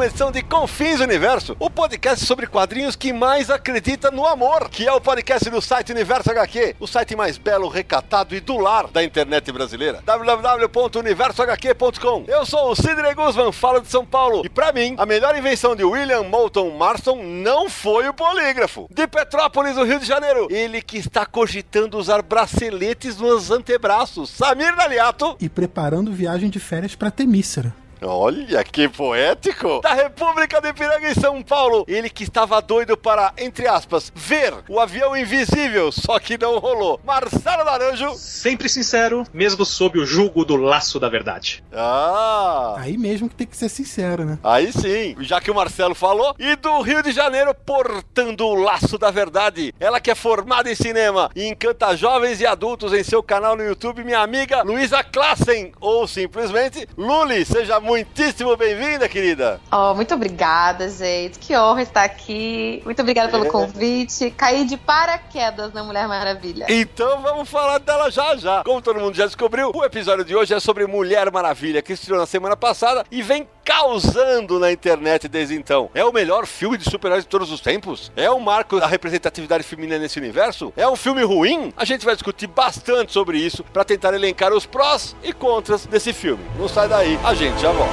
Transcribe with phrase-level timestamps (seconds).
[0.00, 4.88] Uma edição de Confins Universo, o podcast sobre quadrinhos que mais acredita no amor, que
[4.88, 8.86] é o podcast do site Universo HQ, o site mais belo, recatado e do lar
[8.86, 10.02] da internet brasileira.
[10.06, 12.24] www.universohq.com.
[12.26, 15.76] Eu sou o Sidney Guzman, falo de São Paulo, e pra mim, a melhor invenção
[15.76, 18.88] de William Moulton Marston não foi o polígrafo.
[18.90, 24.74] De Petrópolis, no Rio de Janeiro, ele que está cogitando usar braceletes nos antebraços, Samir
[24.74, 25.36] Daliato.
[25.38, 27.74] e preparando viagem de férias pra Temícera.
[28.02, 29.80] Olha que poético!
[29.82, 34.54] Da República de Piranga em São Paulo, ele que estava doido para, entre aspas, ver
[34.68, 37.00] o avião invisível, só que não rolou.
[37.04, 38.14] Marcelo Naranjo.
[38.14, 41.62] Sempre sincero, mesmo sob o jugo do laço da verdade.
[41.72, 42.76] Ah!
[42.78, 44.38] Aí mesmo que tem que ser sincero, né?
[44.42, 46.34] Aí sim, já que o Marcelo falou.
[46.38, 49.74] E do Rio de Janeiro, portando o laço da verdade.
[49.78, 53.64] Ela que é formada em cinema e encanta jovens e adultos em seu canal no
[53.64, 57.44] YouTube, minha amiga Luísa Klassen, ou simplesmente Luli.
[57.44, 59.60] Seja muitíssimo bem-vinda, querida.
[59.72, 61.40] Oh, muito obrigada, gente.
[61.40, 62.80] Que honra estar aqui.
[62.84, 63.50] Muito obrigada pelo É.
[63.50, 64.30] convite.
[64.30, 66.66] Caí de paraquedas na Mulher Maravilha.
[66.68, 68.62] Então vamos falar dela já já.
[68.62, 72.20] Como todo mundo já descobriu, o episódio de hoje é sobre Mulher Maravilha, que estreou
[72.20, 75.90] na semana passada e vem causando na internet desde então.
[75.94, 78.10] É o melhor filme de super-heróis de todos os tempos?
[78.16, 80.72] É o marco da representatividade feminina nesse universo?
[80.76, 81.72] É um filme ruim?
[81.76, 86.12] A gente vai discutir bastante sobre isso para tentar elencar os prós e contras desse
[86.12, 86.42] filme.
[86.58, 87.86] Não sai daí, a gente já De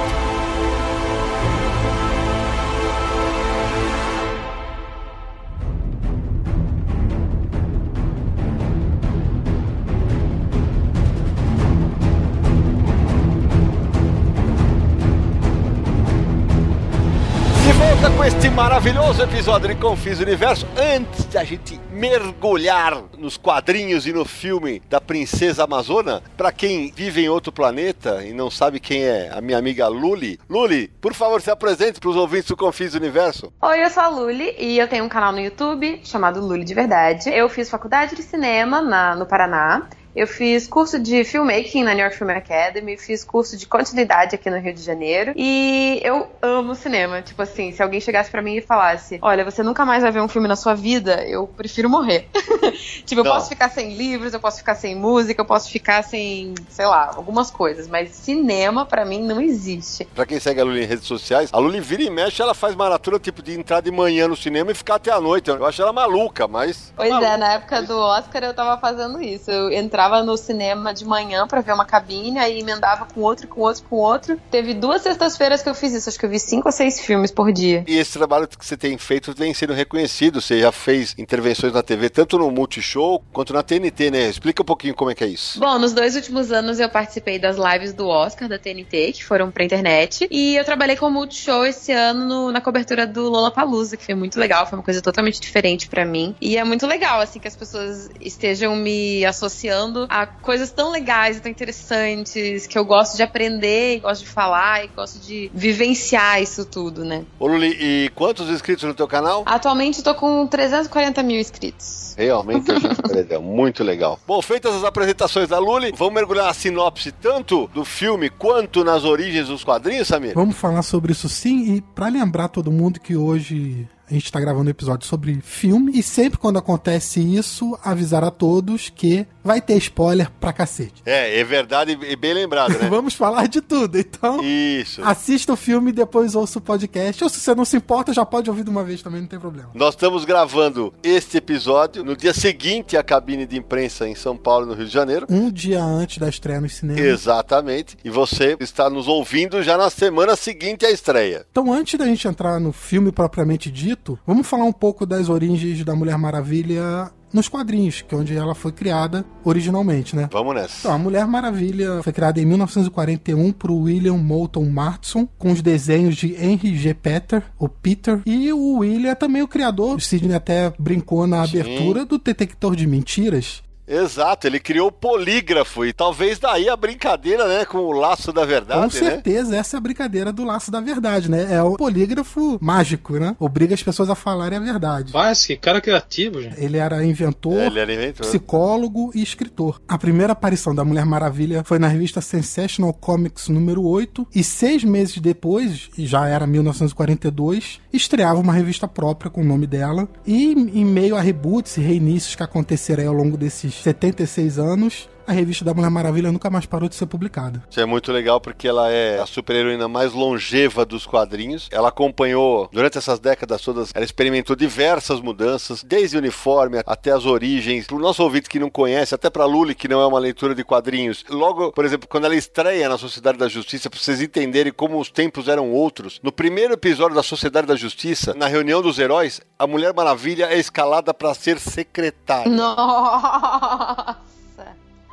[17.72, 20.66] volta com este maravilhoso episódio de Confis Universo.
[20.76, 26.92] Antes de a gente mergulhar nos quadrinhos e no filme da Princesa Amazona, pra quem
[26.94, 31.12] vive em outro planeta e não sabe quem é a minha amiga Luli, Luli, por
[31.12, 33.52] favor, se apresente pros ouvintes do Confis Universo.
[33.60, 36.74] Oi, eu sou a Luli e eu tenho um canal no YouTube chamado Luli de
[36.74, 37.30] Verdade.
[37.30, 39.88] Eu fiz faculdade de cinema na- no Paraná.
[40.18, 44.50] Eu fiz curso de filmmaking na New York Film Academy, fiz curso de continuidade aqui
[44.50, 47.22] no Rio de Janeiro e eu amo cinema.
[47.22, 50.20] Tipo assim, se alguém chegasse pra mim e falasse: Olha, você nunca mais vai ver
[50.20, 52.28] um filme na sua vida, eu prefiro morrer.
[53.06, 53.30] tipo, eu Não.
[53.30, 57.12] posso ficar sem livros, eu posso ficar sem música, eu posso ficar sem, sei lá,
[57.14, 60.04] algumas coisas, mas cinema pra mim não existe.
[60.16, 62.74] Pra quem segue a Luli em redes sociais, a Luli vira e mexe, ela faz
[62.74, 65.48] maratona tipo de entrar de manhã no cinema e ficar até a noite.
[65.48, 66.92] Eu acho ela maluca, mas.
[66.96, 67.28] Pois maluca.
[67.28, 69.48] é, na época do Oscar eu tava fazendo isso.
[69.48, 73.60] Eu entrava no cinema de manhã pra ver uma cabine, aí emendava com outro, com
[73.60, 74.38] outro, com outro.
[74.50, 76.08] Teve duas sextas-feiras que eu fiz isso.
[76.08, 77.84] Acho que eu vi cinco ou seis filmes por dia.
[77.86, 80.40] E esse trabalho que você tem feito vem sendo reconhecido.
[80.40, 84.28] Você já fez intervenções na TV, tanto no Multishow quanto na TNT, né?
[84.28, 85.58] Explica um pouquinho como é que é isso.
[85.60, 89.50] Bom, nos dois últimos anos eu participei das lives do Oscar da TNT, que foram
[89.50, 90.26] pra internet.
[90.30, 94.14] E eu trabalhei com o Multishow esse ano no- na cobertura do Lollapalooza, que foi
[94.14, 94.66] muito legal.
[94.66, 96.34] Foi uma coisa totalmente diferente pra mim.
[96.40, 101.36] E é muito legal, assim, que as pessoas estejam me associando a coisas tão legais
[101.36, 105.50] e tão interessantes, que eu gosto de aprender, e gosto de falar, e gosto de
[105.54, 107.24] vivenciar isso tudo, né?
[107.38, 109.42] Ô Luli, e quantos inscritos no teu canal?
[109.46, 112.14] Atualmente eu tô com 340 mil inscritos.
[112.16, 112.70] Realmente
[113.30, 114.18] é muito legal.
[114.26, 119.04] Bom, feitas as apresentações da Luli, vamos mergulhar na sinopse tanto do filme quanto nas
[119.04, 120.34] origens dos quadrinhos, Samir?
[120.34, 124.40] Vamos falar sobre isso sim, e pra lembrar todo mundo que hoje a gente tá
[124.40, 129.60] gravando um episódio sobre filme, e sempre quando acontece isso, avisar a todos que vai
[129.60, 131.02] ter spoiler pra cacete.
[131.04, 132.88] É, é verdade e bem lembrado, né?
[132.90, 134.42] Vamos falar de tudo, então.
[134.42, 135.02] Isso.
[135.02, 137.22] Assista o filme e depois ouça o podcast.
[137.24, 139.38] Ou se você não se importa, já pode ouvir de uma vez também, não tem
[139.38, 139.70] problema.
[139.74, 144.66] Nós estamos gravando este episódio no dia seguinte à cabine de imprensa em São Paulo,
[144.66, 145.26] no Rio de Janeiro.
[145.30, 147.02] Um dia antes da estreia nos cinemas.
[147.02, 147.96] Exatamente.
[148.04, 151.46] E você está nos ouvindo já na semana seguinte à estreia.
[151.50, 155.84] Então, antes da gente entrar no filme propriamente dito, vamos falar um pouco das origens
[155.84, 160.28] da Mulher Maravilha nos quadrinhos, que é onde ela foi criada originalmente, né?
[160.32, 160.80] Vamos nessa.
[160.80, 166.16] Então, a Mulher Maravilha foi criada em 1941 por William Moulton Marston, com os desenhos
[166.16, 166.94] de Henry G.
[166.94, 171.46] Peter, o Peter, e o William é também o criador, o Sidney até brincou na
[171.46, 171.60] Sim.
[171.60, 177.46] abertura, do Detector de Mentiras, Exato, ele criou o polígrafo e talvez daí a brincadeira,
[177.48, 179.10] né, com o laço da verdade, Com né?
[179.10, 181.46] certeza, essa é a brincadeira do laço da verdade, né?
[181.50, 183.34] É o polígrafo mágico, né?
[183.38, 185.12] Obriga as pessoas a falarem a verdade.
[185.12, 186.62] Mas que cara criativo, gente.
[186.62, 188.26] Ele era inventor, Ele era inventor.
[188.26, 189.80] psicólogo e escritor.
[189.88, 194.84] A primeira aparição da Mulher Maravilha foi na revista Sensational Comics número 8 e seis
[194.84, 200.52] meses depois, e já era 1942, estreava uma revista própria com o nome dela e
[200.52, 205.32] em meio a reboots e reinícios que aconteceram aí ao longo desses 76 anos, a
[205.32, 207.62] revista da Mulher Maravilha nunca mais parou de ser publicada.
[207.70, 211.68] Isso é muito legal porque ela é a super-heroína mais longeva dos quadrinhos.
[211.70, 217.26] Ela acompanhou, durante essas décadas todas, ela experimentou diversas mudanças, desde o uniforme até as
[217.26, 217.86] origens.
[217.86, 220.54] Para o nosso ouvinte que não conhece, até para Lully, que não é uma leitura
[220.54, 224.72] de quadrinhos, logo, por exemplo, quando ela estreia na Sociedade da Justiça, para vocês entenderem
[224.72, 228.98] como os tempos eram outros, no primeiro episódio da Sociedade da Justiça, na reunião dos
[228.98, 232.50] heróis, a Mulher Maravilha é escalada para ser secretária.
[232.50, 234.16] Nossa!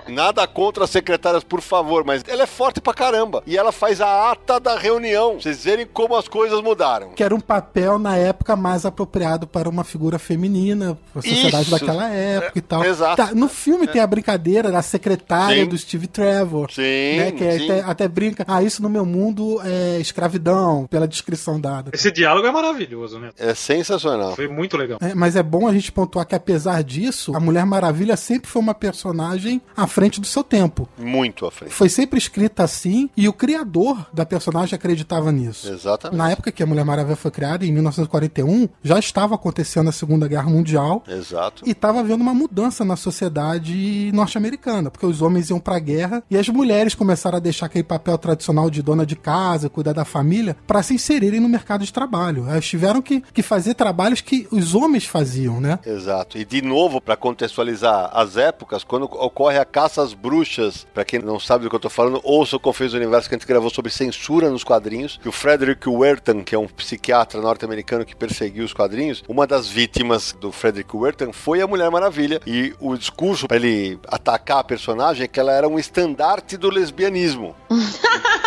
[0.08, 3.44] Nada contra as secretárias, por favor, mas ela é forte pra caramba.
[3.46, 5.32] E ela faz a ata da reunião.
[5.32, 7.10] Pra vocês verem como as coisas mudaram.
[7.10, 11.72] Que era um papel, na época, mais apropriado para uma figura feminina, a sociedade Isso.
[11.72, 12.84] daquela época e tal.
[12.84, 13.16] É, exato.
[13.16, 15.70] Tá, no filme tem a brincadeira da secretária Sim.
[15.70, 16.72] do Steve Trevor.
[16.72, 17.66] Sim, né, que sim.
[17.66, 21.92] até, até brinca, ah, isso no meu mundo é escravidão, pela descrição dada.
[21.94, 23.30] Esse diálogo é maravilhoso, né?
[23.38, 24.36] É sensacional.
[24.36, 25.00] Foi muito legal.
[25.02, 28.62] É, mas é bom a gente pontuar que, apesar disso, a Mulher Maravilha sempre foi
[28.62, 30.90] uma personagem à frente do seu tempo.
[30.98, 31.74] Muito à frente.
[31.74, 35.72] Foi sempre escrita assim e o criador da personagem acreditava nisso.
[35.72, 36.18] Exatamente.
[36.18, 40.28] Na época que a Mulher Maravilha foi criada, em 1941, já estava acontecendo a Segunda
[40.28, 41.64] Guerra Mundial Exato.
[41.66, 46.38] e estava havendo uma mudança na sociedade norte-americana, porque os homens iam pra guerra e
[46.38, 50.58] as mulheres começaram a deixar aquele papel tradicional de dona de casa, cuidar da família,
[50.68, 52.50] para se inserirem no mercado de trabalho.
[52.50, 55.80] Elas tiveram que, que fazer trabalhos que os homens faziam, né?
[55.86, 56.38] Exato.
[56.38, 61.20] E de novo, para contextualizar as épocas, quando ocorre a caça às bruxas, para quem
[61.20, 63.48] não sabe do que eu tô falando, ouça o Confeitos do Universo que a gente
[63.48, 68.16] gravou sobre censura nos quadrinhos, que o Frederick Wertan, que é um psiquiatra norte-americano que
[68.16, 72.42] perseguiu os quadrinhos, uma das vítimas do Frederick Wertan foi a Mulher Maravilha.
[72.48, 76.72] E o discurso para ele atacar a personagem é que ela era um estandarte do
[76.72, 77.56] lesbianismo.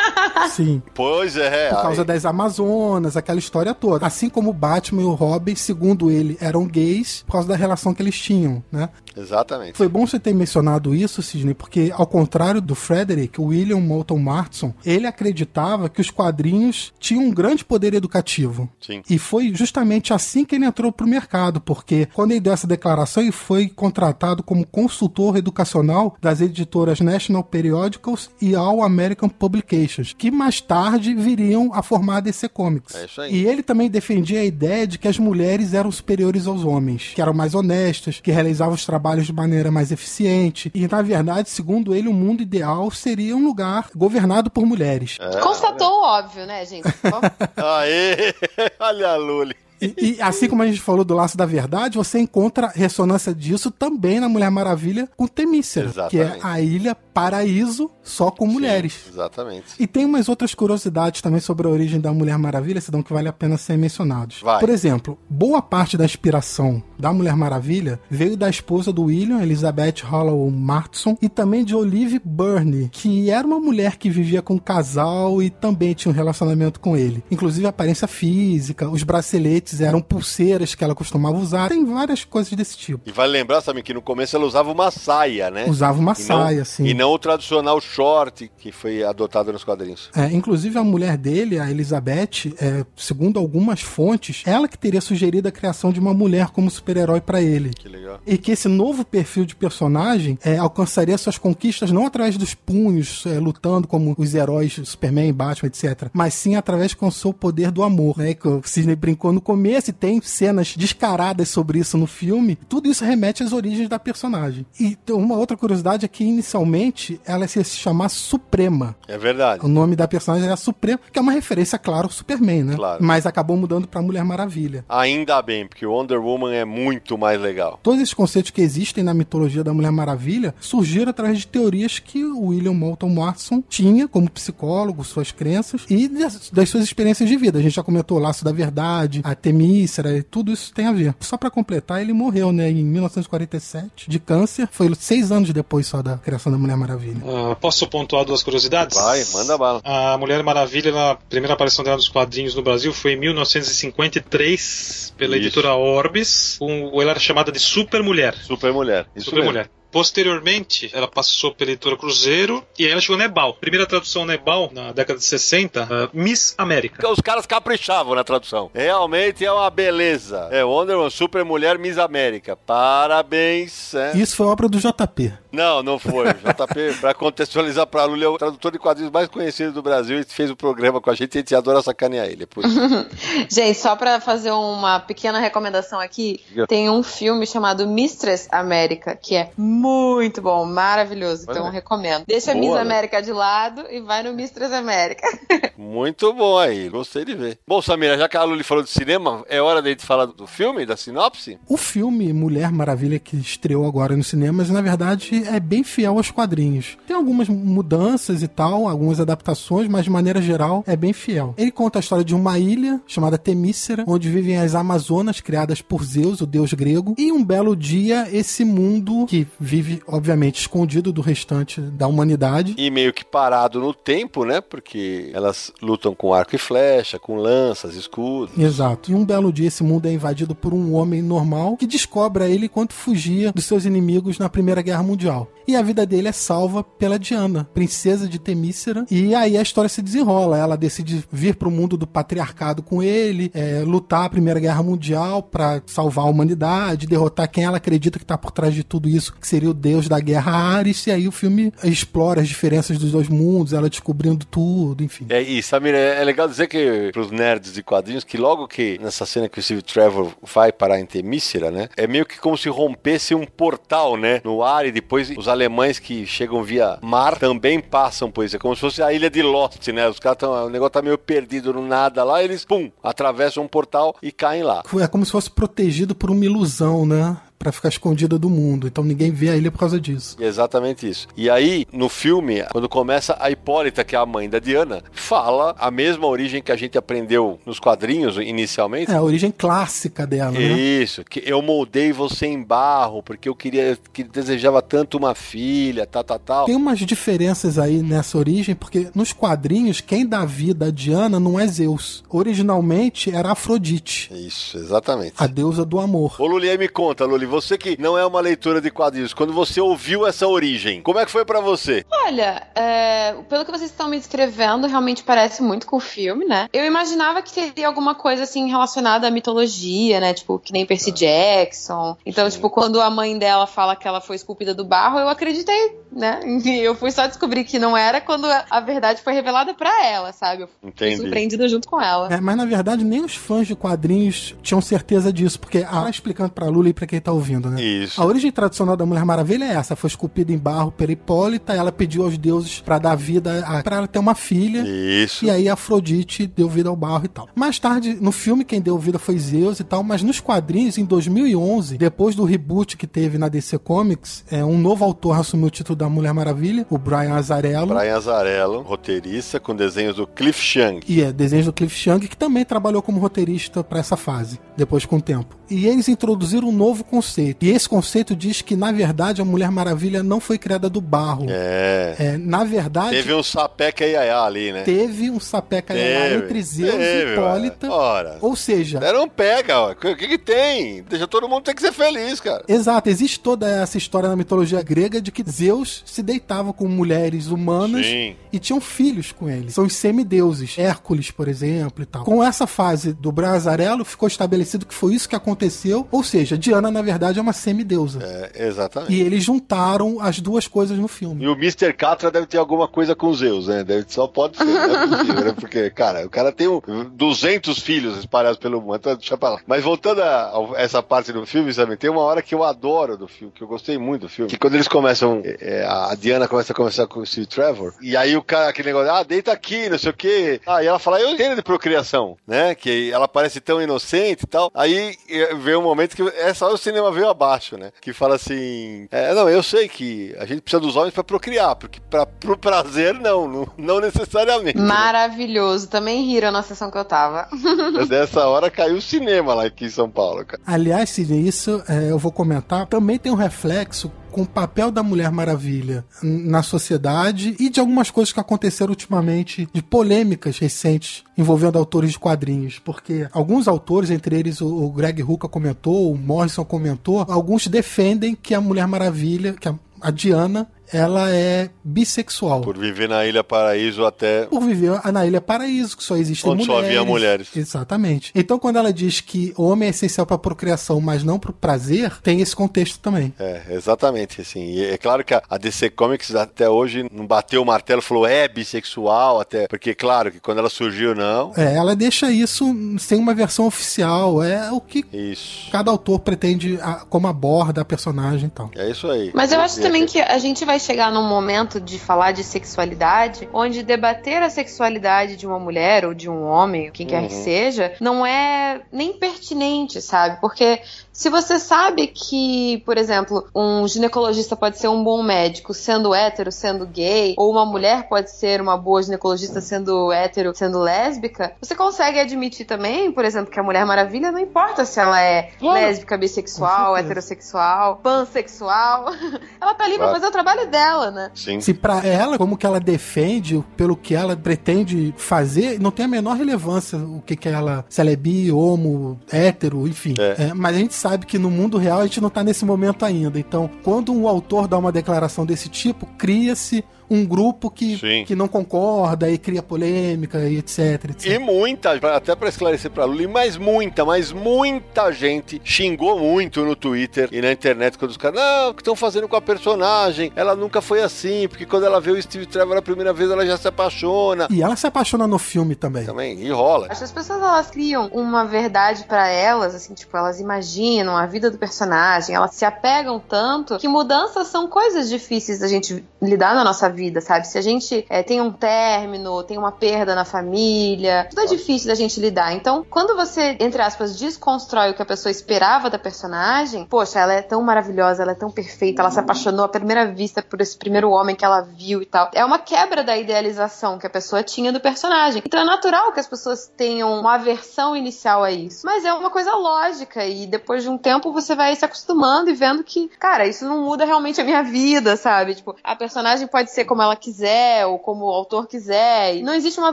[0.48, 0.82] Sim.
[0.94, 1.70] Pois é.
[1.70, 4.06] Por causa aí- das Amazonas, aquela história toda.
[4.06, 7.92] Assim como o Batman e o Robin, segundo ele, eram gays por causa da relação
[7.94, 8.88] que eles tinham, né?
[9.16, 9.76] Exatamente.
[9.76, 14.18] Foi bom você ter mencionado isso, Sidney, porque ao contrário do Frederick, o William Moulton
[14.18, 18.68] Marston, ele acreditava que os quadrinhos tinham um grande poder educativo.
[18.80, 19.02] Sim.
[19.10, 23.22] E foi justamente assim que ele entrou pro mercado, porque quando ele deu essa declaração,
[23.22, 30.27] ele foi contratado como consultor educacional das editoras National Periodicals e All American Publications, que
[30.30, 32.94] mais tarde viriam a formar a DC Comics.
[32.94, 33.34] É isso aí.
[33.34, 37.22] E ele também defendia a ideia de que as mulheres eram superiores aos homens, que
[37.22, 40.70] eram mais honestas, que realizavam os trabalhos de maneira mais eficiente.
[40.74, 45.16] E, na verdade, segundo ele, o mundo ideal seria um lugar governado por mulheres.
[45.20, 45.40] É.
[45.40, 46.88] Constatou o óbvio, né, gente?
[47.56, 48.34] Aê!
[48.78, 49.67] Olha a Lully.
[49.80, 53.70] E, e assim como a gente falou do laço da verdade, você encontra ressonância disso
[53.70, 56.46] também na Mulher Maravilha com Temícera, que é Exatamente.
[56.46, 58.92] a ilha paraíso só com mulheres.
[58.92, 59.64] Sim, exatamente.
[59.78, 63.28] E tem umas outras curiosidades também sobre a origem da Mulher Maravilha, Sidão, que vale
[63.28, 64.40] a pena serem mencionados.
[64.40, 64.60] Vai.
[64.60, 70.04] Por exemplo, boa parte da inspiração da Mulher Maravilha veio da esposa do William, Elizabeth
[70.04, 74.58] Hollow Martson, e também de Olive Byrne, que era uma mulher que vivia com um
[74.58, 77.24] casal e também tinha um relacionamento com ele.
[77.30, 82.52] Inclusive a aparência física, os braceletes eram pulseiras que ela costumava usar, tem várias coisas
[82.52, 83.02] desse tipo.
[83.08, 85.66] E vale lembrar, sabe, que no começo ela usava uma saia, né?
[85.68, 86.84] Usava uma E não- saia, assim.
[86.86, 90.10] E não o tradicional short que foi adotado nos quadrinhos.
[90.14, 95.48] É, inclusive a mulher dele, a Elizabeth, é, segundo algumas fontes, ela que teria sugerido
[95.48, 97.70] a criação de uma mulher como super-herói pra ele.
[97.70, 98.20] Que legal.
[98.26, 103.24] E que esse novo perfil de personagem é, alcançaria suas conquistas não através dos punhos,
[103.26, 106.08] é, lutando como os heróis Superman, Batman, etc.
[106.12, 108.34] Mas sim através com o seu poder do amor, né?
[108.34, 109.57] Que o Sidney brincou no começo
[109.88, 112.56] e tem cenas descaradas sobre isso no filme.
[112.68, 114.64] Tudo isso remete às origens da personagem.
[114.78, 118.96] E uma outra curiosidade é que inicialmente ela ia se chamar Suprema.
[119.06, 119.64] É verdade.
[119.64, 122.76] O nome da personagem era Suprema, que é uma referência, claro, ao Superman, né?
[122.76, 123.02] Claro.
[123.02, 124.84] Mas acabou mudando pra Mulher Maravilha.
[124.88, 127.78] Ainda bem, porque o Wonder Woman é muito mais legal.
[127.82, 132.24] Todos esses conceitos que existem na mitologia da Mulher Maravilha surgiram através de teorias que
[132.24, 137.36] o William Moulton Marston tinha como psicólogo, suas crenças e das, das suas experiências de
[137.36, 137.58] vida.
[137.58, 140.92] A gente já comentou o Laço da Verdade, a Temícera, e tudo isso tem a
[140.92, 141.14] ver.
[141.20, 144.68] Só pra completar, ele morreu, né, em 1947 de câncer.
[144.70, 147.22] Foi seis anos depois só da criação da Mulher Maravilha.
[147.24, 148.98] Ah, posso pontuar duas curiosidades?
[148.98, 149.80] Vai, manda bala.
[149.82, 155.36] A Mulher Maravilha, a primeira aparição dela nos quadrinhos no Brasil foi em 1953, pela
[155.36, 155.46] Isso.
[155.46, 156.56] editora Orbis.
[156.58, 158.34] Com, ela era chamada de Super Mulher.
[158.34, 159.06] Super mulher.
[159.16, 159.52] Isso Super mesmo.
[159.52, 159.70] Mulher.
[159.90, 163.54] Posteriormente, ela passou pela editora Cruzeiro e aí ela chegou Nebal.
[163.54, 167.08] Primeira tradução Nebal, na década de 60, uh, Miss América.
[167.10, 168.70] Os caras caprichavam na tradução.
[168.74, 170.48] Realmente é uma beleza.
[170.50, 172.56] É Wonder Woman, Super Mulher Miss América.
[172.56, 173.94] Parabéns.
[173.94, 174.16] É.
[174.16, 175.32] Isso foi obra do JP.
[175.50, 176.26] Não, não foi.
[176.28, 180.24] JP, pra contextualizar pra Lula, é o tradutor de quadrinhos mais conhecido do Brasil e
[180.24, 182.46] fez o programa com a gente e a gente adora sacanear ele.
[182.46, 182.78] Por isso.
[183.50, 189.34] Gente, só pra fazer uma pequena recomendação aqui, tem um filme chamado Mistress América, que
[189.34, 191.46] é muito bom, maravilhoso.
[191.48, 191.72] Então Olha.
[191.72, 192.24] recomendo.
[192.26, 192.80] Deixa a Boa, Miss né?
[192.80, 195.26] América de lado e vai no Mistress América.
[195.78, 197.58] Muito bom aí, gostei de ver.
[197.66, 200.46] Bom, Samira, já que a Luli falou de cinema, é hora da gente falar do
[200.46, 201.58] filme, da sinopse?
[201.68, 206.30] O filme Mulher Maravilha, que estreou agora nos cinemas, na verdade é bem fiel aos
[206.30, 206.98] quadrinhos.
[207.06, 211.54] Tem algumas mudanças e tal, algumas adaptações, mas de maneira geral é bem fiel.
[211.56, 216.04] Ele conta a história de uma ilha chamada Temícera, onde vivem as Amazonas criadas por
[216.04, 221.20] Zeus, o deus grego, e um belo dia esse mundo que vive, obviamente, escondido do
[221.20, 222.74] restante da humanidade.
[222.78, 224.60] E meio que parado no tempo, né?
[224.62, 228.56] Porque elas lutam com arco e flecha, com lanças, escudos.
[228.58, 229.12] Exato.
[229.12, 232.48] E um belo dia esse mundo é invadido por um homem normal que descobre a
[232.48, 235.50] ele enquanto fugia dos seus inimigos na Primeira Guerra Mundial.
[235.68, 239.04] E a vida dele é salva pela Diana, princesa de Temícera.
[239.10, 240.56] E aí a história se desenrola.
[240.56, 245.42] Ela decide vir pro mundo do patriarcado com ele, é, lutar a Primeira Guerra Mundial
[245.42, 249.34] para salvar a humanidade, derrotar quem ela acredita que tá por trás de tudo isso,
[249.34, 251.06] que seria o deus da guerra Ares.
[251.06, 255.26] E aí o filme explora as diferenças dos dois mundos, ela descobrindo tudo, enfim.
[255.28, 259.26] É, e Samir, é, legal dizer que pros nerds de quadrinhos, que logo que nessa
[259.26, 261.90] cena que o Steve Trevor vai parar em Temícera, né?
[261.94, 264.40] É meio que como se rompesse um portal, né?
[264.42, 268.56] No ar e depois os alemães que chegam via mar também passam por isso.
[268.56, 270.08] É como se fosse a ilha de Lost, né?
[270.08, 270.66] Os caras estão.
[270.66, 274.62] O negócio tá meio perdido no nada lá, eles, pum, atravessam um portal e caem
[274.62, 274.82] lá.
[275.00, 277.36] É como se fosse protegido por uma ilusão, né?
[277.58, 278.86] Pra ficar escondida do mundo.
[278.86, 280.36] Então ninguém vê a ilha por causa disso.
[280.40, 281.26] Exatamente isso.
[281.36, 285.74] E aí, no filme, quando começa a Hipólita, que é a mãe da Diana, fala
[285.78, 289.10] a mesma origem que a gente aprendeu nos quadrinhos inicialmente.
[289.10, 290.60] É a origem clássica dela, né?
[290.60, 296.06] Isso, que eu moldei você em barro, porque eu queria, que desejava tanto uma filha,
[296.06, 296.66] tal, tal, tal.
[296.66, 301.58] Tem umas diferenças aí nessa origem, porque nos quadrinhos, quem dá vida a Diana não
[301.58, 302.22] é Zeus.
[302.28, 305.34] Originalmente era Afrodite, Isso, exatamente.
[305.36, 306.36] a deusa do amor.
[306.38, 309.52] Ô Luli, aí me conta, Luli, você que não é uma leitora de quadrinhos, quando
[309.52, 312.04] você ouviu essa origem, como é que foi pra você?
[312.24, 316.68] Olha, é, pelo que vocês estão me descrevendo, realmente parece muito com o filme, né?
[316.72, 320.34] Eu imaginava que teria alguma coisa assim relacionada à mitologia, né?
[320.34, 322.16] Tipo, que nem Percy Jackson.
[322.24, 325.98] Então, tipo, quando a mãe dela fala que ela foi esculpida do barro, eu acreditei,
[326.12, 326.40] né?
[326.44, 330.04] E eu fui só descobrir que não era quando a- a verdade foi revelada pra
[330.06, 330.62] ela, sabe?
[330.62, 331.16] Eu fui Entendi.
[331.16, 332.32] surpreendida junto com ela.
[332.32, 336.50] É, mas na verdade nem os fãs de quadrinhos tinham certeza disso, porque ah, explicando
[336.50, 337.80] pra Lula e pra quem tá ouvindo, né?
[337.82, 338.20] Isso.
[338.20, 341.90] A origem tradicional da Mulher Maravilha é essa, foi esculpida em barro pela Hipólita, ela
[341.90, 344.84] pediu aos deuses pra dar vida, a, pra ela ter uma filha.
[344.86, 345.44] Isso.
[345.44, 347.48] E aí Afrodite deu vida ao barro e tal.
[347.54, 351.04] Mais tarde, no filme, quem deu vida foi Zeus e tal, mas nos quadrinhos, em
[351.04, 355.70] 2011, depois do reboot que teve na DC Comics, é, um novo autor assumiu o
[355.70, 357.94] título da Mulher Maravilha, o Brian Azarello.
[357.94, 361.00] Brian Azarello, roteirista, com desenhos do Cliff Chang.
[361.08, 365.04] E é, desenhos do Cliff Chang, que também trabalhou como roteirista para essa fase, depois
[365.04, 365.56] com o tempo.
[365.70, 367.27] E eles introduziram um novo conceito.
[367.36, 371.46] E esse conceito diz que, na verdade, a Mulher Maravilha não foi criada do barro.
[371.48, 372.14] É.
[372.18, 374.82] É, na verdade, Teve um sapeca iaiá ali, né?
[374.82, 377.90] teve um sapeca Teve, entre Zeus teve, e Hipólita.
[377.90, 378.38] Ora.
[378.40, 379.90] Ou seja, Era um pega, ó.
[379.92, 381.02] O que, que tem?
[381.08, 382.64] Deixa todo mundo ter que ser feliz, cara.
[382.68, 387.48] Exato, existe toda essa história na mitologia grega de que Zeus se deitava com mulheres
[387.48, 388.36] humanas Sim.
[388.52, 389.74] e tinham filhos com eles.
[389.74, 392.24] São os semideuses, Hércules, por exemplo, e tal.
[392.24, 396.90] Com essa fase do Brazarello, ficou estabelecido que foi isso que aconteceu, ou seja, Diana,
[396.90, 398.20] na verdade, é uma semideusa.
[398.22, 399.12] É, exatamente.
[399.12, 401.44] E eles juntaram as duas coisas no filme.
[401.44, 401.92] E o Mr.
[401.92, 403.84] Catra deve ter alguma coisa com Zeus, né?
[403.84, 405.52] Deve, só pode ser, não é possível, né?
[405.52, 406.80] Porque, cara, o cara tem um,
[407.12, 409.60] 200 filhos espalhados pelo mundo, então deixa pra lá.
[409.66, 411.96] Mas voltando a, a essa parte do filme, sabe?
[411.96, 414.58] Tem uma hora que eu adoro do filme, que eu gostei muito do filme, que
[414.58, 418.16] quando eles começam, é, é, a Diana começa a conversar com o Steve Trevor, e
[418.16, 420.60] aí o cara, aquele negócio, ah, deita aqui, não sei o quê.
[420.66, 422.74] Ah, e ela fala, eu entendo de procriação, né?
[422.74, 424.70] Que ela parece tão inocente e tal.
[424.74, 427.90] Aí é, veio um momento que essa hora o cinema veio abaixo, né?
[428.00, 431.76] Que fala assim, é, não, eu sei que a gente precisa dos homens pra procriar,
[431.76, 434.78] porque pra, pro prazer, não, não, não necessariamente.
[434.78, 434.84] né?
[434.86, 435.88] Maravilhoso.
[435.88, 437.48] Também riram na sessão que eu tava.
[437.92, 440.62] Mas Nessa hora caiu o cinema lá aqui em São Paulo, cara.
[440.66, 442.86] Aliás, Sidney, isso é, eu vou comentar.
[442.86, 448.10] Também tem um reflexo com o papel da Mulher Maravilha na sociedade e de algumas
[448.10, 452.78] coisas que aconteceram ultimamente, de polêmicas recentes envolvendo autores de quadrinhos.
[452.78, 458.54] Porque alguns autores, entre eles o Greg Rucka comentou, o Morrison comentou, alguns defendem que
[458.54, 462.60] a Mulher Maravilha, que a a Diana ela é bissexual.
[462.60, 464.46] Por viver na Ilha Paraíso até.
[464.46, 466.84] Por viver na Ilha Paraíso, que só existem Onde mulheres.
[466.84, 467.48] só havia mulheres.
[467.56, 468.32] Exatamente.
[468.34, 471.54] Então, quando ela diz que o homem é essencial para procriação, mas não para o
[471.54, 473.34] prazer, tem esse contexto também.
[473.38, 474.40] É, exatamente.
[474.40, 474.64] Assim.
[474.64, 478.48] E é claro que a DC Comics até hoje não bateu o martelo, falou é
[478.48, 479.66] bissexual, até.
[479.68, 481.52] Porque, claro, que quando ela surgiu, não.
[481.56, 482.64] É, ela deixa isso
[482.98, 484.42] sem uma versão oficial.
[484.42, 485.70] É o que isso.
[485.70, 486.78] cada autor pretende,
[487.08, 488.70] como aborda a personagem e tal.
[488.74, 489.30] É isso aí.
[489.34, 493.48] Mas eu acho também que a gente vai chegar num momento de falar de sexualidade,
[493.52, 497.42] onde debater a sexualidade de uma mulher ou de um homem, quem quer que Uhum.
[497.44, 500.40] seja, não é nem pertinente, sabe?
[500.40, 500.80] Porque
[501.18, 506.52] se você sabe que, por exemplo, um ginecologista pode ser um bom médico sendo hétero,
[506.52, 511.74] sendo gay, ou uma mulher pode ser uma boa ginecologista sendo hétero, sendo lésbica, você
[511.74, 515.74] consegue admitir também, por exemplo, que a Mulher Maravilha não importa se ela é Claro.
[515.80, 519.06] lésbica, bissexual, heterossexual, pansexual.
[519.60, 520.14] ela tá ali pra Claro.
[520.20, 521.32] fazer o trabalho dela, né?
[521.34, 521.60] Sim.
[521.60, 526.08] Se pra ela, como que ela defende, pelo que ela pretende fazer, não tem a
[526.08, 530.14] menor relevância o que que ela, se ela é bi, homo, hétero, enfim.
[530.16, 530.44] É.
[530.50, 533.04] É, mas a gente sabe que no mundo real a gente não tá nesse momento
[533.04, 533.38] ainda.
[533.38, 538.24] Então, quando um autor dá uma declaração desse tipo, cria-se um grupo que, Sim.
[538.24, 541.26] que não concorda e cria polêmica e etc, etc.
[541.26, 546.76] E muita, até pra esclarecer pra Luli, mas muita, mas muita gente xingou muito no
[546.76, 550.32] Twitter e na internet quando os caras, não, o que estão fazendo com a personagem?
[550.36, 553.46] Ela nunca foi assim, porque quando ela vê o Steve Trevor a primeira vez, ela
[553.46, 554.46] já se apaixona.
[554.50, 556.04] E ela se apaixona no filme também.
[556.04, 556.88] Também, e rola.
[556.90, 561.26] Acho que as pessoas elas criam uma verdade pra elas, assim, tipo, elas imaginam a
[561.26, 566.54] vida do personagem, elas se apegam tanto que mudanças são coisas difíceis da gente lidar
[566.54, 567.46] na nossa vida, sabe?
[567.46, 571.88] Se a gente é, tem um término, tem uma perda na família, tudo é difícil
[571.88, 572.52] da gente lidar.
[572.52, 577.34] Então, quando você, entre aspas, desconstrói o que a pessoa esperava da personagem, poxa, ela
[577.34, 580.76] é tão maravilhosa, ela é tão perfeita, ela se apaixonou à primeira vista por esse
[580.76, 582.30] primeiro homem que ela viu e tal.
[582.34, 585.42] É uma quebra da idealização que a pessoa tinha do personagem.
[585.44, 588.84] Então é natural que as pessoas tenham uma aversão inicial a isso.
[588.84, 592.54] Mas é uma coisa lógica e depois de um tempo você vai se acostumando e
[592.54, 595.54] vendo que, cara, isso não muda realmente a minha vida, sabe?
[595.54, 599.36] Tipo, a personagem pode ser como ela quiser ou como o autor quiser.
[599.36, 599.92] E não existe uma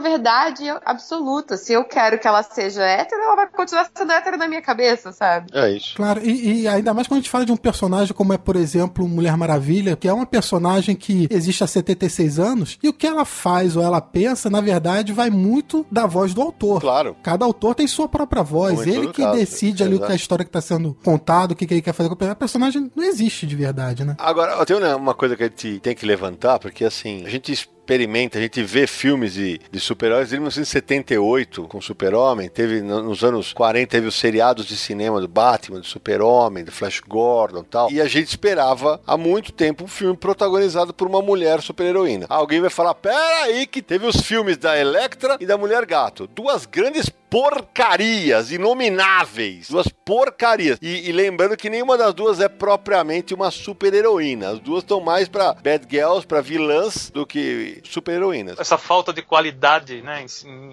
[0.00, 1.56] verdade absoluta.
[1.56, 5.12] Se eu quero que ela seja hétero, ela vai continuar sendo hétero na minha cabeça,
[5.12, 5.46] sabe?
[5.52, 5.94] É isso.
[5.96, 8.56] Claro, e, e ainda mais quando a gente fala de um personagem como é, por
[8.56, 13.06] exemplo, Mulher Maravilha, que é uma personagem que existe há 76 anos, e o que
[13.06, 16.80] ela faz ou ela pensa, na verdade, vai muito da voz do autor.
[16.80, 17.16] Claro.
[17.22, 18.86] Cada autor tem sua própria voz.
[18.86, 20.12] Em Ele que caso, decide ali o que exato.
[20.12, 22.32] a história que está sendo contada, o que, que ele quer fazer com o personagem.
[22.32, 24.14] A personagem não existe de verdade, né?
[24.18, 27.68] Agora, tem uma- uma coisa que a gente tem que levantar, porque assim, a gente
[27.90, 33.22] experimenta, a gente vê filmes de, de super-heróis de 1978 com Super-Homem, teve no- nos
[33.22, 37.64] anos 40 teve os seriados de cinema do Batman, do Super-Homem, do Flash Gordon e
[37.64, 42.26] tal, e a gente esperava há muito tempo um filme protagonizado por uma mulher super-heroína.
[42.28, 46.26] Alguém vai falar, pera aí que teve os filmes da Electra e da Mulher Gato,
[46.26, 49.68] duas grandes porcarias, inomináveis.
[49.68, 50.78] Duas porcarias.
[50.80, 54.50] E, e lembrando que nenhuma das duas é propriamente uma super-heroína.
[54.50, 58.58] As duas estão mais pra bad girls, pra vilãs, do que super-heroínas.
[58.58, 60.24] essa falta de qualidade, né,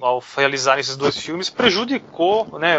[0.01, 2.77] ao realizar esses dois filmes prejudicou, né,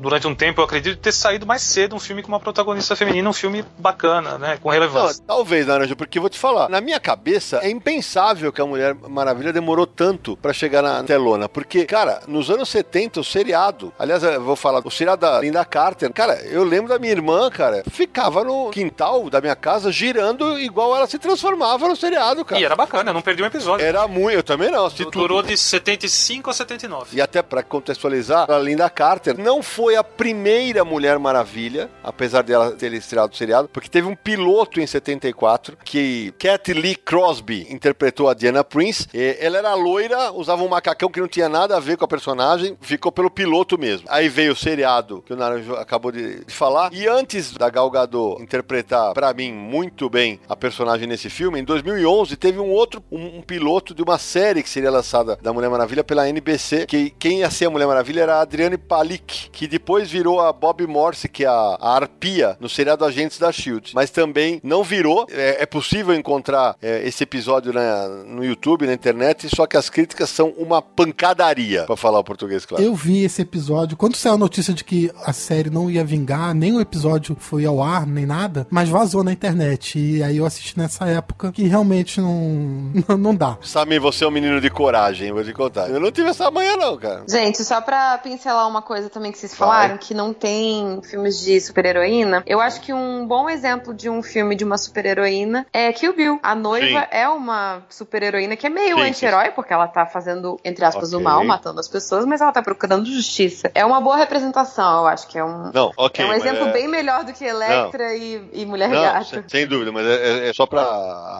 [0.00, 3.28] durante um tempo eu acredito ter saído mais cedo um filme com uma protagonista feminina,
[3.28, 5.22] um filme bacana, né, com Não, relevância.
[5.26, 8.94] talvez, Naranja, porque eu vou te falar, na minha cabeça é impensável que a Mulher
[8.94, 14.22] Maravilha demorou tanto pra chegar na telona, porque, cara, nos anos 70, o seriado, aliás,
[14.22, 17.82] eu vou falar, o seriado da Linda Carter, cara, eu lembro da minha irmã, cara,
[17.90, 22.60] ficava no quintal da minha casa girando igual ela se transformava no seriado, cara.
[22.60, 23.84] E era bacana, não perdi um episódio.
[23.84, 25.18] Era muito, eu também não, assisti tudo.
[25.18, 27.16] Durou de 75 a 79.
[27.16, 32.72] E até pra contextualizar, a Linda Carter não foi a primeira Mulher Maravilha, apesar dela
[32.72, 38.28] ter estreado o seriado, porque teve um piloto em 74 que Cat Lee Crosby interpretou
[38.28, 39.08] a Diana Prince.
[39.12, 42.76] Ela era loira, usava um macacão que não tinha nada a ver com a personagem,
[42.80, 44.06] ficou pelo piloto mesmo.
[44.08, 46.92] Aí veio o seriado que o Naranjo acabou de, falar.
[46.92, 51.64] E antes da Gal Gadot interpretar, pra mim, muito bem a personagem nesse filme, em
[51.64, 55.70] 2011 teve um outro, um, um piloto de uma série que seria lançada da Mulher
[55.70, 59.66] Maravilha pela NBC, que quem ia ser a Mulher Maravilha era a Adriane Palik, que
[59.66, 63.92] depois virou a Bob Morse, que é a, a arpia no seriado Agentes da SHIELD.
[63.94, 65.26] Mas também não virou.
[65.30, 69.88] É, é possível encontrar é, esse episódio na, no YouTube, na internet, só que as
[69.88, 72.84] críticas são uma pancadaria, pra falar o português, claro.
[72.84, 73.96] Eu vi esse episódio.
[73.96, 77.64] Quando saiu a notícia de que a série não ia vingar, nem o episódio foi
[77.64, 79.98] ao ar, nem nada, mas vazou na internet.
[79.98, 83.56] E aí eu assisti nessa época que realmente não, não dá.
[83.62, 85.88] Samir, você é um menino de coragem, vou te contar.
[85.88, 87.24] Eu não tive essa manhã, não, cara.
[87.28, 91.60] Gente, só pra pincelar uma coisa também que vocês falaram, que não tem filmes de
[91.60, 96.14] super-heroína, eu acho que um bom exemplo de um filme de uma super-heroína é Kill
[96.14, 96.40] Bill.
[96.42, 97.06] A noiva Sim.
[97.10, 101.24] é uma super-heroína que é meio anti-herói, porque ela tá fazendo, entre aspas, o Ok.
[101.24, 103.70] mal, matando as pessoas, mas ela tá procurando justiça.
[103.74, 105.70] É uma boa representação, eu acho que é um.
[105.72, 106.24] Não, ok.
[106.24, 109.26] é um exemplo é- bem melhor do que Electra e, e Mulher Não, Gato.
[109.26, 110.82] sem, sem dúvida, mas é, é- é só pra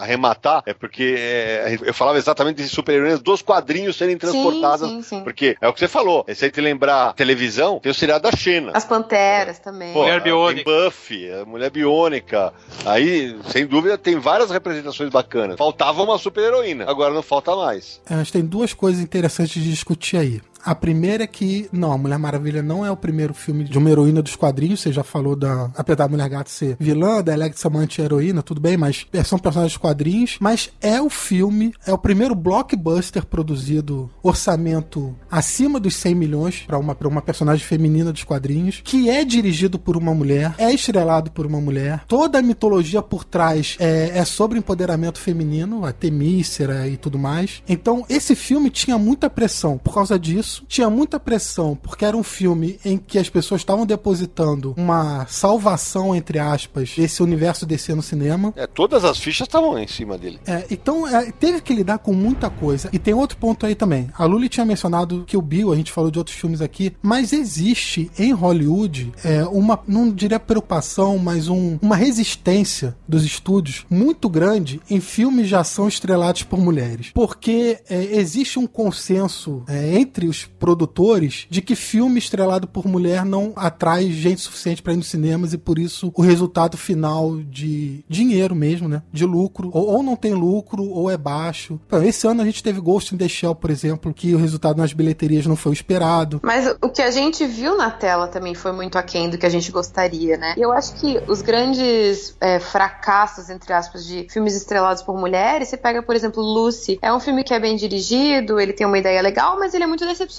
[0.00, 4.88] arrematar, é porque é, eu falava exatamente de super-heroínas dos quadrinhos serem transportadas.
[4.88, 5.24] sim, sim.
[5.24, 8.36] Porque é o que você falou, é se te lembrar televisão, tem o seriado da
[8.36, 8.72] China.
[8.74, 9.92] As Panteras também.
[9.92, 10.70] Pô, Mulher Tem Biônica.
[10.70, 12.52] Buffy, a Mulher Biônica.
[12.84, 15.56] Aí, sem dúvida, tem várias representações bacanas.
[15.56, 18.00] Faltava uma super-heroína, agora não falta mais.
[18.08, 20.40] É, Mas tem duas coisas interessantes de discutir aí.
[20.64, 23.90] A primeira é que, não, a Mulher Maravilha não é o primeiro filme de uma
[23.90, 24.80] heroína dos quadrinhos.
[24.80, 25.70] Você já falou da.
[25.76, 29.22] Apesar da Mulher Gato ser vilã, da Electra ser uma anti-heroína, tudo bem, mas é,
[29.24, 30.36] são personagens de quadrinhos.
[30.40, 36.78] Mas é o filme, é o primeiro blockbuster produzido, orçamento acima dos 100 milhões para
[36.78, 41.46] uma, uma personagem feminina dos quadrinhos, que é dirigido por uma mulher, é estrelado por
[41.46, 42.04] uma mulher.
[42.06, 47.62] Toda a mitologia por trás é, é sobre empoderamento feminino, a Temícera e tudo mais.
[47.68, 50.49] Então, esse filme tinha muita pressão por causa disso.
[50.68, 56.14] Tinha muita pressão porque era um filme em que as pessoas estavam depositando uma salvação,
[56.14, 58.52] entre aspas, desse universo DC no cinema.
[58.56, 60.38] É, todas as fichas estavam em cima dele.
[60.46, 62.88] É, então, é, teve que lidar com muita coisa.
[62.92, 64.08] E tem outro ponto aí também.
[64.16, 67.32] A Luli tinha mencionado que o Bill, a gente falou de outros filmes aqui, mas
[67.32, 74.28] existe em Hollywood é, uma, não diria preocupação, mas um- uma resistência dos estúdios muito
[74.28, 77.10] grande em filmes de ação estrelados por mulheres.
[77.14, 83.24] Porque é, existe um consenso é, entre os produtores de que filme estrelado por mulher
[83.24, 88.04] não atrai gente suficiente para ir nos cinemas e por isso o resultado final de
[88.08, 89.02] dinheiro mesmo, né?
[89.12, 91.80] De lucro, ou, ou não tem lucro ou é baixo.
[91.86, 94.78] Então, esse ano a gente teve Ghost in the Shell, por exemplo, que o resultado
[94.78, 96.40] nas bilheterias não foi o esperado.
[96.42, 99.50] Mas o que a gente viu na tela também foi muito aquém do que a
[99.50, 100.54] gente gostaria, né?
[100.56, 105.68] E eu acho que os grandes é, fracassos, entre aspas, de filmes estrelados por mulheres,
[105.68, 106.98] você pega, por exemplo, Lucy.
[107.02, 109.86] É um filme que é bem dirigido, ele tem uma ideia legal, mas ele é
[109.86, 110.29] muito decepcionante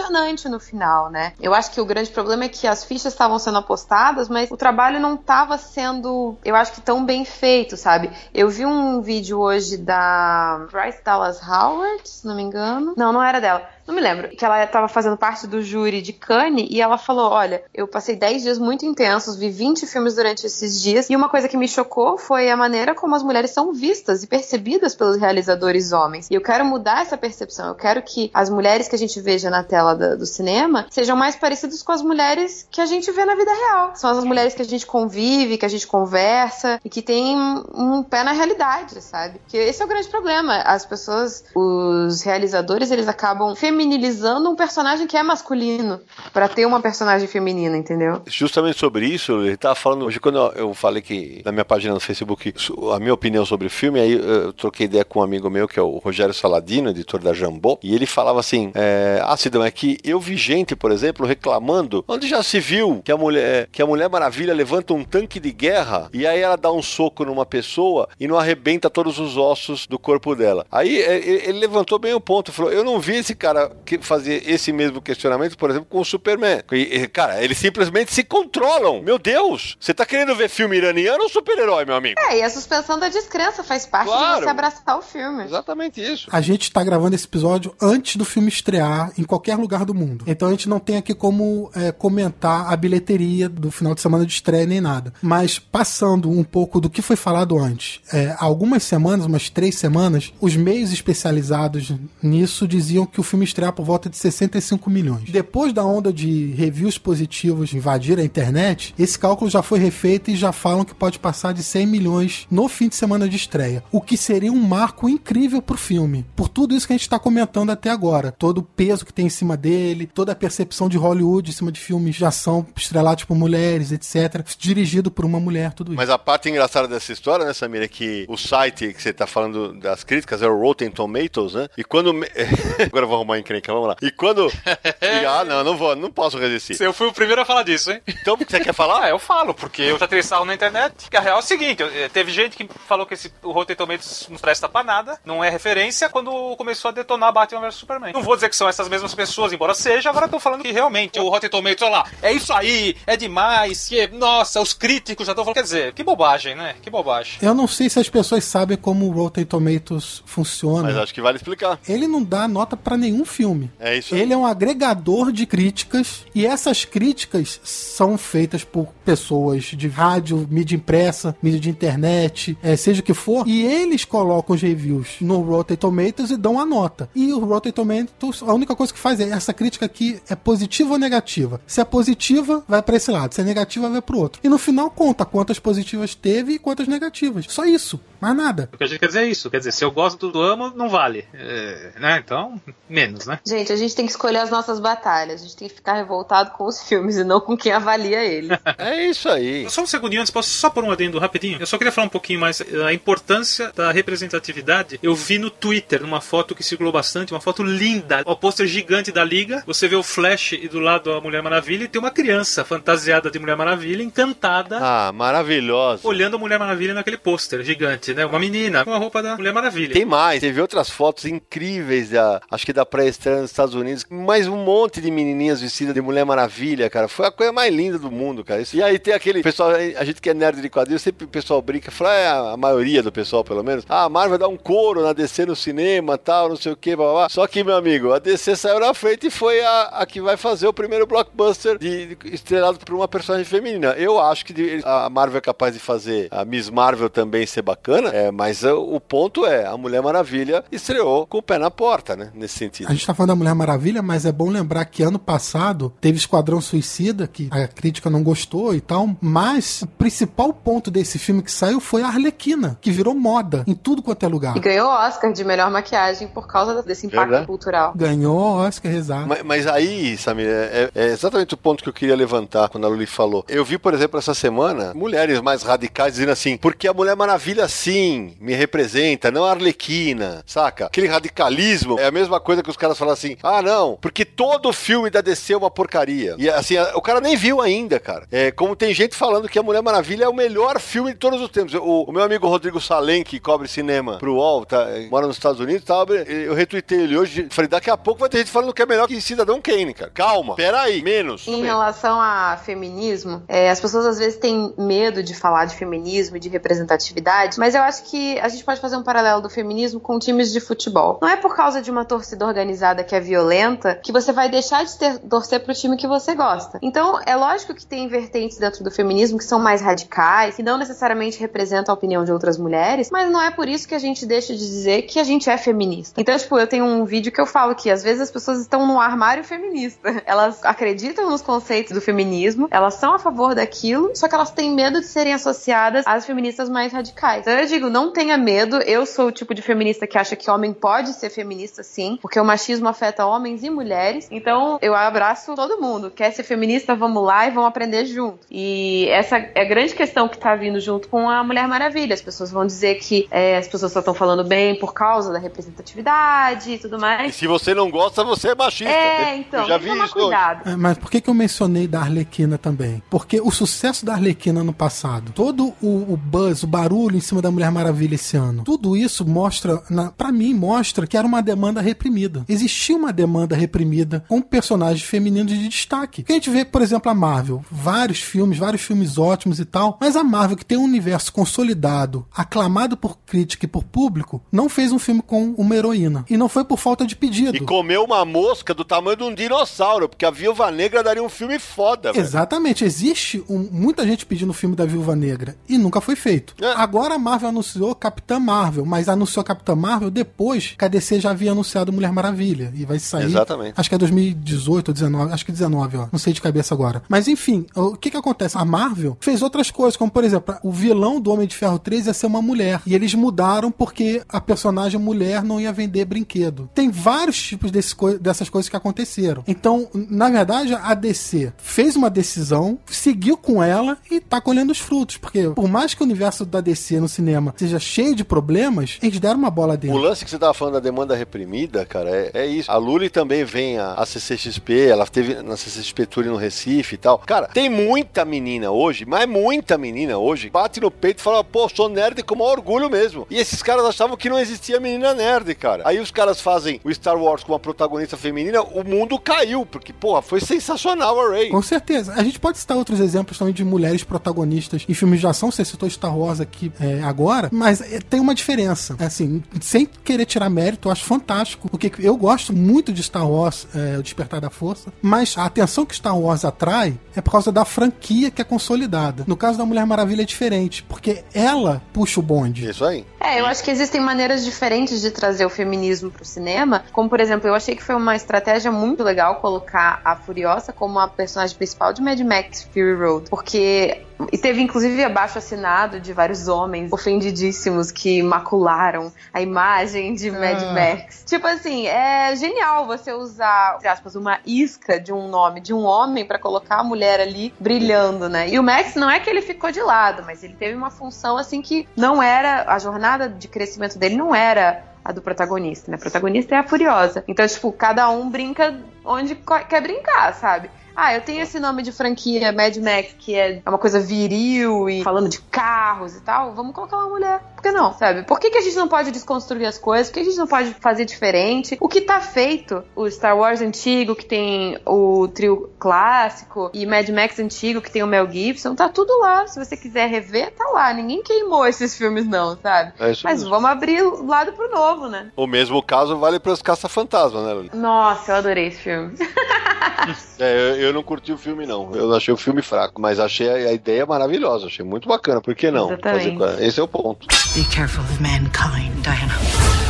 [0.49, 1.33] no final, né?
[1.39, 4.57] Eu acho que o grande problema é que as fichas estavam sendo apostadas, mas o
[4.57, 8.11] trabalho não estava sendo, eu acho que tão bem feito, sabe?
[8.33, 12.93] Eu vi um vídeo hoje da Bryce Dallas Howard, se não me engano.
[12.97, 13.67] Não, não era dela.
[13.91, 14.29] Não me lembro.
[14.29, 18.15] Que ela estava fazendo parte do júri de Cannes e ela falou: Olha, eu passei
[18.15, 21.09] 10 dias muito intensos, vi 20 filmes durante esses dias.
[21.09, 24.27] E uma coisa que me chocou foi a maneira como as mulheres são vistas e
[24.27, 26.29] percebidas pelos realizadores homens.
[26.31, 27.67] E eu quero mudar essa percepção.
[27.67, 31.17] Eu quero que as mulheres que a gente veja na tela da- do cinema sejam
[31.17, 33.91] mais parecidas com as mulheres que a gente vê na vida real.
[33.95, 37.37] São as mulheres que a gente convive, que a gente conversa e que tem
[37.75, 39.39] um pé na realidade, sabe?
[39.39, 40.61] Porque esse é o grande problema.
[40.61, 45.99] As pessoas, os realizadores, eles acabam feminilizando um personagem que é masculino
[46.31, 48.21] pra ter uma personagem feminina, entendeu?
[48.27, 51.99] Justamente sobre isso, ele tava falando hoje, quando eu- falei que na minha página no
[51.99, 52.53] Facebook,
[52.93, 55.77] a minha opinião sobre o filme, aí eu troquei ideia com um amigo meu, que
[55.79, 59.69] é o Rogério Saladino, editor da Jambô, e ele falava assim: é, ah, Sidão, é
[59.69, 63.81] que eu vi gente, por exemplo, reclamando, onde já se viu que a mulher, que
[63.81, 67.45] a Mulher Maravilha levanta um tanque de guerra e aí ela dá um soco numa
[67.45, 70.65] pessoa e não arrebenta todos os ossos do corpo dela.
[70.71, 71.17] Aí é,
[71.49, 75.01] ele levantou bem o ponto, falou: eu não vi esse cara que fazer esse mesmo
[75.01, 76.61] questionamento, por exemplo, com o Superman.
[76.71, 79.01] E, cara, eles simplesmente se controlam.
[79.01, 79.77] Meu Deus!
[79.79, 82.19] Você tá querendo ver filme iraniano ou super-herói, meu amigo?
[82.19, 84.39] É, e a suspensão da descrença faz parte Claro.
[84.39, 85.43] de você abraçar o filme.
[85.43, 86.27] Exatamente isso.
[86.31, 90.23] A gente está gravando esse episódio antes do filme estrear em qualquer lugar do mundo.
[90.27, 94.25] Então a gente não tem aqui como é, comentar a bilheteria do final de semana
[94.25, 95.13] de estreia nem nada.
[95.21, 99.75] Mas passando um pouco do que foi falado antes, é, há algumas semanas, umas três
[99.75, 105.29] semanas, os meios especializados nisso diziam que o filme estrear por volta de 65 milhões.
[105.29, 110.35] Depois da onda de reviews positivos invadir a internet, esse cálculo já foi refeito e
[110.35, 114.01] já falam que pode passar de 100 milhões no fim de semana de estreia, o
[114.01, 116.25] que seria um marco incrível pro filme.
[116.35, 119.27] Por tudo isso que a gente está comentando até agora, todo o peso que tem
[119.27, 123.23] em cima dele, toda a percepção de Hollywood em cima de filmes de ação estrelados
[123.23, 125.97] por mulheres, etc, dirigido por uma mulher, tudo isso.
[125.97, 129.27] Mas a parte engraçada dessa história, né, Samir, é que o site que você tá
[129.27, 131.67] falando das críticas é o Rotten Tomatoes, né?
[131.77, 132.11] E quando.
[132.85, 133.95] Agora eu vou arrumar encrenca, vamos lá.
[134.01, 134.51] E quando.
[135.01, 136.81] E, ah, não, não vou, não posso resistir.
[136.81, 138.01] Eu fui o primeiro a falar disso, hein?
[138.07, 139.03] Então, você quer falar?
[139.03, 141.09] Ah, eu falo, porque eu já tirei sarro na internet.
[141.09, 143.75] Que a real é o seguinte: eh, teve gente que falou que esse, o Rotten
[143.75, 148.13] Tomatoes não presta pra nada, não é referência, quando começou a detonar Batman vs Superman.
[148.13, 150.71] Não vou dizer que são essas mesmas pessoas, embora seja, agora eu tô falando que
[150.71, 155.25] realmente o Rotten Tomatoes, olha lá, é isso aí, é demais, que, nossa, os críticos
[155.25, 155.55] já estão falando.
[155.55, 156.75] Quer dizer, que bobagem, né?
[156.81, 157.37] Que bobagem.
[157.41, 160.83] Eu não sei se as pessoas sabem como o Rotten Tomatoes funciona.
[160.83, 161.79] Mas acho que vale explicar.
[161.87, 163.71] Ele não dá nota pra nenhum filme.
[163.79, 164.21] É isso aí.
[164.21, 170.47] Ele é um agregador de críticas e essas críticas são feitas por pessoas de rádio,
[170.49, 175.17] mídia impressa, mídia de internet, eh, seja o que for, e eles colocam os reviews
[175.21, 177.09] no Rotten Tomatoes e dão a nota.
[177.15, 180.93] E o Rotten Tomatoes, a única coisa que faz é essa crítica aqui é positiva
[180.93, 181.61] ou negativa.
[181.65, 183.33] Se é positiva, vai pra esse lado.
[183.33, 184.41] Se é negativa, vai pro outro.
[184.43, 187.45] E no final conta quantas positivas teve e quantas negativas.
[187.47, 188.69] Só isso, mais nada.
[188.73, 189.49] O que a gente quer dizer é isso.
[189.49, 191.25] Quer dizer, se eu gosto do amo, não vale.
[191.33, 192.21] É, né?
[192.23, 193.39] Então, menos, né?
[193.45, 195.41] Gente, a gente tem que escolher as nossas batalhas.
[195.41, 198.51] A gente tem que ficar revoltado com os filmes e não com quem avalia eles.
[198.77, 199.69] É isso aí.
[199.69, 201.57] Só um segundinho antes, posso só pôr um adendo rapidinho?
[201.59, 204.99] Eu só queria falar um pouquinho mais a importância da representatividade.
[205.03, 209.11] Eu vi no Twitter, numa foto que circulou bastante, uma foto linda, o pôster gigante
[209.11, 209.63] da Liga.
[209.65, 213.29] Você vê o Flash e do lado a Mulher Maravilha e tem uma criança fantasiada
[213.29, 216.07] de Mulher Maravilha, encantada, Ah, maravilhosa.
[216.07, 218.25] olhando a Mulher Maravilha naquele pôster gigante, né?
[218.25, 219.93] Uma menina com a roupa da Mulher Maravilha.
[219.93, 224.47] Tem mais, teve outras fotos incríveis da, acho que da pré-estreia nos Estados Unidos, mais
[224.47, 227.07] um monte de menininhas vestidas de Mulher Maravilha, cara.
[227.07, 228.61] Foi a coisa mais linda do mundo, cara.
[228.61, 231.27] Isso- E aí tem aquele pessoal, a gente que é nerd de quadrinhos, sempre o
[231.27, 234.57] pessoal brinca, fala, é, a maioria do pessoal pelo menos, ah, a Marvel dá um
[234.57, 237.29] couro na DC no cinema, tal, não sei o que, blá, blá, blá.
[237.29, 240.37] Só que, meu amigo, a DC saiu na frente e foi a, a que vai
[240.37, 243.89] fazer o primeiro blockbuster de, de- estrelado por uma personagem feminina.
[243.97, 247.61] Eu acho que de- a Marvel é capaz de fazer a Miss Marvel também ser
[247.61, 251.71] bacana, é, mas uh, o ponto é, a Mulher Maravilha estreou com o pé na
[251.71, 252.29] porta, né?
[252.33, 252.87] Nesse sentido.
[252.89, 256.17] A gente tá falando da Mulher Maravilha, mas é bom lembrar que ano passado teve
[256.17, 261.41] Esquadrão Suicida, que a crítica não gostou e tal, mas o principal ponto desse filme
[261.41, 264.55] que saiu foi a Arlequina, que virou moda em tudo quanto é lugar.
[264.57, 267.47] E ganhou o Oscar de melhor maquiagem por causa desse impacto Verdade.
[267.47, 267.93] cultural.
[267.95, 269.27] Ganhou Oscar, exato.
[269.27, 272.89] Mas, mas aí, Samir, é, é exatamente o ponto que eu queria levantar quando a
[272.89, 273.45] Luli falou.
[273.47, 277.67] Eu vi, por exemplo, essa semana, mulheres mais radicais dizendo assim, porque a Mulher Maravilha,
[277.91, 280.85] sim, me representa, não a Arlequina, saca?
[280.85, 284.71] Aquele radicalismo é a mesma coisa que os caras falam assim, ah, não, porque todo
[284.71, 286.35] filme da DC é uma porcaria.
[286.37, 288.25] E assim, o cara nem viu ainda, cara.
[288.31, 291.41] É como tem gente falando que a Mulher Maravilha é o melhor filme de todos
[291.41, 291.73] os tempos.
[291.73, 295.35] O, o meu amigo Rodrigo Salem, que cobre cinema pro UOL, tá, é, mora nos
[295.35, 298.73] Estados Unidos, tá, eu retuitei ele hoje, falei, daqui a pouco vai ter gente falando
[298.73, 300.11] que é melhor que Cidadão Kane, cara.
[300.11, 301.45] Calma, peraí, menos.
[301.45, 306.37] Em relação a feminismo, é, as pessoas às vezes têm medo de falar de feminismo
[306.37, 309.99] e de representatividade, mas eu acho que a gente pode fazer um paralelo do feminismo
[309.99, 311.19] com times de futebol.
[311.21, 314.85] Não é por causa de uma torcida organizada que é violenta que você vai deixar
[314.85, 316.79] de ter, torcer pro time que você gosta.
[316.81, 320.77] Então, é lógico que tem vertentes dentro do feminismo que são mais radicais, que não
[320.77, 324.25] necessariamente representam a opinião de outras mulheres, mas não é por isso que a gente
[324.25, 326.19] deixa de dizer que a gente é feminista.
[326.19, 328.85] Então, tipo, eu tenho um vídeo que eu falo que às vezes as pessoas estão
[328.85, 330.01] no armário feminista.
[330.25, 334.73] Elas acreditam nos conceitos do feminismo, elas são a favor daquilo, só que elas têm
[334.73, 337.41] medo de serem associadas às feministas mais radicais.
[337.41, 340.49] Então eu digo, não tenha medo, eu sou o tipo de feminista que acha que
[340.49, 344.27] homem pode ser feminista sim, porque o machismo afeta homens e mulheres.
[344.31, 346.11] Então eu abraço todo mundo.
[346.11, 348.39] Quer ser feminista, vamos lá e vamos aprender junto.
[348.49, 352.13] E essa é a grande questão que tá vindo junto com a Mulher Maravilha.
[352.13, 355.39] As pessoas vão dizer que é, as pessoas só estão falando bem por causa da
[355.39, 357.35] representatividade e tudo E mais.
[357.35, 358.91] se você não gosta, você é machista.
[358.91, 360.69] É, então, eu já tem que vi tomar isso cuidado.
[360.69, 363.01] É, Mas por que, que eu mencionei da Arlequina também?
[363.09, 367.41] Porque o sucesso da Arlequina no passado, todo o, o buzz, o barulho em cima
[367.41, 369.77] da Mulher Maravilha esse ano, tudo isso mostra,
[370.17, 372.45] para mim, mostra que era uma demanda reprimida.
[372.47, 376.23] Existia uma demanda reprimida com personagens femininos de destaque.
[376.23, 379.97] Que a gente vê, por exemplo, a Marvel, vários filmes, vários filmes ótimos e tal,
[379.99, 384.67] mas a Marvel, que tem um universo consolidado, aclamado por crítica e por público, não
[384.69, 386.25] fez um filme com uma heroína.
[386.29, 387.55] E não foi por falta de pedido.
[387.55, 391.29] E comeu uma mosca do tamanho de um dinossauro, porque a Viúva Negra daria um
[391.29, 392.23] filme foda, velho.
[392.23, 396.55] Exatamente, existe um- muita gente pedindo o filme da Viúva Negra e nunca foi feito.
[396.61, 396.71] É.
[396.73, 401.19] Agora a Marvel Marvel anunciou Capitã Marvel, mas anunciou Capitã Marvel depois que a DC
[401.19, 402.71] já havia anunciado Mulher Maravilha.
[402.75, 403.25] E vai sair.
[403.25, 403.73] Exatamente.
[403.75, 405.33] Acho que é 2018 ou 19.
[405.33, 406.07] Acho que 19, ó.
[406.11, 407.01] Não sei de cabeça agora.
[407.09, 408.57] Mas enfim, o que que acontece?
[408.57, 412.07] A Marvel fez outras coisas, como por exemplo, o vilão do Homem de Ferro 3
[412.07, 412.81] ia ser uma mulher.
[412.85, 416.69] E eles mudaram porque a personagem mulher não ia vender brinquedo.
[416.75, 419.43] Tem vários tipos desse dessas coisas que aconteceram.
[419.47, 424.79] Então, na verdade, a DC fez uma decisão, seguiu com ela e tá colhendo os
[424.79, 425.17] frutos.
[425.17, 429.19] Porque por mais que o universo da DC no cinema seja cheio de problemas, eles
[429.19, 429.97] deram uma bola O dentro.
[429.97, 432.71] lance que você tava falando da demanda reprimida, cara, é, é isso.
[432.71, 436.97] A Lully também vem a, a CCXP, ela teve na CCXP Tour no Recife e
[436.97, 437.19] tal.
[437.19, 441.67] Cara, tem muita menina hoje, mas muita menina hoje, bate no peito e fala, pô,
[441.69, 443.25] sou nerd com maior orgulho mesmo.
[443.29, 445.83] E esses caras achavam que não existia menina nerd, cara.
[445.85, 449.93] Aí os caras fazem o Star Wars com uma protagonista feminina, o mundo caiu, porque,
[449.93, 451.49] porra, foi sensacional a Ray.
[451.49, 452.13] Com certeza.
[452.13, 455.51] A gente pode citar outros exemplos também de mulheres protagonistas em filmes de ação.
[455.51, 457.20] Você citou Star Wars aqui é, agora,
[457.51, 458.95] mas é, tem uma diferença.
[458.99, 461.69] É, Assim, sem querer tirar mérito, eu acho fantástico.
[461.69, 465.85] Porque eu gosto muito de Star Wars, é, O Despertar da Força, mas a atenção
[465.85, 469.23] que Star Wars atrai é por causa da franquia que é consolidada.
[469.27, 472.69] No caso da Mulher Maravilha é diferente, porque ela puxa o bonde.
[472.69, 473.05] Isso aí.
[473.19, 476.83] É, eu acho que existem maneiras diferentes de trazer o feminismo pro cinema.
[476.91, 480.99] Como, por exemplo, eu achei que foi uma estratégia muito legal colocar a Furiosa como
[480.99, 483.29] a personagem principal de Mad Max Fury Road.
[483.29, 484.01] Porque.
[484.31, 490.61] E teve inclusive abaixo assinado de vários homens ofendidíssimos que macularam a imagem de Mad
[490.61, 490.73] Ah.
[490.73, 491.23] Max.
[491.25, 495.83] Tipo assim, é genial você usar, entre aspas, uma isca de um nome de um
[495.83, 498.49] homem pra colocar a mulher ali brilhando, né?
[498.49, 501.37] E o Max não é que ele ficou de lado, mas ele teve uma função
[501.37, 505.97] assim que não era a jornada de crescimento dele não era a do protagonista, né?
[505.97, 507.23] O protagonista é a Furiosa.
[507.27, 509.35] Então, tipo, cada um brinca onde
[509.67, 510.69] quer brincar, sabe?
[510.95, 515.03] Ah, eu tenho esse nome de franquia Mad Max, que é uma coisa viril e
[515.03, 516.53] falando de carros e tal.
[516.53, 517.41] Vamos colocar uma mulher.
[517.55, 517.93] Por que não?
[517.93, 518.23] Sabe?
[518.23, 520.07] Por que, que a gente não pode desconstruir as coisas?
[520.07, 521.77] Por que a gente não pode fazer diferente?
[521.79, 522.83] O que tá feito?
[522.95, 528.03] O Star Wars antigo, que tem o trio clássico, e Mad Max antigo, que tem
[528.03, 529.45] o Mel Gibson, tá tudo lá.
[529.47, 530.93] Se você quiser rever, tá lá.
[530.93, 532.93] Ninguém queimou esses filmes, não, sabe?
[532.99, 533.49] É isso Mas mesmo.
[533.49, 535.31] vamos abrir o lado pro novo, né?
[535.35, 537.69] O mesmo caso vale para os caça-fantasmas, né?
[537.73, 539.13] Nossa, eu adorei esse filme.
[540.39, 541.93] É, eu, eu não curti o filme, não.
[541.93, 544.67] Eu achei o filme fraco, mas achei a, a ideia maravilhosa.
[544.67, 545.41] Achei muito bacana.
[545.41, 545.87] Por que não?
[545.91, 546.37] Exatamente.
[546.37, 547.27] Fazer- esse é o ponto.
[547.55, 549.80] Be careful of mankind, Diana.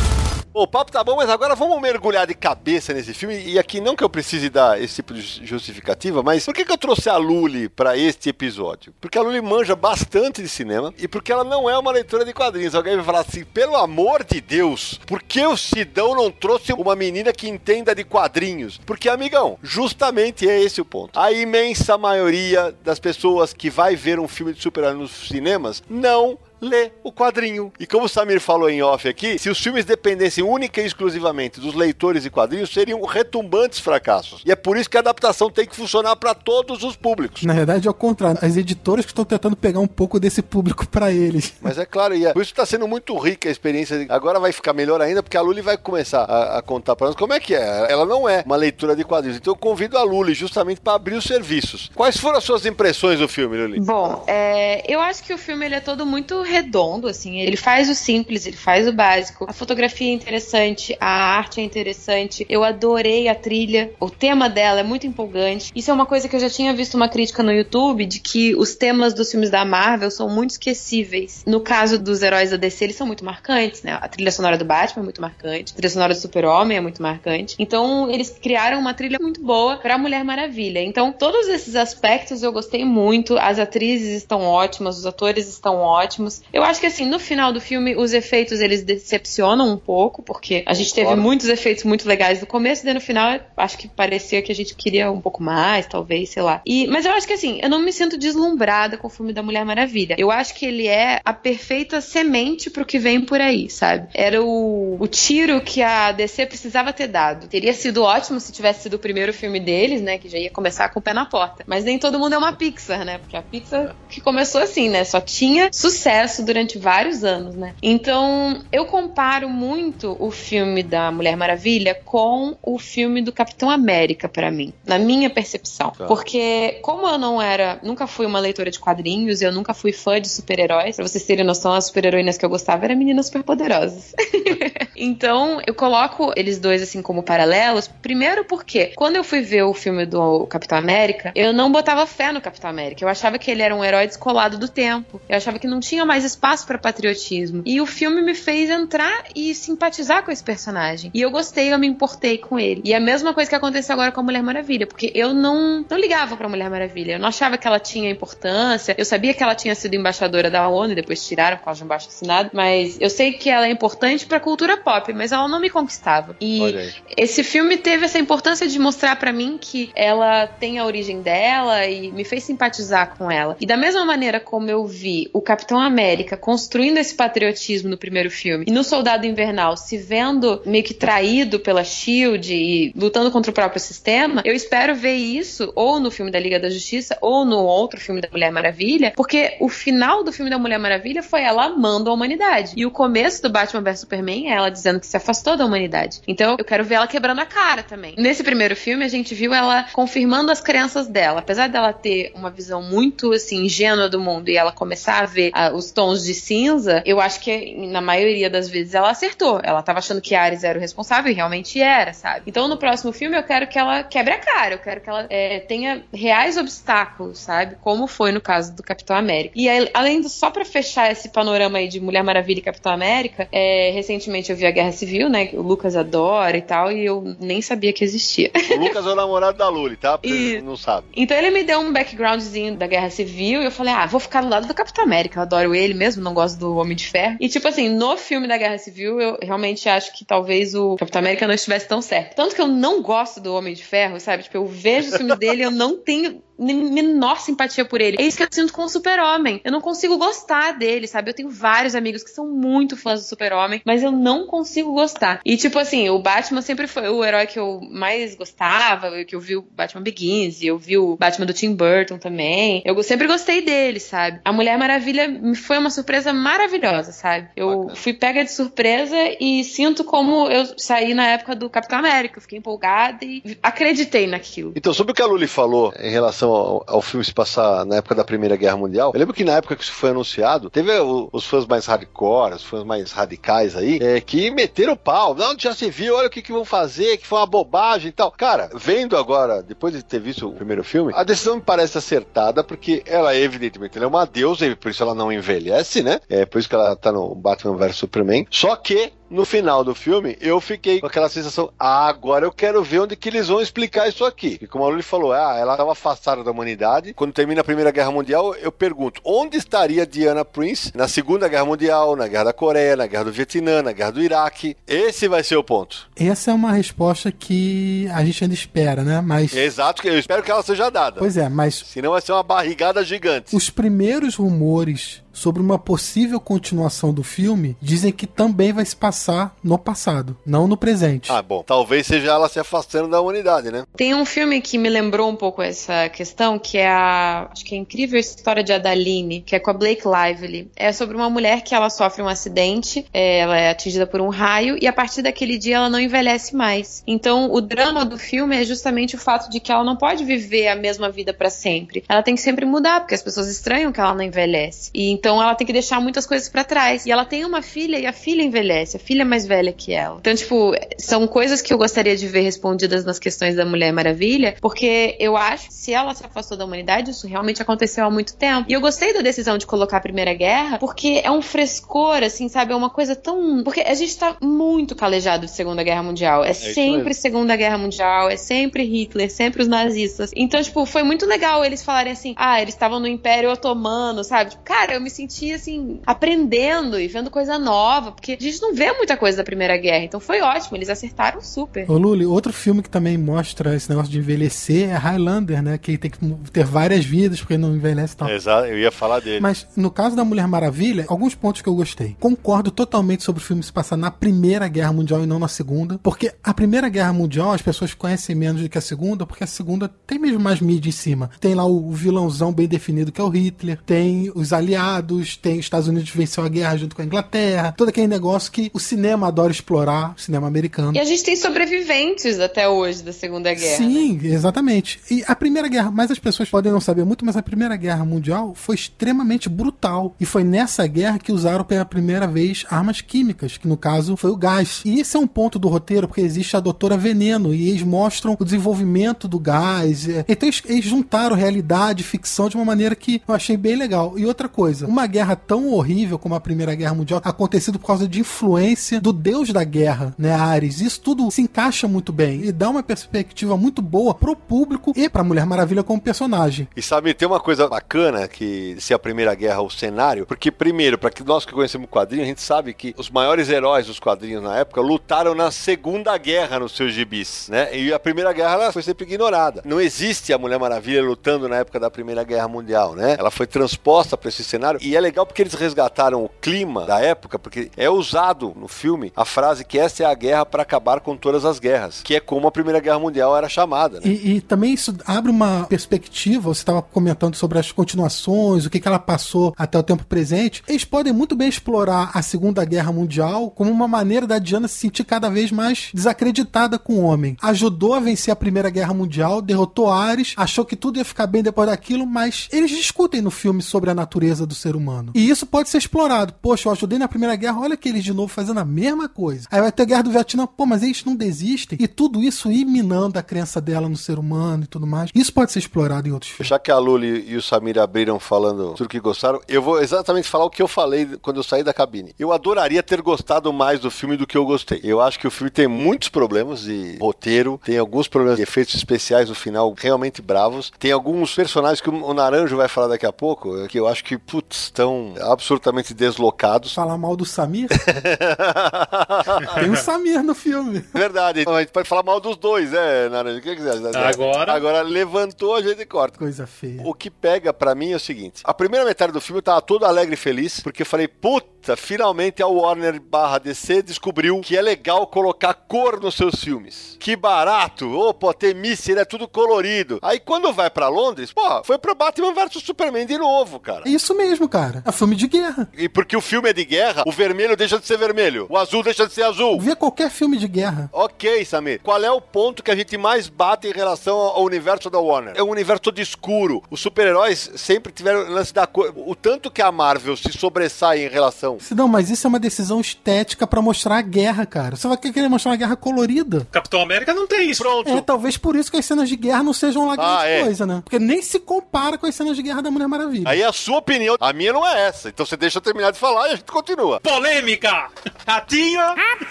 [0.53, 3.41] Bom, o papo tá bom, mas agora vamos mergulhar de cabeça nesse filme.
[3.41, 6.71] E aqui não que eu precise dar esse tipo de justificativa, mas por que, que
[6.73, 8.93] eu trouxe a Luli pra este episódio?
[8.99, 12.33] Porque a Luli manja bastante de cinema e porque ela não é uma leitora de
[12.33, 12.75] quadrinhos.
[12.75, 16.97] Alguém vai falar assim, pelo amor de Deus, por que o Sidão não trouxe uma
[16.97, 18.77] menina que entenda de quadrinhos?
[18.85, 21.17] Porque, amigão, justamente é esse o ponto.
[21.17, 26.37] A imensa maioria das pessoas que vai ver um filme de super-herói nos cinemas não
[26.61, 27.73] lê o quadrinho.
[27.79, 31.59] E como o Samir falou em off aqui, se os filmes dependessem única e exclusivamente
[31.59, 34.43] dos leitores de quadrinhos, seriam retumbantes fracassos.
[34.45, 37.43] E é por isso que a adaptação tem que funcionar para todos os públicos.
[37.43, 38.39] Na verdade, é o contrário.
[38.41, 41.53] As editoras que estão tentando pegar um pouco desse público pra eles.
[41.61, 44.05] Mas é claro, e é, por isso está sendo muito rica a experiência.
[44.09, 47.15] Agora vai ficar melhor ainda, porque a Luli vai começar a, a contar para nós
[47.15, 47.91] como é que é.
[47.91, 49.37] Ela não é uma leitura de quadrinhos.
[49.37, 51.89] Então eu convido a Luli justamente para abrir os serviços.
[51.95, 53.79] Quais foram as suas impressões do filme, Luli?
[53.79, 57.39] Bom, é, eu acho que o filme ele é todo muito redondo, assim.
[57.39, 59.45] Ele faz o simples, ele faz o básico.
[59.47, 62.45] A fotografia é interessante, a arte é interessante.
[62.49, 63.91] Eu adorei a trilha.
[63.99, 65.71] O tema dela é muito empolgante.
[65.75, 68.55] Isso é uma coisa que eu já tinha visto uma crítica no YouTube de que
[68.55, 71.43] os temas dos filmes da Marvel são muito esquecíveis.
[71.45, 73.97] No caso dos heróis da DC, eles são muito marcantes, né?
[74.01, 77.01] A trilha sonora do Batman é muito marcante, a trilha sonora do Super-Homem é muito
[77.01, 77.55] marcante.
[77.57, 80.79] Então, eles criaram uma trilha muito boa pra Mulher Maravilha.
[80.79, 83.37] Então, todos esses aspectos eu gostei muito.
[83.37, 86.40] As atrizes estão ótimas, os atores estão ótimos.
[86.53, 90.63] Eu acho que assim, no final do filme, os efeitos eles decepcionam um pouco, porque
[90.65, 94.41] a gente teve muitos efeitos muito legais no começo, e no final acho que parecia
[94.41, 96.61] que a gente queria um pouco mais, talvez, sei lá.
[96.65, 99.43] E, mas eu acho que assim, eu não me sinto deslumbrada com o filme da
[99.43, 100.15] Mulher Maravilha.
[100.17, 104.09] Eu acho que ele é a perfeita semente pro que vem por aí, sabe?
[104.13, 107.47] Era o, o tiro que a DC precisava ter dado.
[107.47, 110.17] Teria sido ótimo se tivesse sido o primeiro filme deles, né?
[110.17, 111.63] Que já ia começar com o pé na porta.
[111.67, 113.17] Mas nem todo mundo é uma Pixar, né?
[113.17, 115.03] Porque a Pixar que começou assim, né?
[115.03, 117.73] Só tinha sucesso durante vários anos, né?
[117.81, 124.29] Então, eu comparo muito o filme da Mulher Maravilha com o filme do Capitão América
[124.29, 125.91] pra mim, na minha percepção.
[125.91, 126.05] Tá.
[126.05, 130.19] Porque como eu não era, nunca fui uma leitora de quadrinhos, eu nunca fui fã
[130.19, 130.95] de super-heróis.
[130.95, 134.13] Pra vocês terem noção, as super-heroínas que eu gostava eram meninas superpoderosas.
[134.95, 139.73] então, eu coloco eles dois assim como paralelos, primeiro porque quando eu fui ver o
[139.73, 143.03] filme do Capitão América, eu não botava fé no Capitão América.
[143.03, 145.21] Eu achava que ele era um herói descolado do tempo.
[145.27, 147.63] Eu achava que não tinha mais espaço para patriotismo.
[147.65, 151.09] E o filme me fez entrar e simpatizar com esse personagem.
[151.13, 152.81] E eu gostei, eu me importei com ele.
[152.83, 155.85] E é a mesma coisa que aconteceu agora com a Mulher Maravilha, porque eu não,
[155.89, 157.13] não ligava pra Mulher Maravilha.
[157.13, 158.93] Eu não achava que ela tinha importância.
[158.97, 161.87] Eu sabia que ela tinha sido embaixadora da ONU, depois tiraram por causa de um
[161.87, 162.49] baixo assinado.
[162.51, 166.35] Mas eu sei que ela é importante pra cultura pop, mas ela não me conquistava.
[166.41, 171.21] E esse filme teve essa importância de mostrar para mim que ela tem a origem
[171.21, 173.55] dela e me fez simpatizar com ela.
[173.61, 176.00] E da mesma maneira como eu vi o Capitão América
[176.37, 181.59] construindo esse patriotismo no primeiro filme e no Soldado Invernal se vendo meio que traído
[181.59, 186.31] pela Shield e lutando contra o próprio sistema, eu espero ver isso ou no filme
[186.31, 190.31] da Liga da Justiça ou no outro filme da Mulher Maravilha, porque o final do
[190.31, 192.73] filme da Mulher Maravilha foi ela amando a humanidade.
[192.75, 196.21] E o começo do Batman vs Superman é ela dizendo que se afastou da humanidade.
[196.27, 198.15] Então eu quero ver ela quebrando a cara também.
[198.17, 201.39] Nesse primeiro filme a gente viu ela confirmando as crenças dela.
[201.39, 205.51] Apesar dela ter uma visão muito assim ingênua do mundo e ela começar a ver
[205.51, 209.59] uh, os tons de cinza, eu acho que na maioria das vezes ela acertou.
[209.63, 212.43] Ela tava achando que Ares era o responsável e realmente era, sabe?
[212.47, 215.25] Então no próximo filme eu quero que ela quebre a cara, eu quero que ela
[215.29, 217.75] é, tenha reais obstáculos, sabe?
[217.81, 219.53] Como foi no caso do Capitão América.
[219.55, 222.91] E aí, além do só para fechar esse panorama aí de Mulher Maravilha e Capitão
[222.91, 225.49] América, é, recentemente eu vi a Guerra Civil, né?
[225.53, 228.51] O Lucas adora e tal, e eu nem sabia que existia.
[228.71, 230.17] O Lucas é o namorado da Luli, tá?
[230.17, 230.61] Porque e...
[230.61, 231.07] não sabe.
[231.15, 234.41] Então ele me deu um backgroundzinho da Guerra Civil e eu falei, ah, vou ficar
[234.41, 235.39] do lado do Capitão América.
[235.39, 237.37] Eu adoro ele mesmo, não gosto do Homem de Ferro.
[237.39, 241.19] E tipo assim, no filme da Guerra Civil, eu realmente acho que talvez o Capitão
[241.19, 242.35] América não estivesse tão certo.
[242.35, 244.43] Tanto que eu não gosto do Homem de Ferro, sabe?
[244.43, 248.17] Tipo, eu vejo os filmes dele eu não tenho menor simpatia por ele.
[248.19, 249.61] É isso que eu sinto com o Super-Homem.
[249.63, 251.29] Eu não consigo gostar dele, sabe?
[251.29, 255.41] Eu tenho vários amigos que são muito fãs do Super-Homem, mas eu não consigo gostar.
[255.45, 259.39] E, tipo assim, o Batman sempre foi o herói que eu mais gostava, que eu
[259.39, 262.81] vi o Batman Begins, e eu vi o Batman do Tim Burton também.
[262.85, 264.39] Eu sempre gostei dele, sabe?
[264.43, 267.49] A Mulher Maravilha foi uma surpresa maravilhosa, sabe?
[267.55, 267.95] Eu Bacana.
[267.95, 272.37] fui pega de surpresa e sinto como eu saí na época do Capitão América.
[272.37, 274.73] Eu fiquei empolgada e acreditei naquilo.
[274.75, 277.97] Então, sobre o que a Luli falou em relação ao, ao, filme se passar na
[277.97, 280.91] época da Primeira Guerra Mundial, eu lembro que na época que isso foi anunciado, teve
[280.99, 285.35] o, os fãs mais hardcore, os fãs mais radicais aí, é, que meteram o pau.
[285.35, 288.11] Não, já se viu, olha o que, que vão fazer, que foi uma bobagem e
[288.11, 288.31] tal.
[288.31, 292.63] Cara, vendo agora, depois de ter visto o primeiro filme, a decisão me parece acertada,
[292.63, 296.19] porque ela, evidentemente, ela é uma deusa e por isso ela não envelhece, né?
[296.29, 298.45] É por isso que ela tá no Batman vs Superman.
[298.49, 302.83] Só que no final do filme, eu fiquei com aquela sensação, ah, agora eu quero
[302.83, 304.59] ver onde que eles vão explicar isso aqui.
[304.61, 307.13] E como a Luli falou, ah, ela estava afastada da humanidade.
[307.13, 311.65] Quando termina a Primeira Guerra Mundial, eu pergunto, onde estaria Diana Prince na Segunda Guerra
[311.65, 314.75] Mundial, na Guerra da Coreia, na Guerra do Vietnã, na Guerra do Iraque?
[314.85, 316.09] Esse vai ser o ponto.
[316.15, 319.21] Essa é uma resposta que a gente ainda espera, né?
[319.21, 319.55] Mas...
[319.55, 321.19] Exato, eu espero que ela seja dada.
[321.19, 321.75] Pois é, mas...
[321.75, 323.55] Senão vai ser uma barrigada gigante.
[323.55, 329.55] Os primeiros rumores sobre uma possível continuação do filme, dizem que também vai se passar
[329.63, 331.31] no passado, não no presente.
[331.31, 331.63] Ah, bom.
[331.63, 333.83] Talvez seja ela se afastando da humanidade, né?
[333.95, 337.49] Tem um filme que me lembrou um pouco essa questão, que é a.
[337.51, 340.69] Acho que é a incrível história de Adaline, que é com a Blake Lively.
[340.75, 344.29] É sobre uma mulher que ela sofre um acidente, é, ela é atingida por um
[344.29, 347.03] raio, e a partir daquele dia ela não envelhece mais.
[347.07, 350.67] Então, o drama do filme é justamente o fato de que ela não pode viver
[350.67, 352.03] a mesma vida para sempre.
[352.07, 354.91] Ela tem que sempre mudar, porque as pessoas estranham que ela não envelhece.
[354.93, 357.05] E então ela tem que deixar muitas coisas para trás.
[357.05, 359.93] E ela tem uma filha e a filha envelhece, a filha é mais velha que
[359.93, 360.17] ela.
[360.19, 364.55] Então, tipo, são coisas que eu gostaria de ver respondidas nas questões da Mulher Maravilha,
[364.59, 368.35] porque eu acho que se ela se afastou da humanidade, isso realmente aconteceu há muito
[368.35, 368.65] tempo.
[368.69, 372.49] E eu gostei da decisão de colocar a Primeira Guerra, porque é um frescor, assim,
[372.49, 372.73] sabe?
[372.73, 373.63] É uma coisa tão.
[373.63, 376.43] Porque a gente tá muito calejado de Segunda Guerra Mundial.
[376.43, 380.31] É, é sempre Segunda Guerra Mundial, é sempre Hitler, sempre os nazistas.
[380.35, 384.51] Então, tipo, foi muito legal eles falarem assim: ah, eles estavam no Império Otomano, sabe?
[384.51, 385.20] Tipo, cara, eu me senti
[385.53, 389.77] assim, aprendendo e vendo coisa nova, porque a gente não vê muita coisa da Primeira
[389.77, 391.89] Guerra, então foi ótimo, eles acertaram super.
[391.89, 395.77] Ô Luli, outro filme que também mostra esse negócio de envelhecer é Highlander, né?
[395.77, 396.19] Que tem que
[396.51, 398.29] ter várias vidas porque não envelhece tal.
[398.29, 399.39] Exato, eu ia falar dele.
[399.39, 402.15] Mas no caso da Mulher Maravilha, alguns pontos que eu gostei.
[402.19, 405.99] Concordo totalmente sobre o filme se passar na Primeira Guerra Mundial e não na Segunda,
[406.01, 409.47] porque a Primeira Guerra Mundial as pessoas conhecem menos do que a Segunda, porque a
[409.47, 411.29] Segunda tem mesmo mais mídia em cima.
[411.39, 415.00] Tem lá o vilãozão bem definido que é o Hitler, tem os aliados,
[415.41, 418.69] tem os Estados Unidos venceu a guerra junto com a Inglaterra, todo aquele negócio que
[418.73, 420.95] o cinema adora explorar, o cinema americano.
[420.95, 423.77] E a gente tem sobreviventes até hoje da Segunda Guerra.
[423.77, 424.29] Sim, né?
[424.29, 424.99] exatamente.
[425.09, 428.05] E a Primeira Guerra, mas as pessoas podem não saber muito, mas a Primeira Guerra
[428.05, 430.15] Mundial foi extremamente brutal.
[430.19, 434.31] E foi nessa guerra que usaram pela primeira vez armas químicas, que no caso foi
[434.31, 434.81] o gás.
[434.85, 438.35] E esse é um ponto do roteiro, porque existe a Doutora Veneno, e eles mostram
[438.39, 440.07] o desenvolvimento do gás.
[440.27, 444.17] Então eles, eles juntaram realidade e ficção de uma maneira que eu achei bem legal.
[444.17, 448.07] E outra coisa, uma guerra tão horrível como a Primeira Guerra Mundial acontecido por causa
[448.07, 450.81] de influência do deus da guerra, né, Ares.
[450.81, 455.09] Isso tudo se encaixa muito bem e dá uma perspectiva muito boa pro público e
[455.09, 456.67] pra Mulher Maravilha como personagem.
[456.75, 460.97] E sabe, tem uma coisa bacana que se a Primeira Guerra o cenário, porque primeiro,
[460.97, 463.99] para que nós que conhecemos o quadrinho, a gente sabe que os maiores heróis dos
[463.99, 467.75] quadrinhos na época lutaram na Segunda Guerra nos seus gibis, né?
[467.75, 469.61] E a Primeira Guerra foi sempre ignorada.
[469.63, 473.15] Não existe a Mulher Maravilha lutando na época da Primeira Guerra Mundial, né?
[473.17, 476.99] Ela foi transposta para esse cenário e é legal porque eles resgataram o clima da
[476.99, 480.99] época, porque é usado no filme a frase que essa é a guerra para acabar
[480.99, 483.99] com todas as guerras, que é como a Primeira Guerra Mundial era chamada.
[483.99, 484.07] Né?
[484.07, 486.53] E, e, também isso abre uma perspectiva.
[486.53, 490.63] Você estava comentando sobre as continuações, o que, que ela passou até o tempo presente.
[490.67, 494.79] Eles podem muito bem explorar a Segunda Guerra Mundial como uma maneira da Diana se
[494.79, 497.37] sentir cada vez mais desacreditada com o homem.
[497.41, 501.43] Ajudou a vencer a Primeira Guerra Mundial, derrotou Ares, achou que tudo ia ficar bem
[501.43, 505.11] depois daquilo, mas eles discutem no filme sobre a natureza do ser humano.
[505.15, 506.33] E isso pode ser explorado.
[506.41, 509.47] Poxa, eu ajudei na Primeira Guerra, olha que eles de novo fazendo a mesma coisa.
[509.51, 511.77] Aí vai ter a Guerra do Vietnã, pô, mas eles não desistem.
[511.81, 515.11] E tudo isso ir minando a crença dela no ser humano e tudo mais.
[515.13, 516.47] Isso pode ser explorado em outros filmes.
[516.47, 520.27] Já que a Luli e o Samir abriram falando tudo que gostaram, eu vou exatamente
[520.27, 522.13] falar o que eu falei quando eu saí da cabine.
[522.17, 524.79] Eu adoraria ter gostado mais do filme do que eu gostei.
[524.83, 528.75] Eu acho que o filme tem muitos problemas de roteiro, tem alguns problemas de efeitos
[528.75, 533.13] especiais no final realmente bravos, tem alguns personagens que o Naranjo vai falar daqui a
[533.13, 536.73] pouco, que eu acho que, putz, estão absolutamente deslocados.
[536.73, 537.69] Falar mal do Samir?
[539.59, 540.83] tem o Samir no filme.
[540.93, 541.45] Verdade.
[541.47, 543.39] A gente pode falar mal dos dois, né, Naranjo?
[543.39, 543.73] O que quiser.
[543.95, 544.53] Agora.
[544.53, 546.17] Agora levantou, a gente corta.
[546.17, 546.81] Coisa feia.
[546.85, 549.61] O que pega para mim é o seguinte: a primeira metade do filme eu tava
[549.61, 554.57] todo alegre e feliz, porque eu falei, puta, finalmente a Warner barra DC descobriu que
[554.57, 556.97] é legal colocar cor nos seus filmes.
[556.99, 557.89] Que barato!
[557.91, 559.99] Opa, tem míssil, é tudo colorido.
[560.01, 563.83] Aí quando vai para Londres, pô, foi pro Batman vs Superman de novo, cara.
[563.85, 564.83] É isso mesmo, cara.
[564.85, 565.67] É filme de guerra.
[565.77, 568.83] E porque o filme é de guerra, o vermelho deixa de ser vermelho, o azul
[568.83, 569.59] deixa de ser azul.
[569.59, 570.89] Vê qualquer filme de guerra.
[570.91, 571.79] Ok, Samir.
[571.81, 575.33] Qual é o ponto que a gente mais bate em relação ao universo da Warner?
[575.37, 576.61] É um universo todo escuro.
[576.69, 578.93] Os super-heróis sempre tiveram o lance da cor.
[578.95, 581.57] O tanto que a Marvel se sobressai em relação.
[581.75, 584.75] Não, mas isso é uma decisão estética para mostrar a guerra, cara.
[584.75, 586.47] Você vai querer mostrar uma guerra colorida.
[586.51, 587.61] Capitão América não tem isso.
[587.63, 587.89] Pronto.
[587.89, 590.43] É, talvez por isso que as cenas de guerra não sejam lá grande Ah, é.
[590.43, 590.81] coisa, né?
[590.83, 593.23] Porque nem se compara com as cenas de guerra da Mulher Maravilha.
[593.29, 595.09] Aí é a sua opinião, a minha não é essa.
[595.09, 596.99] Então você deixa eu terminar de falar e a gente continua.
[597.01, 597.89] Polêmica!
[598.25, 598.81] Ratinho!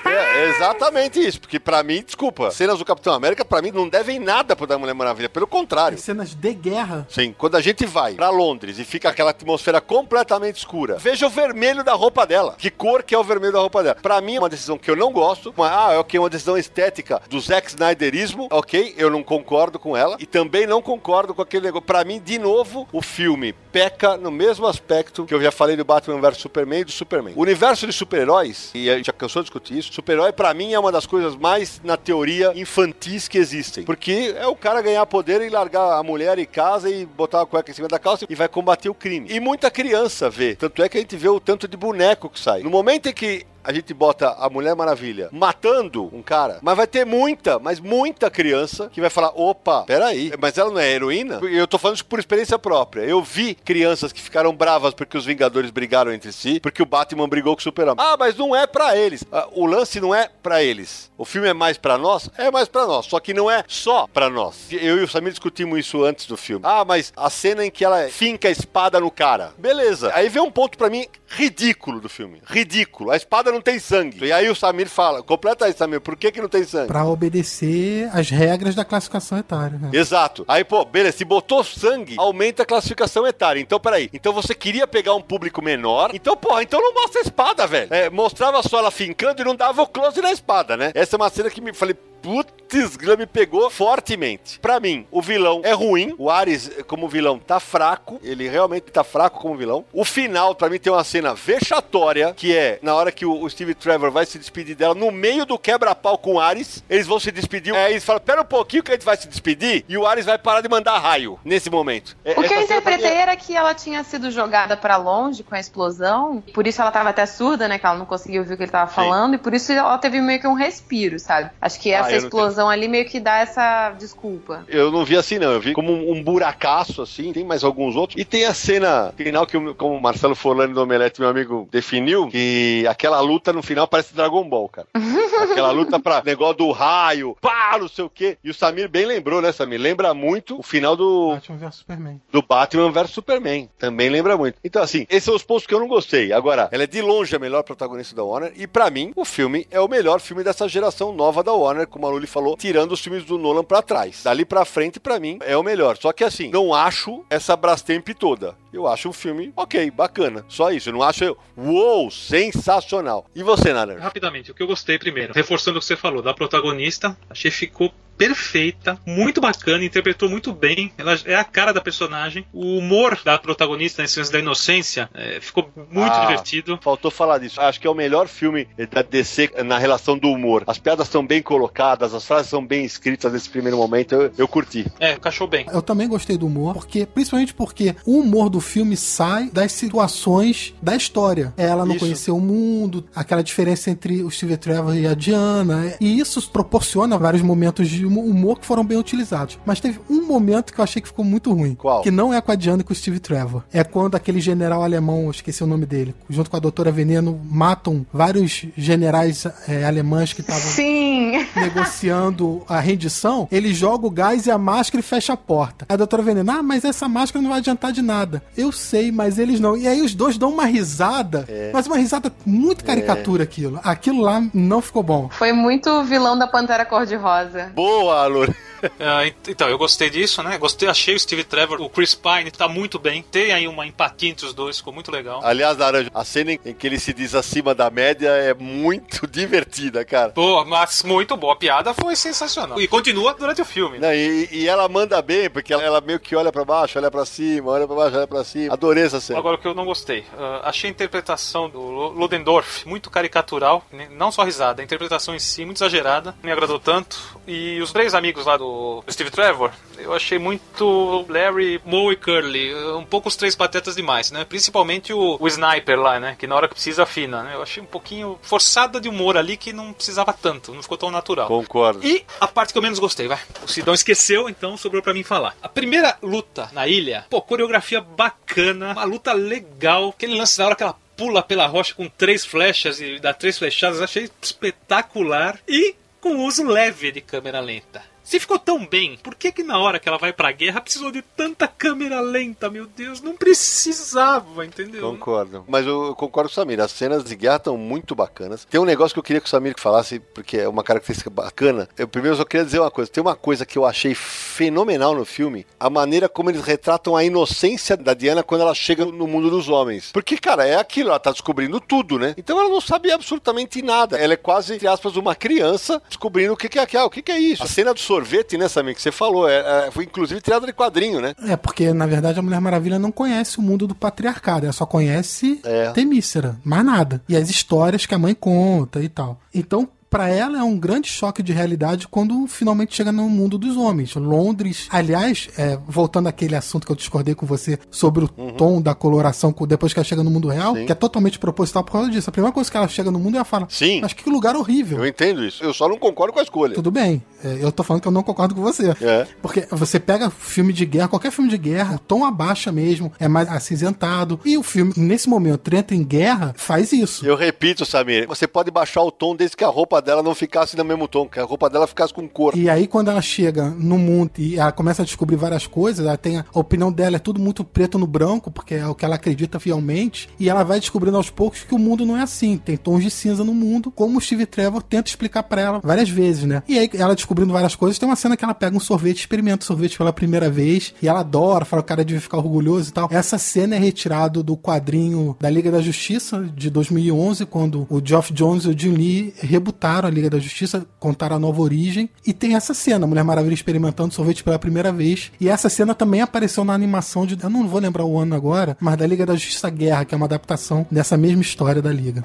[0.05, 4.19] É exatamente isso, porque pra mim, desculpa, cenas do Capitão América pra mim não devem
[4.19, 5.97] nada pro da Mulher Maravilha, pelo contrário.
[5.97, 7.07] As cenas de guerra.
[7.09, 11.31] Sim, quando a gente vai pra Londres e fica aquela atmosfera completamente escura, veja o
[11.31, 12.55] vermelho da roupa dela.
[12.59, 13.97] Que cor que é o vermelho da roupa dela?
[14.01, 15.55] Pra mim é uma decisão que eu não gosto.
[15.57, 19.97] Mas, ah, é ok, uma decisão estética do Zack Snyderismo, ok, eu não concordo com
[19.97, 20.17] ela.
[20.19, 21.87] E também não concordo com aquele negócio.
[21.87, 25.85] Pra mim, de novo, o filme peca no mesmo aspecto que eu já falei do
[25.85, 27.35] Batman vs Superman e do Superman.
[27.37, 30.73] O universo de super-heróis, e a gente já cansou de discutir isso, super-herói pra mim
[30.73, 33.85] é uma das coisas mais, na teoria, infantis que existem.
[33.85, 37.47] Porque é o cara ganhar poder e largar a mulher em casa e botar a
[37.47, 39.29] cueca em cima da calça e vai combater o crime.
[39.31, 40.55] E muita criança vê.
[40.55, 42.63] Tanto é que a gente vê o tanto de boneco que sai.
[42.63, 46.87] No momento em que a gente bota a Mulher Maravilha matando um cara, mas vai
[46.87, 51.41] ter muita, mas muita criança que vai falar: opa, peraí, mas ela não é heroína?
[51.43, 53.03] Eu tô falando isso por experiência própria.
[53.03, 57.29] Eu vi crianças que ficaram bravas porque os Vingadores brigaram entre si, porque o Batman
[57.29, 57.95] brigou com o Superman.
[57.99, 59.25] Ah, mas não é pra eles.
[59.33, 61.11] Ah, O lance não é pra eles.
[61.17, 62.31] O filme é mais pra nós?
[62.37, 63.07] É mais pra nós.
[63.07, 64.69] Só que não é só pra nós.
[64.71, 66.65] Eu e o Samir discutimos isso antes do filme.
[66.67, 69.53] Ah, mas a cena em que ela finca a espada no cara.
[69.59, 70.11] Beleza.
[70.15, 72.43] Aí vem um ponto pra mim ridículo do filme.
[72.47, 73.11] Ridículo.
[73.11, 74.25] A espada não tem sangue.
[74.25, 76.89] E aí o Samir fala, completa aí, Samir, por que que não tem sangue?
[76.89, 79.79] Pra obedecer as regras da classificação etária.
[79.79, 79.91] né?
[79.93, 80.45] Exato.
[80.47, 83.61] Aí, pô, beleza, se botou sangue, aumenta a classificação etária.
[83.61, 84.09] Então, peraí.
[84.13, 86.11] Então você queria pegar um público menor.
[86.15, 87.89] Então, porra, então não mostra a espada, velho.
[87.93, 90.93] É, mostrava só ela fincando e não dava o close na espada, né?
[90.95, 94.59] Essa é uma cena que me falei, Putz, me pegou fortemente.
[94.61, 96.15] Pra mim, o vilão é ruim.
[96.19, 98.21] O Ares, como vilão, tá fraco.
[98.23, 99.85] Ele realmente tá fraco como vilão.
[99.93, 103.49] O final, pra mim, tem uma cena vexatória, que é na hora que o, o
[103.51, 107.19] Steve Trevor vai se despedir dela, no meio do quebra-pau com o Ares, eles vão
[107.21, 107.75] se despedir.
[107.75, 109.85] Aí eles falam, pera um pouquinho que a gente vai se despedir.
[109.89, 112.17] E o Ares vai parar de mandar raio nesse momento.
[112.25, 115.43] É- O que eu essa interpretei é- era que ela tinha sido jogada pra longe
[115.43, 117.79] com a explosão, por isso ela tava até surda, né?
[117.79, 120.21] Que ela não conseguia ouvir o que ele tava falando, e por isso ela teve
[120.21, 121.51] meio que um respiro, sabe?
[121.61, 124.65] Acho que essa eu não explosão ali meio que dá essa desculpa.
[124.69, 125.53] Eu não vi assim, não.
[125.53, 127.33] Eu vi como um, um buracaço, assim.
[127.33, 128.21] Tem mais alguns outros.
[128.21, 131.69] E tem a cena final que, o- como o Marcelo Forlani do Omelete, meu amigo,
[131.71, 134.89] definiu, que aquela luta no final parece Dragon Ball, cara.
[135.43, 138.37] aquela luta pra negócio do raio, pá, não sei o quê.
[138.43, 139.81] E o Samir bem lembrou, né, Samir?
[139.81, 142.21] Lembra muito o final do, Batman vs Superman.
[142.31, 143.71] do Batman vs Superman.
[143.79, 144.59] Também lembra muito.
[144.65, 146.33] Então, assim, esses são os pontos que eu não gostei.
[146.33, 148.53] Agora, ela é de longe a melhor protagonista da Warner.
[148.57, 152.07] E pra mim, o filme é o melhor filme dessa geração nova da Warner, como
[152.07, 154.23] a Luli falou, tirando os filmes do Nolan pra trás.
[154.25, 155.97] Dali pra frente, pra mim, é o melhor.
[155.97, 158.55] Só que assim, não acho essa Brastemp toda.
[158.73, 160.45] Eu acho um filme ok, bacana.
[160.49, 160.89] Só isso.
[160.89, 161.37] Eu não acho.
[161.57, 163.20] Uou, sensacional.
[163.35, 163.99] E você, Nader?
[163.99, 167.57] Rapidamente, o que eu gostei primeiro, reforçando o que você falou, da protagonista, achei que
[167.57, 172.45] ficou perfeita, muito bacana, interpretou muito bem, ela é a cara da personagem.
[172.53, 176.21] O humor da protagonista, nesse lance da inocência, é, ficou muito Ah.
[176.27, 176.79] divertido.
[176.83, 177.59] Faltou falar disso.
[177.59, 180.65] Acho que é o melhor filme da DC na relação do humor.
[180.67, 184.15] As piadas são bem colocadas, as frases são bem escritas nesse primeiro momento.
[184.15, 184.87] Eu, eu curti.
[185.01, 185.65] É, encaixou bem.
[185.73, 190.75] Eu também gostei do humor, porque principalmente porque o humor do filme sai das situações
[190.83, 191.55] da história.
[191.57, 192.05] Ela não Isso.
[192.05, 197.17] conheceu o mundo, aquela diferença entre o Steve Trevor e a Diana, e isso proporciona
[197.17, 199.59] vários momentos de humor que foram bem utilizados.
[199.65, 201.75] Mas teve um momento que eu achei que ficou muito ruim.
[201.75, 202.03] Qual?
[202.03, 203.63] Que não é com a Diana e com o Steve Trevor.
[203.73, 207.41] É quando aquele general alemão, eu esqueci o nome dele, junto com a doutora Veneno,
[207.51, 211.47] matam vários generais eh, alemães que estavam Sim!
[211.55, 215.87] negociando a rendição, ele joga o gás e a máscara e fecha a porta.
[215.89, 218.43] A doutora Veneno, ah, mas essa máscara não vai adiantar de nada.
[218.57, 219.77] Eu sei, mas eles não.
[219.77, 223.81] E aí os dois dão uma risada, mas uma risada muito caricatura aquilo.
[223.83, 225.29] Aquilo lá não ficou bom.
[225.31, 227.73] Foi muito vilão da Pantera Cor-de-Rosa.
[227.75, 228.55] Boa, Luri.
[228.99, 230.57] Ah, ent- então, eu gostei disso, né?
[230.57, 233.23] Gostei, achei o Steve Trevor, o Chris Pine tá muito bem.
[233.23, 235.43] Tem aí uma empatia entre os dois, ficou muito legal.
[235.45, 240.03] Aliás, Laranja, a cena em que ele se diz acima da média é muito divertida,
[240.03, 240.31] cara.
[240.31, 241.53] Pô, mas muito boa.
[241.53, 242.81] A piada foi sensacional.
[242.81, 243.99] E continua durante o filme.
[243.99, 244.07] né?
[244.09, 247.11] Não, e, e ela manda bem, porque ela, ela meio que olha pra baixo, olha
[247.11, 248.73] pra cima, olha pra baixo, olha pra cima.
[248.73, 249.39] Adorei essa cena.
[249.41, 250.25] Agora, o que eu não gostei.
[250.39, 253.85] ah, achei a interpretação do Ludendorff muito caricatural.
[253.93, 254.09] né?
[254.11, 256.31] Não só risada, a interpretação em si muito exagerada.
[256.43, 257.39] Não me agradou tanto.
[257.47, 262.75] E os três amigos lá do Steve Trevor, eu achei muito Larry, Moe e Curly.
[262.97, 264.45] Um pouco os três patetas demais, né?
[264.45, 266.37] Principalmente o, o Sniper lá, né?
[266.39, 267.55] Que na hora que precisa afina, né?
[267.55, 270.73] Eu achei um pouquinho forçada de humor ali que não precisava tanto.
[270.73, 271.49] Não ficou tão natural.
[271.49, 272.07] Concordo.
[272.07, 273.39] E a parte que eu menos gostei, vai.
[273.63, 275.57] O Sidão esqueceu, então sobrou pra mim falar.
[275.63, 280.11] A primeira luta na ilha, pô, coreografia bacana, uma luta legal.
[280.11, 283.59] Aquele lance na hora que ela pula pela rocha com três flechas e dá três
[283.59, 285.59] flechadas, achei espetacular.
[285.69, 288.10] E com uso leve de câmera lenta.
[288.23, 291.11] Se ficou tão bem, por que que na hora que ela vai pra guerra precisou
[291.11, 293.21] de tanta câmera lenta, meu Deus?
[293.21, 295.11] Não precisava, entendeu?
[295.11, 295.65] Concordo.
[295.67, 296.81] Mas eu, concordo com o Samir.
[296.81, 298.65] As cenas de guerra estão muito bacanas.
[298.65, 301.89] Tem um negócio que eu queria que o Samir falasse, porque é uma característica bacana.
[301.99, 303.11] Eu primeiro só queria dizer uma coisa.
[303.11, 305.67] Tem uma coisa que eu achei fenomenal no filme.
[305.79, 309.69] A maneira como eles retratam a inocência da Diana quando ela chega no mundo dos
[309.69, 310.11] homens.
[310.13, 311.11] Porque, cara, é aquilo.
[311.11, 312.35] Ela tá descobrindo tudo, né?
[312.37, 314.17] Então ela não sabe absolutamente nada.
[314.17, 317.05] Ela é quase, entre aspas, uma criança descobrindo o que, que é aquilo.
[317.05, 317.63] O que, que é isso?
[317.63, 320.73] A cena do sorvete, né, Samir, que você falou, é, é- foi inclusive tirada de
[320.73, 321.33] quadrinho, né?
[321.47, 324.85] É, porque na verdade a Mulher Maravilha não conhece o mundo do patriarcado, ela só
[324.85, 325.91] conhece É.
[325.93, 327.23] Temícera, mais nada.
[327.29, 329.39] E as histórias que a mãe conta e tal.
[329.55, 333.77] Então, pra ela é um grande choque de realidade quando finalmente chega no mundo dos
[333.77, 334.15] homens.
[334.17, 338.95] Londres, aliás, é, voltando àquele assunto que eu discordei com você sobre o tom da
[338.95, 340.81] coloração co- depois que ela chega no mundo real, Uhum.
[340.81, 340.87] Sim.
[340.87, 342.29] que é totalmente proposital por causa disso.
[342.29, 344.01] A primeira coisa que ela chega no mundo ela fala: Sim.
[344.01, 344.99] Mas que lugar horrível.
[344.99, 345.63] Eu entendo isso.
[345.63, 346.75] Eu só não concordo com a escolha.
[346.75, 348.91] Tudo bem, é, eu tô falando que eu não concordo com você.
[349.01, 349.27] É.
[349.41, 353.29] Porque você pega filme de guerra, qualquer filme de guerra, o tom abaixa mesmo, é
[353.29, 354.41] mais acinzentado.
[354.45, 357.25] E o filme, nesse momento, entra em guerra, faz isso.
[357.25, 360.77] Eu repito, Samir, você pode baixar o tom desde que a roupa dela não ficasse
[360.77, 362.57] no mesmo tom, que a roupa dela ficasse com cor.
[362.57, 366.17] E aí, quando ela chega no mundo e ela começa a descobrir várias coisas, ela
[366.17, 369.05] tem a, a opinião dela é tudo muito preto no branco, porque é o que
[369.05, 372.57] ela acredita fielmente, e ela vai descobrindo aos poucos que o mundo não é assim,
[372.57, 376.09] tem tons de cinza no mundo, como o Steve Trevor tenta explicar pra ela várias
[376.09, 376.63] vezes, né?
[376.69, 379.63] E aí, ela descobrindo várias coisas, tem uma cena que ela pega um sorvete, experimenta
[379.63, 382.93] o sorvete pela primeira vez, e ela adora, fala o cara deve ficar orgulhoso e
[382.93, 383.09] tal.
[383.11, 388.33] Essa cena é retirada do quadrinho da Liga da Justiça de 2011, quando o Geoff
[388.33, 392.33] Jones e o Jim Lee rebutaram a Liga da Justiça, contaram a nova origem, e
[392.33, 396.21] tem essa cena, a Mulher Maravilha experimentando sorvete pela primeira vez, e essa cena também
[396.21, 399.35] apareceu na animação de, eu não vou lembrar o ano agora, mas da Liga da
[399.35, 402.23] Justiça Guerra, que é uma adaptação dessa mesma história da Liga.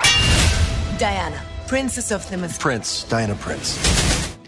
[0.97, 2.38] Diana, Princess of the.
[2.59, 3.78] Prince, Diana Prince.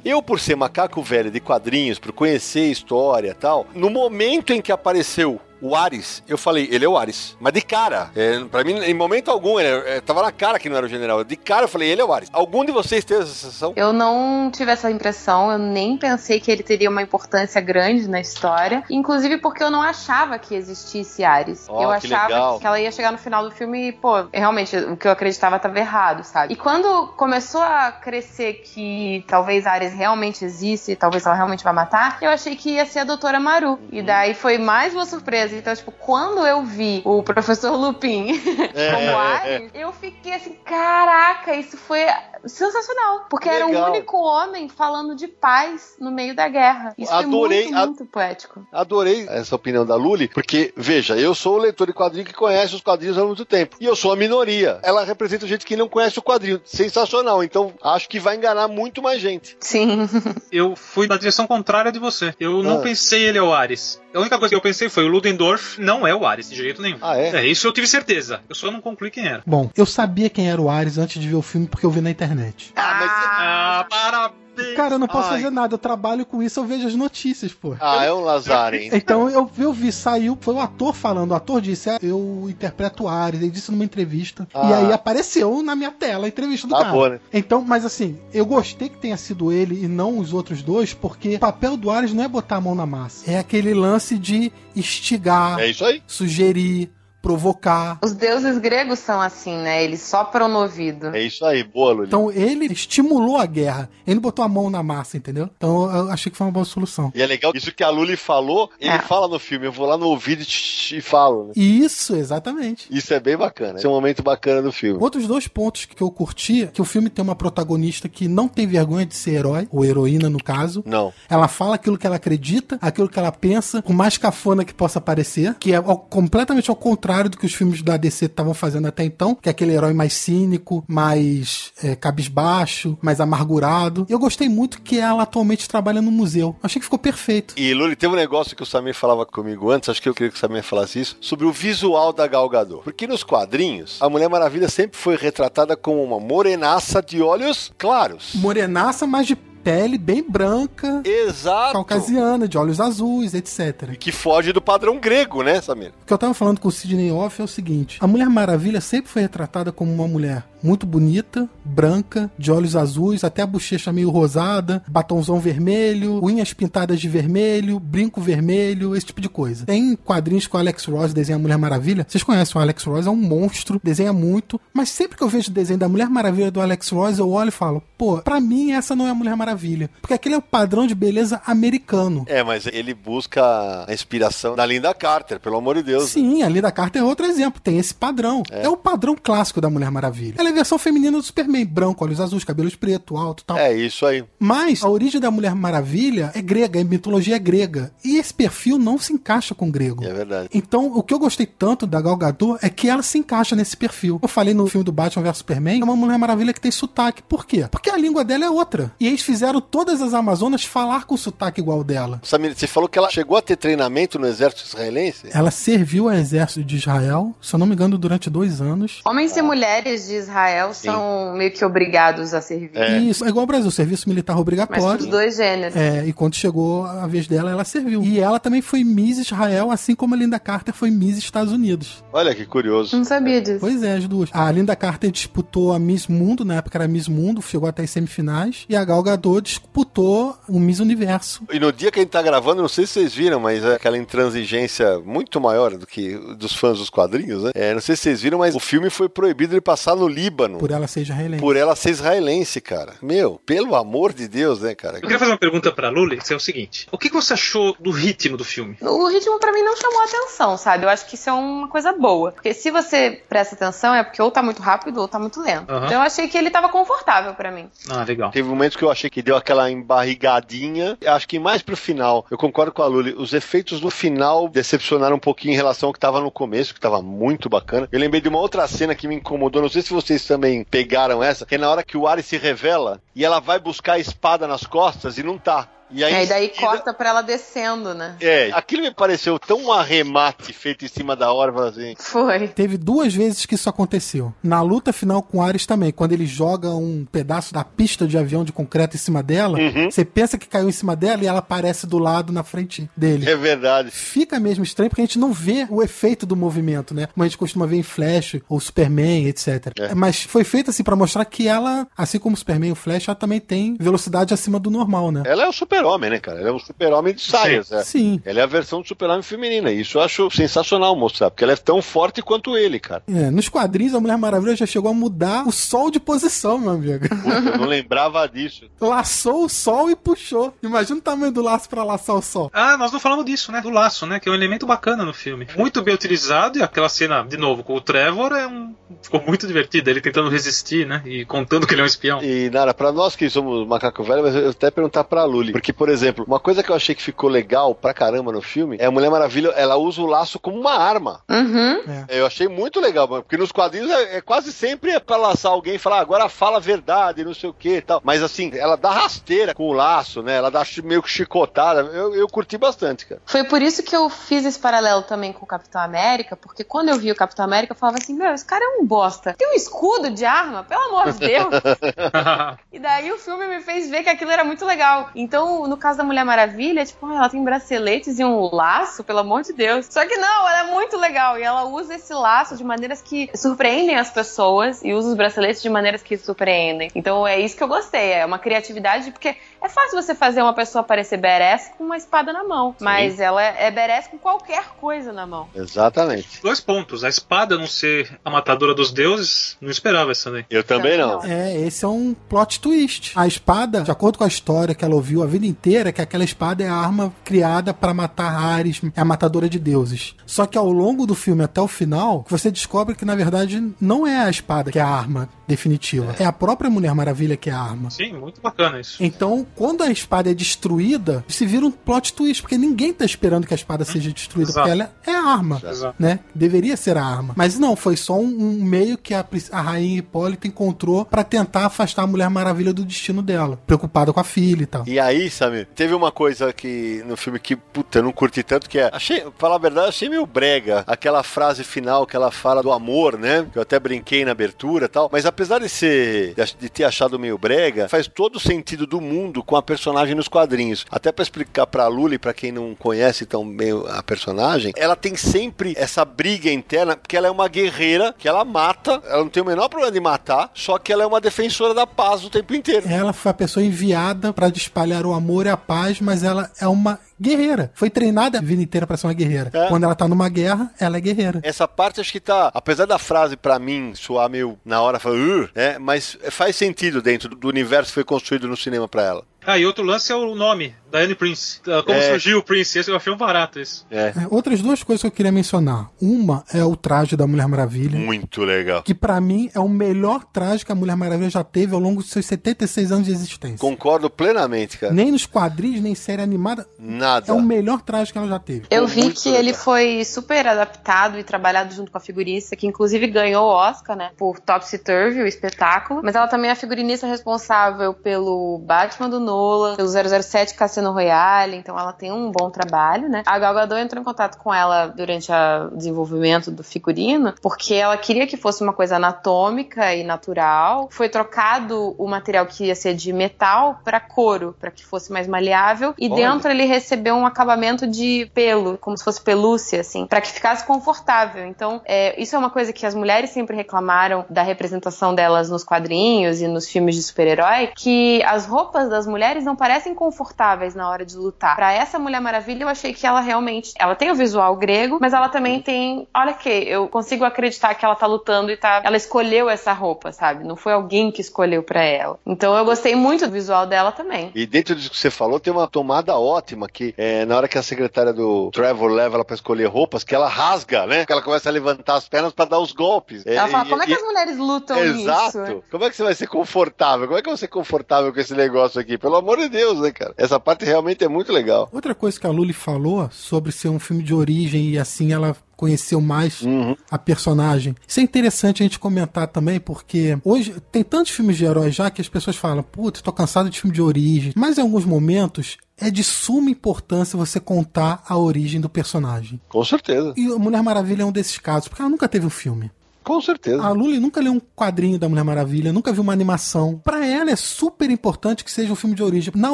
[0.05, 4.53] Eu, por ser macaco velho de quadrinhos, por conhecer a história e tal, no momento
[4.53, 7.35] em que apareceu o Ares, eu falei, ele é o Ares.
[7.39, 10.69] Mas de cara, é, pra mim, em momento algum, ele, é, tava na cara que
[10.69, 11.23] não era o general.
[11.23, 12.29] De cara eu falei, ele é o Ares.
[12.31, 13.73] Algum de vocês teve essa sensação?
[13.75, 18.19] Eu não tive essa impressão, eu nem pensei que ele teria uma importância grande na
[18.19, 18.83] história.
[18.89, 21.65] Inclusive porque eu não achava que existisse Ares.
[21.67, 22.59] Ó, eu que achava legal.
[22.59, 25.55] que ela ia chegar no final do filme e, pô, realmente, o que eu acreditava
[25.55, 26.53] estava errado, sabe?
[26.53, 32.17] E quando começou a crescer que talvez Ares realmente existe, talvez ela realmente vai matar,
[32.21, 33.79] eu achei que ia ser a Doutora Maru.
[33.91, 35.46] E daí foi mais uma surpresa.
[35.53, 41.77] Então, tipo, quando eu vi o Professor Lupin como Ares, eu fiquei assim, caraca, isso
[41.77, 42.01] foi
[42.45, 43.25] sensacional.
[43.29, 43.91] Porque era o Legal.
[43.91, 46.93] único homem falando de paz no meio da guerra.
[46.97, 48.65] Isso Adorei é muito, muito poético.
[48.71, 52.75] Adorei essa opinião da Luli, porque, veja, eu sou o leitor de quadrinho que conhece
[52.75, 53.77] os quadrinhos há muito tempo.
[53.79, 54.79] E eu sou a minoria.
[54.83, 56.61] Ela representa gente que não conhece o quadrinho.
[56.63, 57.43] Sensacional.
[57.43, 59.57] Então, acho que vai enganar muito mais gente.
[59.59, 60.07] Sim.
[60.51, 62.33] Eu fui na direção contrária de você.
[62.39, 62.81] Eu não Ah.
[62.81, 64.01] pensei ele é o Ares.
[64.13, 66.81] A única coisa que eu pensei foi o Ludendorff não é o Ares de jeito
[66.81, 66.97] nenhum.
[67.01, 67.45] Ah, é?
[67.45, 68.41] isso eu tive certeza.
[68.49, 69.43] Eu só não concluí quem era.
[69.45, 72.01] Bom, eu sabia quem era o Ares antes de ver o filme porque eu vi
[72.01, 72.26] na internet.
[72.75, 73.11] Ah, mas.
[73.15, 74.47] Ah, parabéns!
[74.75, 75.35] Cara, eu não posso Ai.
[75.35, 77.75] fazer nada, eu trabalho com isso, eu vejo as notícias, pô.
[77.79, 78.89] Ah, é um Lazarem.
[78.91, 83.03] Então eu, eu vi, saiu, foi o ator falando, o ator disse, "É, eu interpreto
[83.03, 84.47] o Ares, ele disse numa entrevista.
[84.55, 84.67] Ah.
[84.67, 86.91] E aí apareceu na minha tela a entrevista do Tá cara.
[86.91, 87.19] boa, né?
[87.31, 91.35] Então, mas assim, eu gostei que tenha sido ele e não os outros dois, porque
[91.35, 93.29] o papel do Ares não é botar a mão na massa.
[93.29, 96.01] É aquele lance de instigar, É isso aí.
[96.07, 96.89] sugerir,
[97.27, 97.99] provocar.
[98.01, 99.83] Os deuses gregos são assim, né?
[99.83, 101.07] Eles sopram no ouvido.
[101.13, 101.61] É isso aí.
[101.61, 102.07] Boa, Luli.
[102.07, 103.89] Então ele estimulou a guerra.
[104.05, 105.49] Ele botou a mão na massa, entendeu?
[105.57, 107.11] Então eu achei que foi uma boa solução.
[107.13, 108.99] E é legal, isso que a Luli falou, ele É.
[108.99, 109.65] fala no filme.
[109.65, 111.47] Eu vou lá no ouvido e, e falo.
[111.47, 111.53] Né?
[111.57, 112.87] Isso, exatamente.
[112.89, 113.77] Isso é bem bacana.
[113.77, 114.97] Esse é um momento bacana do filme.
[115.03, 118.47] Outros dois pontos que eu curti, é que o filme tem uma protagonista que não
[118.47, 120.81] tem vergonha de ser herói, ou heroína no caso.
[120.85, 121.11] Não.
[121.29, 125.01] Ela fala aquilo que ela acredita, aquilo que ela pensa, por mais cafona que possa
[125.01, 129.03] parecer, que é completamente ao contrário do que os filmes da DC estavam fazendo até
[129.03, 134.05] então, que é aquele herói mais cínico, mais é, cabisbaixo, mais amargurado.
[134.09, 136.55] E eu gostei muito que ela atualmente trabalha no museu.
[136.61, 137.53] Achei que ficou perfeito.
[137.57, 140.29] E Luli, teve um negócio que o Samir falava comigo antes, acho que eu queria
[140.31, 142.83] que o Samir falasse isso, sobre o visual da Gal Gadot.
[142.83, 148.31] Porque nos quadrinhos, a Mulher Maravilha sempre foi retratada como uma morenaça de olhos claros.
[148.35, 149.35] Morenaça, mas de
[149.67, 151.73] pele bem branca, Exato.
[151.73, 153.89] caucasiana, de olhos azuis, etc.
[153.91, 155.91] E que foge do padrão grego, né, Samir?
[156.03, 158.79] O que eu tava falando com o Sidney Off é o seguinte: a Mulher Maravilha
[158.79, 163.93] sempre foi retratada como uma mulher muito bonita, branca, de olhos azuis, até a bochecha
[163.93, 169.65] meio rosada, batonzão vermelho, unhas pintadas de vermelho, brinco vermelho, esse tipo de coisa.
[169.65, 172.05] Tem quadrinhos que o Alex Ross desenha a Mulher Maravilha.
[172.07, 175.49] Vocês conhecem o Alex Ross, é um monstro, desenha muito, mas sempre que eu vejo
[175.49, 178.71] o desenho da Mulher Maravilha do Alex Ross, eu olho e falo, pô, pra mim
[178.71, 179.89] essa não é a Mulher Maravilha.
[180.01, 182.25] Porque aquele é o padrão de beleza americano.
[182.27, 186.09] É, mas ele busca a inspiração da Linda Carter, pelo amor de Deus.
[186.09, 187.61] Sim, a Linda Carter é outro exemplo.
[187.61, 188.43] Tem esse padrão.
[188.51, 188.67] É.
[188.67, 190.35] o padrão clássico da Mulher Maravilha.
[190.37, 191.65] Ela é a versão feminina do Superman.
[191.65, 193.57] Branco, olhos azuis, cabelos preto, alto e tal.
[193.57, 194.23] É isso aí.
[194.39, 197.91] Mas a origem da Mulher Maravilha é grega, é mitologia grega.
[198.03, 200.03] E esse perfil não se encaixa com o grego.
[200.03, 200.49] É verdade.
[200.53, 203.75] Então, o que eu gostei tanto da Gal Gadot é que ela se encaixa nesse
[203.75, 204.19] perfil.
[204.21, 207.21] Eu falei no filme do Batman vs Superman, é uma Mulher Maravilha que tem sotaque.
[207.23, 207.67] Por quê?
[207.69, 208.91] Porque a língua dela é outra.
[208.99, 212.21] E eles fizeram todas as Amazonas falar com sotaque igual dela.
[212.23, 215.29] Samir, você falou que ela chegou a ter treinamento no exército israelense?
[215.31, 219.01] Ela serviu ao exército de Israel, se eu não me engano, durante dois anos.
[219.05, 220.36] Homens e mulheres de Israel
[220.73, 222.71] são meio que obrigados a servir.
[222.73, 222.97] É.
[222.99, 224.97] Isso, é igual ao Brasil, serviço militar Mas obrigatório.
[224.99, 225.75] dos dois gêneros.
[225.75, 228.03] É, e quando chegou a vez dela, ela serviu.
[228.03, 232.03] E ela também foi Miss Israel, assim como a Linda Carter foi Miss Estados Unidos.
[232.11, 232.95] Olha que curioso.
[232.95, 233.59] Não sabia disso.
[233.59, 234.29] Pois é, as duas.
[234.33, 237.89] A Linda Carter disputou a Miss Mundo, na época era Miss Mundo, chegou até as
[237.89, 238.65] semifinais.
[238.69, 241.43] E a Gal Gadot disputou o Miss Universo.
[241.51, 243.75] E no dia que a gente tá gravando, não sei se vocês viram, mas é
[243.75, 247.51] aquela intransigência muito maior do que dos fãs dos quadrinhos, né?
[247.53, 250.57] É, não sei se vocês viram, mas o filme foi proibido de passar no Líbano.
[250.57, 251.41] Por ela ser israelense.
[251.41, 252.93] Por ela ser israelense, cara.
[253.01, 254.97] Meu, pelo amor de Deus, né, cara?
[254.97, 257.75] Eu queria fazer uma pergunta pra Luli, que é o seguinte: o que você achou
[257.79, 258.77] do ritmo do filme?
[258.81, 260.85] O ritmo pra mim não chamou atenção, sabe?
[260.85, 262.31] Eu acho que isso é uma coisa boa.
[262.33, 265.71] Porque se você presta atenção, é porque ou tá muito rápido ou tá muito lento.
[265.71, 265.85] Aham.
[265.85, 267.69] Então eu achei que ele tava confortável pra mim.
[267.89, 268.31] Ah, legal.
[268.31, 270.97] Teve momentos que eu achei que deu aquela embarrigadinha.
[271.05, 275.15] Acho que mais pro final, eu concordo com a Luli, os efeitos do final decepcionaram
[275.15, 277.87] um pouquinho em relação ao que tava no começo, que tava muito bacana.
[277.91, 281.23] Eu lembrei de uma outra cena que me incomodou, não sei se vocês também pegaram
[281.23, 283.99] essa, que é na hora que o Ares se revela e ela vai buscar a
[283.99, 285.67] espada nas costas e não tá.
[285.89, 288.15] E aí, E aí daí seguida- corta pra ela descendo, né?
[288.19, 291.93] É, aquilo me pareceu tão um arremate feito em cima da hora, assim.
[291.97, 292.47] Foi.
[292.49, 294.33] Teve duas vezes que isso aconteceu.
[294.43, 298.43] Na luta final com Ares também, quando ele joga um pedaço da pista de avião
[298.43, 299.89] de concreto em cima dela, Uhum.
[299.89, 303.29] você pensa que caiu em cima dela e ela aparece do lado na frente dele.
[303.29, 303.89] É verdade.
[303.91, 307.07] Fica mesmo estranho porque a gente não vê o efeito do movimento, né?
[307.13, 309.71] Como a gente costuma ver em Flash ou Superman, etc.
[309.79, 309.95] É.
[309.95, 313.07] Mas foi feito assim pra mostrar que ela, assim como o Superman e o Flash,
[313.07, 315.23] ela também tem velocidade acima do normal, né?
[315.25, 316.39] Ela é o super-homem, né, cara?
[316.39, 317.83] Ela é o super-homem de saias, né?
[317.83, 318.21] Sim.
[318.25, 319.71] Ela é a versão do super-homem feminina.
[319.71, 323.03] E Isso eu acho sensacional mostrar, porque ela é tão forte quanto ele, cara.
[323.07, 326.71] É, nos quadrinhos, a Mulher Maravilha já chegou a mudar o sol de posição, meu
[326.71, 327.07] amigo.
[327.09, 328.65] Puta, eu não lembrava disso.
[328.79, 330.53] Laçou o sol e puxou.
[330.61, 332.49] Imagina o tamanho do laço pra laçar o sol.
[332.53, 333.61] Ah, nós não falamos disso, né?
[333.61, 334.19] Do laço, né?
[334.19, 335.47] Que é um elemento bacana no filme.
[335.57, 338.73] Muito bem utilizado e aquela cena, de novo, com o Trevor é um.
[339.01, 339.91] Ficou muito divertida.
[339.91, 341.01] Ele tentando resistir, né?
[341.05, 342.21] E contando que ele é um espião.
[342.23, 345.51] E, Nara, pra nós que somos macaco velho, mas eu até perguntar pra Luli.
[345.51, 348.77] Porque, por exemplo, uma coisa que eu achei que ficou legal pra caramba no filme
[348.79, 351.21] é a Mulher Maravilha, ela usa o laço como uma arma.
[351.29, 352.05] Uhum.
[352.09, 355.51] Eu achei muito legal, mano, porque nos quadrinhos é, é quase sempre é pra laçar
[355.51, 358.01] alguém e falar, "Ah, agora fala a verdade, não sei o que e tal.
[358.03, 360.35] Mas assim, ela dá rasteira com o laço, né?
[360.35, 361.81] Ela dá meio que chicotada.
[361.81, 363.21] Eu, eu curti bastante, cara.
[363.25, 366.89] Foi por isso que eu fiz esse paralelo também com o Capitão América, porque quando
[366.89, 369.33] eu vi o Capitão América, eu falava assim: meu, esse cara é um bosta.
[369.37, 371.47] Tem um escudo de arma, pelo amor de Deus.
[372.71, 375.09] e daí o filme me fez ver que aquilo era muito legal.
[375.15, 379.19] Então, no caso da Mulher Maravilha, tipo, ah, ela tem braceletes e um laço, pelo
[379.19, 379.87] amor de Deus.
[379.89, 381.39] Só que não, ela é muito legal.
[381.39, 385.61] E ela usa esse laço de maneiras que surpreendem as pessoas e usa os braceletes
[385.61, 386.91] de maneiras que surpreendem.
[386.93, 388.11] Então é isso que eu gostei.
[388.11, 392.31] É uma criatividade, porque é fácil você fazer uma pessoa parecer badass com uma espada
[392.31, 392.75] na mão.
[392.79, 395.47] Mas ela é badass com qualquer coisa na mão.
[395.55, 396.41] Exatamente.
[396.41, 397.03] Dois pontos.
[397.03, 400.45] A espada não ser a matadora dos deuses, não esperava essa daí.
[400.49, 401.23] Eu também não.
[401.23, 403.13] É, esse é um plot twist.
[403.15, 406.23] A espada, de acordo com a história que ela ouviu a vida inteira, que aquela
[406.23, 410.15] espada é a arma criada para matar Ares, é a matadora de deuses.
[410.25, 414.05] Só que ao longo do filme até o final, você descobre que na verdade não
[414.05, 417.53] é a espada que é a arma definitiva, é a própria Mulher Maravilha que é
[417.53, 417.89] a arma.
[417.89, 419.01] Sim, muito bacana isso.
[419.01, 423.47] Então, quando a espada é destruída, se vira um plot twist, porque ninguém tá esperando
[423.47, 424.67] que a espada seja destruída, Exato.
[424.67, 425.95] porque ela é a arma, Exato.
[425.97, 426.19] né?
[426.35, 427.33] Deveria ser a arma.
[427.35, 431.65] Mas não, foi só um, um meio que a, a rainha Hipólita encontrou pra tentar
[431.65, 434.83] afastar a Mulher Maravilha do destino dela, preocupada com a filha e tal.
[434.87, 438.69] E aí, Samir, teve uma coisa que no filme que, puta, eu não curti tanto,
[438.69, 438.89] que é.
[438.91, 440.83] Achei, falar a verdade, achei meio brega.
[440.87, 443.47] Aquela frase final que ela fala do amor, né?
[443.51, 445.09] Que eu até brinquei na abertura e tal.
[445.11, 446.33] Mas apesar de ser.
[446.59, 450.27] de ter achado meio brega, faz todo o sentido do mundo com a personagem nos
[450.27, 450.85] quadrinhos.
[450.89, 455.15] Até pra explicar pra Luli, pra quem não conhece tão bem a personagem, ela tem
[455.15, 459.43] sempre essa briga interna, porque ela é uma guerreira que ela mata, ela não tem
[459.43, 462.55] o menor problema de matar, só que ela é uma defensora da paz o tempo
[462.55, 462.87] inteiro.
[462.89, 466.67] Ela foi a pessoa enviada pra espalhar o amor e a paz, mas ela é
[466.67, 467.71] uma guerreira.
[467.73, 469.49] Foi treinada a vida inteira pra ser uma guerreira.
[469.53, 469.67] É.
[469.67, 471.39] Quando ela tá numa guerra, ela é guerreira.
[471.43, 475.15] Essa parte acho que tá, apesar da frase pra mim soar meio na hora, fala,
[475.55, 475.77] né?
[475.79, 479.23] mas faz sentido dentro do universo que foi construído no cinema pra ela.
[479.49, 481.61] Ah, e outro lance é o nome, Diane Prince.
[481.67, 482.09] Ah, Como É.
[482.09, 482.77] surgiu o Prince?
[482.77, 483.85] Esse eu achei um barato isso.
[483.89, 485.89] É, É, outras duas coisas que eu queria mencionar.
[486.01, 487.97] Uma é o traje da Mulher Maravilha.
[487.97, 488.83] muito legal.
[488.83, 492.03] que pra mim é o melhor traje que a Mulher Maravilha já teve ao longo
[492.03, 493.57] de seus 76 anos de existência.
[493.57, 494.91] Concordo plenamente, cara.
[494.93, 496.67] Nem nos quadrinhos, nem série animada.
[496.77, 497.31] Nada.
[497.31, 498.63] É o melhor traje que ela já teve.
[498.69, 499.43] Eu vi muito que legal.
[499.43, 503.95] ele foi super adaptado e trabalhado junto com a figurinista, que inclusive ganhou o Oscar,
[503.95, 504.11] né?
[504.17, 506.01] Por Topsy Turvy, o espetáculo.
[506.03, 511.55] Mas ela também é a figurinista responsável pelo Batman do Nolan, pelo 007 Cassino Royale,
[511.55, 513.23] então ela tem um bom trabalho, né?
[513.25, 517.97] A Gal Gadot entrou em contato com ela durante o desenvolvimento do figurino, porque ela
[517.97, 520.87] queria que fosse uma coisa anatômica e natural.
[520.91, 525.27] Foi trocado o material que ia ser de metal para couro, para que fosse mais
[525.27, 526.15] maleável, e Olha.
[526.15, 530.65] dentro ele recebeu um acabamento de pelo, como se fosse pelúcia, assim, para que ficasse
[530.65, 531.45] confortável.
[531.45, 535.63] Então, é, isso é uma coisa que as mulheres sempre reclamaram da representação delas nos
[535.63, 540.89] quadrinhos e nos filmes de super-herói, que as roupas das mulheres não parecem confortáveis na
[540.89, 541.55] hora de lutar.
[541.55, 545.13] Pra essa Mulher Maravilha, eu achei que ela realmente, ela tem o visual grego, mas
[545.13, 548.97] ela também tem, olha que eu consigo acreditar que ela tá lutando e tá, ela
[548.97, 550.43] escolheu essa roupa, sabe?
[550.43, 552.17] Não foi alguém que escolheu pra ela.
[552.25, 554.31] Então, eu gostei muito do visual dela também.
[554.35, 557.57] E dentro disso que você falou, tem uma tomada ótima que é, na hora que
[557.57, 561.05] a secretária do Trevor leva ela pra escolher roupas, que ela rasga, né?
[561.05, 563.25] Que ela começa a levantar as pernas pra dar os golpes.
[563.25, 565.39] Ela É, fala, e- como é que e- as mulheres lutam Exato.
[565.39, 565.63] nisso?
[565.71, 567.07] Como é que você vai ser confortável?
[567.07, 568.97] Como é que eu vou ser confortável com esse negócio aqui?
[569.07, 570.13] Pelo amor de Deus, né, cara?
[570.17, 571.69] Essa parte realmente é muito legal.
[571.71, 575.33] Outra coisa que a Luli falou sobre ser um filme de origem e assim ela
[575.55, 576.75] conheceu mais Uhum.
[576.91, 577.73] a personagem.
[577.87, 581.89] Isso é interessante a gente comentar também, porque hoje tem tantos filmes de heróis já
[581.89, 584.33] que as pessoas falam, puta, tô cansado de filme de origem.
[584.35, 589.39] Mas em alguns momentos é de suma importância você contar a origem do personagem.
[589.47, 590.13] Com certeza.
[590.17, 592.69] E a Mulher Maravilha é um desses casos, porque ela nunca teve um filme.
[593.07, 593.63] Com certeza.
[593.63, 596.81] A Luli nunca leu um quadrinho da Mulher Maravilha, nunca viu uma animação.
[596.83, 599.31] Pra ela é super importante que seja um filme de origem.
[599.33, 599.53] Na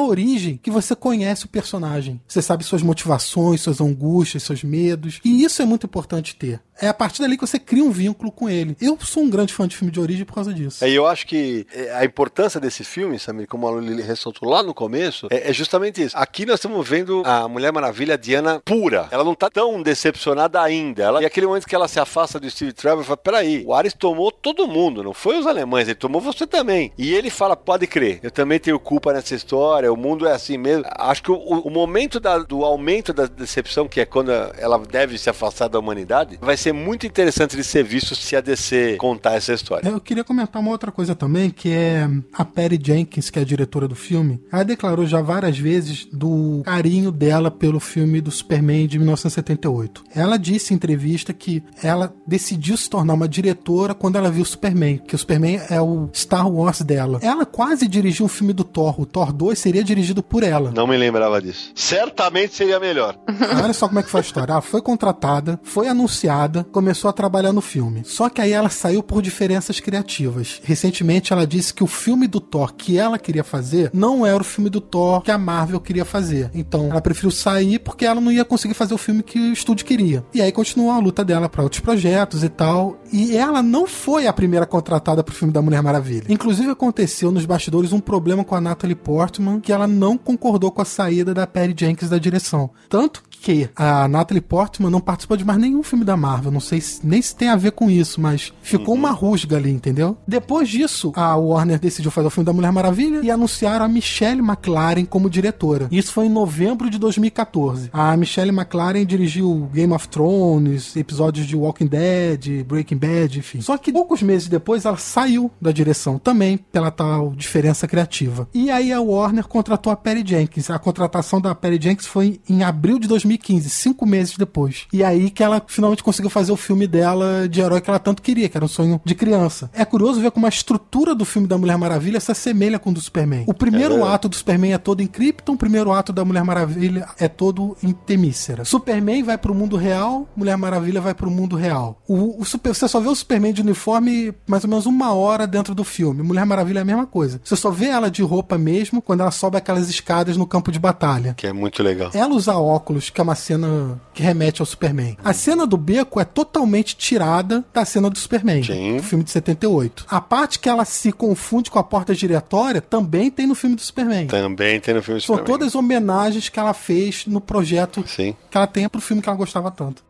[0.00, 2.20] origem, que você conhece o personagem.
[2.26, 5.20] Você sabe suas motivações, suas angústias, seus medos.
[5.24, 6.60] E isso é muito importante ter.
[6.80, 8.76] É a partir dali que você cria um vínculo com ele.
[8.80, 10.84] Eu sou um grande fã de filme de origem por causa disso.
[10.84, 14.62] É, eu acho que é, a importância desse filme, Samir, como a Luli ressaltou lá
[14.62, 16.16] no começo, é, é justamente isso.
[16.18, 19.06] Aqui nós estamos vendo a Mulher Maravilha, a Diana pura.
[19.12, 21.04] Ela não tá tão decepcionada ainda.
[21.04, 23.92] Ela, e aquele momento que ela se afasta do Steve Trevor, fala, peraí, o Ares
[23.94, 26.92] tomou todo mundo, não foi os alemães, ele tomou você também.
[26.98, 30.56] E ele fala, pode crer, eu também tenho culpa nessa história, o mundo é assim
[30.58, 30.84] mesmo.
[30.96, 35.16] Acho que o, o momento da- do aumento da decepção, que é quando ela deve
[35.18, 39.34] se afastar da humanidade, vai ser muito interessante de ser visto se a DC contar
[39.34, 39.88] essa história.
[39.88, 43.44] Eu queria comentar uma outra coisa também, que é a Perry Jenkins, que é a
[43.44, 44.40] diretora do filme.
[44.52, 50.04] Ela declarou já várias vezes do carinho dela pelo filme do Superman de 1978.
[50.14, 54.46] Ela disse em entrevista que ela decidiu se tornar uma diretora quando ela viu o
[54.46, 57.18] Superman, que o Superman é o Star Wars dela.
[57.22, 59.00] Ela quase dirigiu um filme do Thor.
[59.00, 60.70] O Thor 2 seria dirigido por ela.
[60.70, 61.70] Não me lembrava disso.
[61.74, 63.16] Certamente seria melhor.
[63.62, 64.52] Olha só como é que foi a história.
[64.52, 68.02] Ela foi contratada, foi anunciada, começou a trabalhar no filme.
[68.04, 70.60] Só que aí ela saiu por diferenças criativas.
[70.64, 74.44] Recentemente ela disse que o filme do Thor que ela queria fazer não era o
[74.44, 76.50] filme do Thor que a Marvel queria fazer.
[76.54, 79.86] Então ela preferiu sair porque ela não ia conseguir fazer o filme que o estúdio
[79.86, 80.24] queria.
[80.32, 82.98] E aí continuou a luta dela para outros projetos e tal.
[83.16, 86.26] E ela não foi a primeira contratada pro filme da Mulher Maravilha.
[86.28, 90.82] Inclusive aconteceu nos bastidores um problema com a Natalie Portman que ela não concordou com
[90.82, 92.70] a saída da Perry Jenkins da direção.
[92.88, 96.50] Tanto que a Natalie Portman não participou de mais nenhum filme da Marvel.
[96.50, 99.70] Não sei se- nem se tem a ver com isso, mas ficou uma rusga ali,
[99.70, 100.16] entendeu?
[100.26, 104.40] Depois disso, a Warner decidiu fazer o filme da Mulher Maravilha e anunciaram a Michelle
[104.40, 105.88] McLaren como diretora.
[105.92, 107.90] Isso foi em novembro de 2014.
[107.92, 113.60] A Michelle McLaren dirigiu Game of Thrones, episódios de Walking Dead, Breaking Bad, enfim.
[113.60, 118.48] Só que poucos meses depois ela saiu da direção também pela tal diferença criativa.
[118.54, 120.70] E aí a Warner contratou a Perry Jenkins.
[120.70, 124.86] A contratação da Perry Jenkins foi em abril de 2015, cinco meses depois.
[124.92, 128.22] E aí que ela finalmente conseguiu fazer o filme dela de herói que ela tanto
[128.22, 129.70] queria, que era um sonho de criança.
[129.72, 132.94] É curioso ver como a estrutura do filme da Mulher Maravilha se assemelha com o
[132.94, 133.44] do Superman.
[133.46, 134.14] O primeiro verdade.
[134.14, 137.76] ato do Superman é todo em Krypton, o primeiro ato da Mulher Maravilha é todo
[137.82, 138.64] em Temícera.
[138.64, 142.00] Superman vai pro mundo real, Mulher Maravilha vai pro mundo real.
[142.06, 145.46] O, o super, você só vê o Superman de uniforme mais ou menos uma hora
[145.46, 146.22] dentro do filme.
[146.22, 147.40] Mulher Maravilha é a mesma coisa.
[147.42, 150.78] Você só vê ela de roupa mesmo quando ela sobe aquelas escadas no campo de
[150.78, 151.34] batalha.
[151.34, 152.10] Que é muito legal.
[152.14, 155.16] Ela usa óculos, que é uma cena que remete ao Superman.
[155.24, 158.96] A cena do beco é totalmente tirada da cena do Superman, Sim.
[158.98, 160.06] do filme de 78.
[160.08, 163.82] A parte que ela se confunde com a porta giratória também tem no filme do
[163.82, 164.26] Superman.
[164.26, 165.58] Também tem no filme São Superman.
[165.58, 168.36] todas homenagens que ela fez no projeto Sim.
[168.50, 170.02] que ela tem pro filme que ela gostava tanto.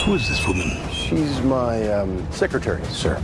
[0.00, 0.68] Who is this woman?
[0.90, 3.16] She's my um, secretary, sir.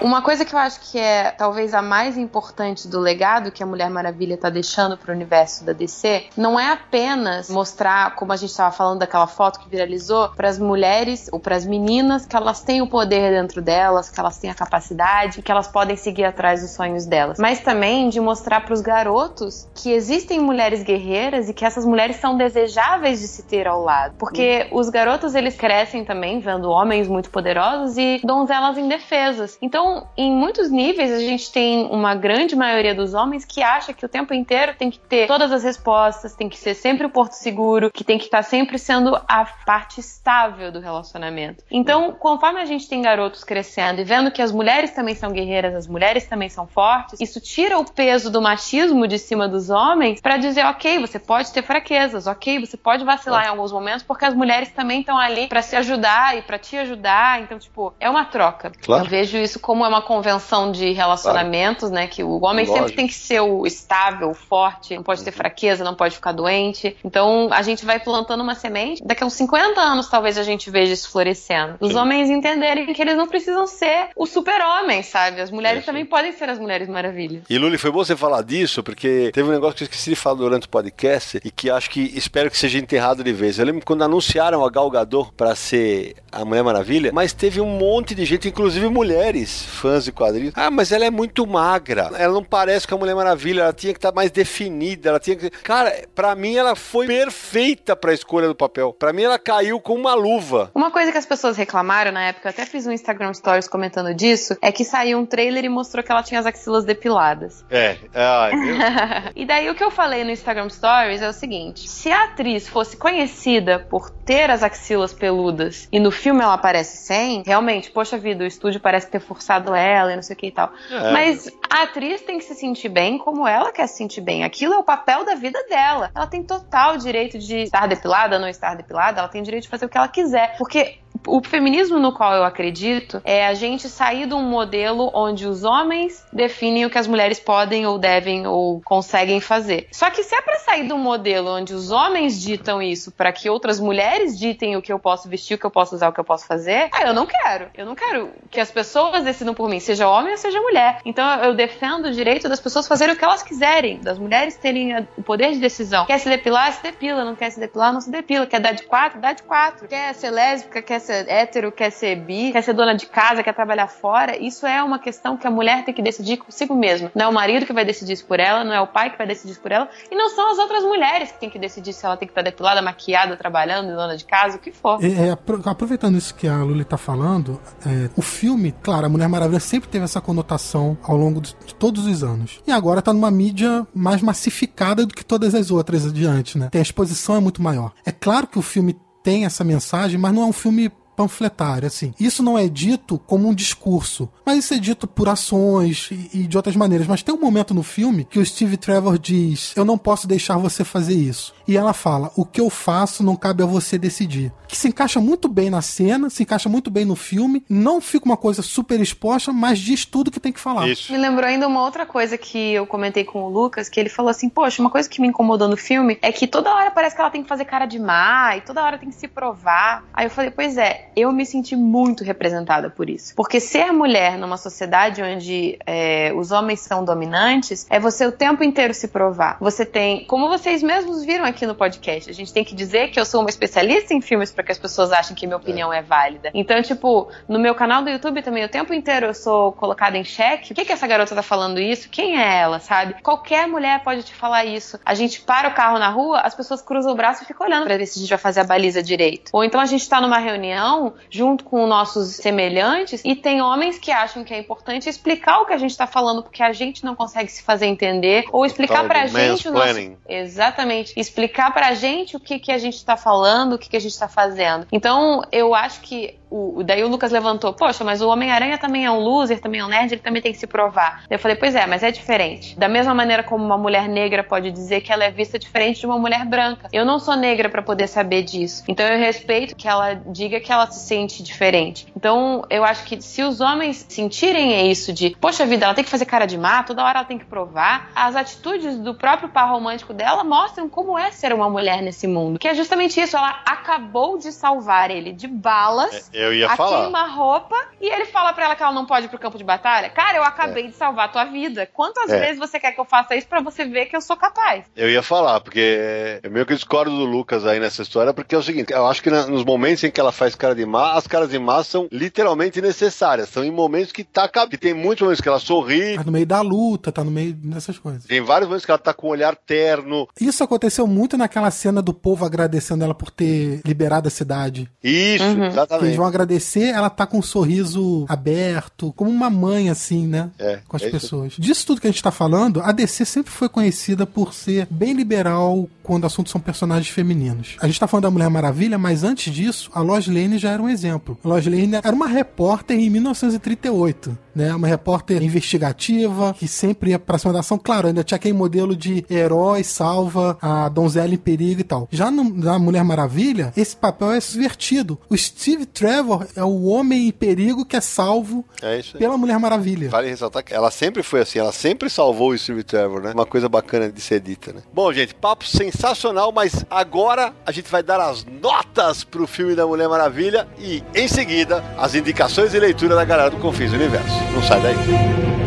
[0.00, 3.66] Uma coisa que eu acho que é talvez a mais importante do legado que a
[3.66, 8.56] Mulher Maravilha tá deixando pro universo da DC não é apenas mostrar, como a gente
[8.56, 12.62] tava falando daquela foto que viralizou, para as mulheres ou para as meninas que elas
[12.62, 16.62] têm o poder dentro delas, que elas têm a capacidade, que elas podem seguir atrás
[16.62, 21.52] dos sonhos delas, mas também de mostrar para os garotos que existem mulheres guerreiras e
[21.52, 26.02] que essas mulheres são desejáveis de se ter ao lado, porque os garotos eles crescem
[26.02, 29.58] também vendo homens muito poderosos e donzelas indefesas.
[29.60, 34.02] Então, em muitos níveis, a gente tem uma grande maioria dos homens que acha que
[34.02, 37.32] o tempo inteiro tem que ter todas as respostas, tem que ser sempre o porto
[37.32, 41.62] seguro, que tem que estar sempre sendo a parte estável do relacionamento.
[41.70, 45.74] Então, conforme a gente tem garotos crescendo e vendo que as mulheres também são guerreiras,
[45.74, 50.18] as mulheres também são fortes, isso tira o peso do machismo de cima dos homens
[50.18, 54.24] para dizer, ok, você pode ter fraquezas, ok, você pode vacilar em alguns momentos, porque
[54.24, 57.40] as mulheres também estão ali para se ajudar e para te ajudar.
[57.42, 58.72] Então, tipo, é uma troca.
[58.82, 59.04] Claro.
[59.04, 62.06] Eu vejo isso como é uma convenção de relacionamentos, né?
[62.06, 62.96] Que o homem sempre Lógico.
[62.96, 66.96] tem que ser o estável, o forte, não pode ter fraqueza, não pode ficar doente.
[67.04, 69.02] Então, a gente vai plantando uma semente.
[69.04, 71.76] Daqui a uns 50 anos, talvez a gente veja isso florescendo.
[71.80, 71.98] Os Sim.
[71.98, 75.40] homens entenderem que eles não precisam ser o super-homem, sabe?
[75.40, 75.86] As mulheres sim.
[75.86, 77.44] também podem ser as mulheres maravilhas.
[77.48, 80.16] E Luli, foi bom você falar disso, porque teve um negócio que eu esqueci de
[80.16, 83.58] falar durante o podcast e que acho que espero que seja enterrado de vez.
[83.58, 87.78] Eu lembro quando anunciaram a Gal Gadot pra ser a Mulher Maravilha, mas teve um
[87.78, 92.34] monte de gente, inclusive mulheres, fãs de quadrinhos, ah, mas ela é muito magra, ela
[92.34, 95.48] não parece com a Mulher Maravilha, ela tinha que estar mais definida, ela tinha que...
[95.48, 98.92] Cara, pra mim ela foi perfeita pra escolha do papel.
[98.92, 100.72] Pra mim ela caiu com uma luva.
[100.74, 104.12] Uma coisa que as pessoas reclamaram na época, eu até fiz um Instagram Stories comentando
[104.12, 107.64] disso, é que saiu um trailer e mostrou que ela tinha as axilas depiladas.
[107.70, 108.76] É, ai, meu...
[109.36, 112.68] e daí o que eu falei no Instagram Stories é o seguinte: se a atriz
[112.68, 118.16] fosse conhecida por ter as axilas peludas e no filme ela aparece sem, realmente, poxa
[118.16, 120.72] vida, o estúdio parece ter forçado ela e não sei o que e tal.
[120.90, 121.12] É.
[121.12, 124.42] Mas a atriz tem que se sentir bem como ela quer se sentir bem.
[124.42, 126.10] Aquilo é o papel da vida dela.
[126.14, 129.84] Ela tem total direito de estar depilada, não estar depilada, ela tem direito de fazer
[129.84, 130.56] o que ela quiser.
[130.56, 135.46] Porque o feminismo no qual eu acredito é a gente sair de um modelo onde
[135.46, 139.88] os homens definem o que as mulheres podem ou devem ou conseguem fazer.
[139.92, 143.32] Só que se é pra sair de um modelo onde os homens ditam isso para
[143.32, 146.12] que outras mulheres ditem o que eu posso vestir, o que eu posso usar, o
[146.12, 147.68] que eu posso fazer, ah, eu não quero.
[147.76, 151.00] Eu não quero que as pessoas decidam por mim, seja homem ou seja mulher.
[151.04, 155.06] Então eu defendo o direito das pessoas fazerem o que elas quiserem, das mulheres terem
[155.16, 156.06] o poder de decisão.
[156.06, 157.24] Quer se depilar, se depila.
[157.24, 158.46] Não quer se depilar, não se depila.
[158.46, 159.88] Quer dar de quatro, dá de quatro.
[159.88, 163.54] Quer ser lésbica, quer ser hétero, quer ser bi, quer ser dona de casa, quer
[163.54, 164.36] trabalhar fora.
[164.36, 167.10] Isso é uma questão que a mulher tem que decidir consigo mesma.
[167.14, 169.18] Não é o marido que vai decidir isso por ela, não é o pai que
[169.18, 171.92] vai decidir isso por ela, e não são as outras mulheres que têm que decidir
[171.92, 175.02] se ela tem que estar depilada, maquiada, trabalhando, dona de casa, o que for.
[175.04, 179.08] É, é, apro- aproveitando isso que a Luli tá falando, é, o filme, claro, a
[179.08, 182.60] Mulher Maravilha sempre teve essa conotação ao longo de, de todos os anos.
[182.66, 186.68] E agora tá numa mídia mais massificada do que todas as outras adiante, né?
[186.70, 187.92] Tem, a exposição é muito maior.
[188.04, 188.96] É claro que o filme
[189.28, 192.14] tem essa mensagem, mas não é um filme panfletário, assim.
[192.20, 196.46] Isso não é dito como um discurso, mas isso é dito por ações e, e
[196.46, 197.08] de outras maneiras.
[197.08, 200.56] Mas tem um momento no filme que o Steve Trevor diz: Eu não posso deixar
[200.58, 201.52] você fazer isso.
[201.66, 204.52] E ela fala: O que eu faço não cabe a você decidir.
[204.68, 207.64] Que se encaixa muito bem na cena, se encaixa muito bem no filme.
[207.68, 210.86] Não fica uma coisa super exposta, mas diz tudo que tem que falar.
[210.86, 211.10] Isso.
[211.10, 214.30] Me lembrou ainda uma outra coisa que eu comentei com o Lucas, que ele falou
[214.30, 217.20] assim, poxa, uma coisa que me incomodou no filme é que toda hora parece que
[217.20, 220.04] ela tem que fazer cara de má e toda hora tem que se provar.
[220.12, 223.34] Aí eu falei, pois é, eu me senti muito representada por isso.
[223.34, 228.62] Porque ser mulher numa sociedade onde é, os homens são dominantes é você o tempo
[228.64, 229.56] inteiro se provar.
[229.60, 233.18] Você tem, como vocês mesmos viram aqui no podcast, a gente tem que dizer que
[233.18, 236.02] eu sou uma especialista em filmes para que as pessoas achem que minha opinião é.
[236.02, 236.50] válida.
[236.54, 240.24] Então, tipo, no meu canal do YouTube também, o tempo inteiro eu sou colocada em
[240.24, 240.72] xeque.
[240.72, 242.08] O que que essa garota tá falando isso?
[242.08, 243.14] Quem é ela, sabe?
[243.22, 244.98] Qualquer mulher pode te falar isso.
[245.04, 247.84] A gente para o carro na rua, as pessoas cruzam o braço e ficam olhando
[247.84, 249.50] pra ver se a gente vai fazer a baliza direito.
[249.52, 254.10] Ou então a gente tá numa reunião junto com nossos semelhantes e tem homens que
[254.10, 257.14] acham que é importante explicar o que a gente tá falando porque a gente não
[257.14, 260.16] consegue se fazer entender ou explicar pra do gente o nosso.
[260.28, 261.12] Exatamente.
[261.16, 264.18] Explicar pra gente o que, que a gente tá falando, o que, que a gente
[264.18, 264.86] tá fazendo.
[264.92, 266.36] Então, eu acho que.
[266.50, 269.84] O, daí o Lucas levantou, poxa, mas o Homem-Aranha também é um loser, também é
[269.84, 271.24] um nerd, ele também tem que se provar.
[271.28, 272.74] Eu falei, pois é, mas é diferente.
[272.78, 276.06] Da mesma maneira como uma mulher negra pode dizer que ela é vista diferente de
[276.06, 276.88] uma mulher branca.
[276.90, 278.82] Eu não sou negra pra poder saber disso.
[278.88, 282.06] Então eu respeito que ela diga que ela se sente diferente.
[282.16, 286.10] Então eu acho que se os homens sentirem isso de, poxa vida, ela tem que
[286.10, 289.68] fazer cara de má, toda hora ela tem que provar, as atitudes do próprio par
[289.70, 292.58] romântico dela mostram como é ser uma mulher nesse mundo.
[292.58, 296.30] Que é justamente isso, ela acabou de salvar ele de balas.
[296.32, 297.02] Eu ia a falar.
[297.02, 300.08] queima-roupa e ele fala pra ela que ela não pode ir pro campo de batalha.
[300.10, 301.88] Cara, eu acabei de salvar a tua vida.
[301.92, 302.38] Quantas É.
[302.38, 304.84] vezes você quer que eu faça isso pra você ver que eu sou capaz?
[304.96, 308.58] Eu ia falar, porque eu meio que discordo do Lucas aí nessa história, porque é
[308.58, 311.26] o seguinte, eu acho que nos momentos em que ela faz cara de má, as
[311.26, 313.48] caras de má são literalmente necessárias.
[313.50, 316.46] São em momentos que tá que tem muitos momentos que ela sorri, Tá no meio
[316.46, 318.24] da luta, tá no meio dessas coisas.
[318.24, 320.26] tem vários momentos que ela tá com um olhar terno.
[320.40, 324.88] Isso aconteceu muito naquela cena do povo agradecendo ela por ter liberado a cidade.
[325.02, 325.54] Isso, Uhum.
[325.54, 326.16] Que eles exatamente.
[326.16, 330.50] vão agradecer, ela tá com um sorriso aberto, como uma mãe, assim, né?
[330.58, 331.20] É, com as é isso.
[331.20, 331.52] pessoas.
[331.58, 335.12] Disso tudo que a gente tá falando, a DC sempre foi conhecida por ser bem
[335.12, 337.76] liberal quando assuntos são personagens femininos.
[337.80, 340.82] A gente tá falando da Mulher Maravilha, mas antes disso, a Lois Lane já era
[340.82, 341.38] um exemplo.
[341.44, 344.74] A Lois Lane era uma repórter em 1938, né?
[344.74, 347.78] Uma repórter investigativa, que sempre ia pra cima da ação.
[347.78, 352.08] Claro, ainda tinha aquele modelo de herói salva a donzela em perigo e tal.
[352.10, 355.18] Já no- na Mulher Maravilha, esse papel é subvertido.
[355.28, 360.08] O Steve Trevor é o homem em perigo que é salvo É pela Mulher Maravilha.
[360.10, 363.32] Vale ressaltar que ela sempre foi assim, ela sempre salvou o Steve Trevor, né?
[363.32, 364.80] Uma coisa bacana de ser dita, né?
[364.92, 369.86] Bom, gente, papo sensacional, mas agora a gente vai dar as notas pro filme da
[369.86, 374.36] Mulher Maravilha e, em seguida, as indicações e leitura da galera do Confins Universo.
[374.52, 375.57] Não sai daí.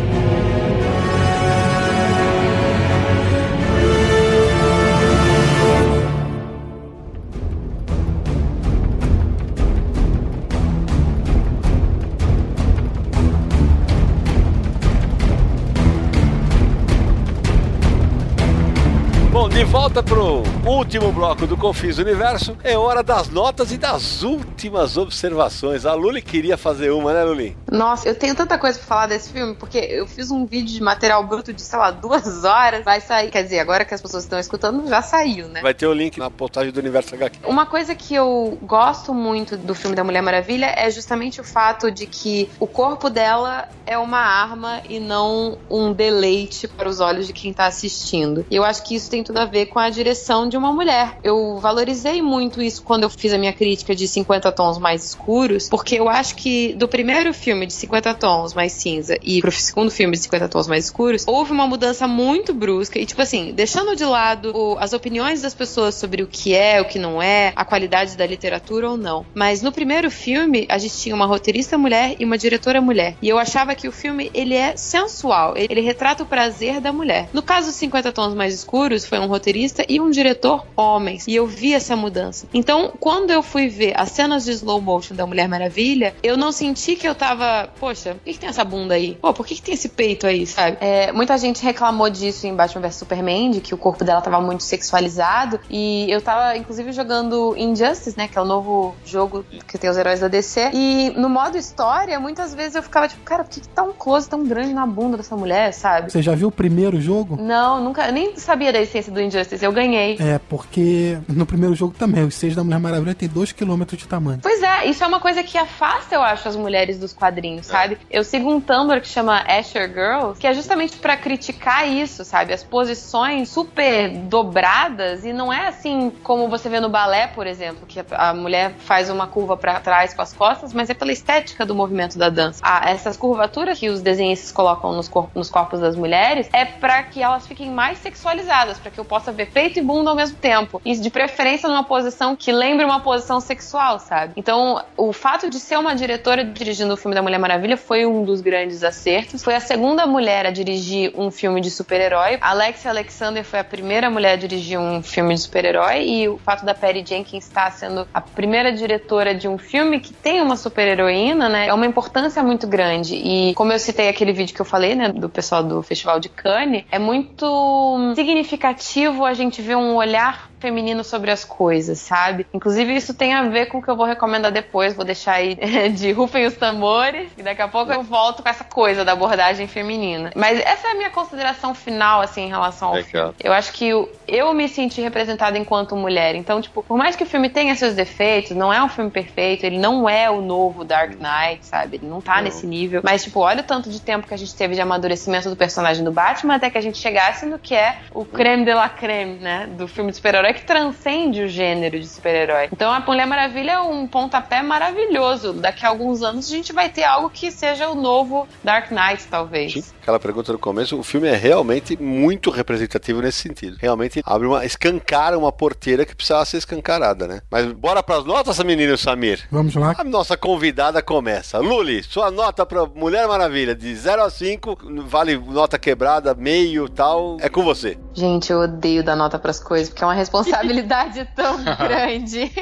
[19.82, 25.84] Volta pro último bloco do Confis Universo, é hora das notas e das últimas observações.
[25.84, 27.56] A Luli queria fazer uma, né, Luli?
[27.68, 30.80] Nossa, eu tenho tanta coisa pra falar desse filme, porque eu fiz um vídeo de
[30.80, 32.84] material bruto de, sei lá, duas horas.
[32.84, 35.60] Vai sair, quer dizer, agora que as pessoas estão escutando, já saiu, né?
[35.60, 37.40] Vai ter o link na postagem do Universo HQ.
[37.44, 41.90] Uma coisa que eu gosto muito do filme da Mulher Maravilha é justamente o fato
[41.90, 47.26] de que o corpo dela é uma arma e não um deleite para os olhos
[47.26, 48.46] de quem tá assistindo.
[48.48, 51.16] E eu acho que isso tem tudo a ver com a direção de uma mulher.
[51.24, 55.68] Eu valorizei muito isso quando eu fiz a minha crítica de 50 tons mais escuros,
[55.68, 59.90] porque eu acho que do primeiro filme de 50 tons mais cinza e pro segundo
[59.90, 63.96] filme de 50 tons mais escuros, houve uma mudança muito brusca e, tipo assim, deixando
[63.96, 67.52] de lado o- as opiniões das pessoas sobre o que é, o que não é,
[67.56, 69.24] a qualidade da literatura ou não.
[69.34, 73.16] Mas no primeiro filme, a gente tinha uma roteirista mulher e uma diretora mulher.
[73.22, 77.28] E eu achava que o filme, ele é sensual, ele retrata o prazer da mulher.
[77.32, 81.26] No caso, 50 tons mais escuros, foi um roteirista e um diretor homens.
[81.26, 82.46] E eu vi essa mudança.
[82.52, 86.52] Então, quando eu fui ver as cenas de slow motion da Mulher Maravilha, eu não
[86.52, 89.18] senti que eu tava, poxa, por que, que tem essa bunda aí?
[89.20, 90.76] Pô, por que, que tem esse peito aí, sabe?
[90.80, 94.40] É, muita gente reclamou disso em Batman vs Superman, de que o corpo dela tava
[94.40, 95.60] muito sexualizado.
[95.70, 98.28] E eu tava, inclusive, jogando Injustice, né?
[98.28, 100.70] Que é o novo jogo que tem os heróis da DC.
[100.72, 103.92] E no modo história, muitas vezes eu ficava tipo, cara, por que, que tá um
[103.92, 106.10] close tão grande na bunda dessa mulher, sabe?
[106.10, 107.36] Você já viu o primeiro jogo?
[107.40, 110.16] Não, nunca, eu nem sabia da essência do Injustice, eu ganhei.
[110.20, 114.38] É, porque no primeiro jogo também, os seis da Mulher Maravilha tem 2km de tamanho.
[114.40, 117.98] Pois é, isso é uma coisa que afasta, eu acho, as mulheres dos quadrinhos, sabe?
[118.08, 122.52] Eu sigo um Tumblr que chama Asher Girls, que é justamente pra criticar isso, sabe?
[122.52, 124.10] As posições super
[124.52, 128.74] dobradas e não é assim como você vê no balé, por exemplo, que a mulher
[128.80, 132.28] faz uma curva pra trás com as costas, mas é pela estética do movimento da
[132.28, 132.60] dança.
[132.62, 137.02] Ah, essas curvaturas que os desenhistas colocam nos, cor- nos corpos das mulheres é pra
[137.02, 140.36] que elas fiquem mais sexualizadas, pra que eu possa ver peito e bunda ao mesmo
[140.36, 140.80] tempo.
[140.84, 144.32] E de preferência numa posição que lembre uma posição sexual, sabe?
[144.36, 148.24] Então, o fato de ser uma diretora dirigindo o filme da Mulher Maravilha foi um
[148.24, 149.42] dos grandes acertos.
[149.42, 152.38] Foi a segunda mulher a dirigir um filme de super-herói.
[152.40, 156.64] Alexia Alexander foi a primeira mulher a dirigir um filme de super-herói e o fato
[156.64, 161.48] da Patty Jenkins estar sendo a primeira diretora de um filme que tem uma super-heroína,
[161.48, 163.14] né, é uma importância muito grande.
[163.14, 166.28] E como eu citei aquele vídeo que eu falei, né, do pessoal do Festival de
[166.28, 172.46] Cannes, é muito significativo a gente ver um olhar feminino sobre as coisas, sabe?
[172.54, 174.94] Inclusive, isso tem a ver com o que eu vou recomendar depois.
[174.94, 175.56] Vou deixar aí
[175.94, 177.30] de rufem os tambores.
[177.36, 180.30] E daqui a pouco eu volto com essa coisa da abordagem feminina.
[180.36, 183.10] Mas essa é a minha consideração final, assim, em relação ao Legal.
[183.10, 183.34] filme.
[183.42, 186.34] Eu acho que o- eu me senti representada enquanto mulher.
[186.36, 189.64] Então, tipo, por mais que o filme tenha seus defeitos, não é um filme perfeito,
[189.66, 191.96] ele não é o novo Dark Knight, sabe?
[191.96, 192.42] Ele não tá Não.
[192.44, 193.00] nesse nível.
[193.04, 196.04] Mas, tipo, olha o tanto de tempo que a gente teve de amadurecimento do personagem
[196.04, 199.38] do Batman até que a gente chegasse no que é o creme de la creme,
[199.38, 199.66] né?
[199.76, 202.68] Do filme de super-herói que transcende o gênero de super-herói.
[202.72, 205.52] Então, a Mulher Maravilha é um pontapé maravilhoso.
[205.52, 209.26] Daqui a alguns anos a gente vai ter algo que seja o novo Dark Knight,
[209.30, 209.72] talvez.
[209.72, 213.76] Sim, aquela pergunta no começo, o filme é realmente muito representativo nesse sentido.
[213.80, 217.40] Realmente abre uma, escancara uma porteira que precisava ser escancarada, né?
[217.50, 219.46] Mas bora pras notas, menino Samir.
[219.50, 219.94] Vamos lá?
[219.98, 221.58] A nossa convidada começa.
[221.58, 227.36] Luli, sua nota pra Mulher Maravilha, de 0 a 5, vale nota quebrada, meio tal,
[227.40, 227.98] é com você.
[228.14, 230.41] Gente, eu odeio dar nota pras coisas, porque é uma responsabilidade
[231.34, 232.52] tão grande.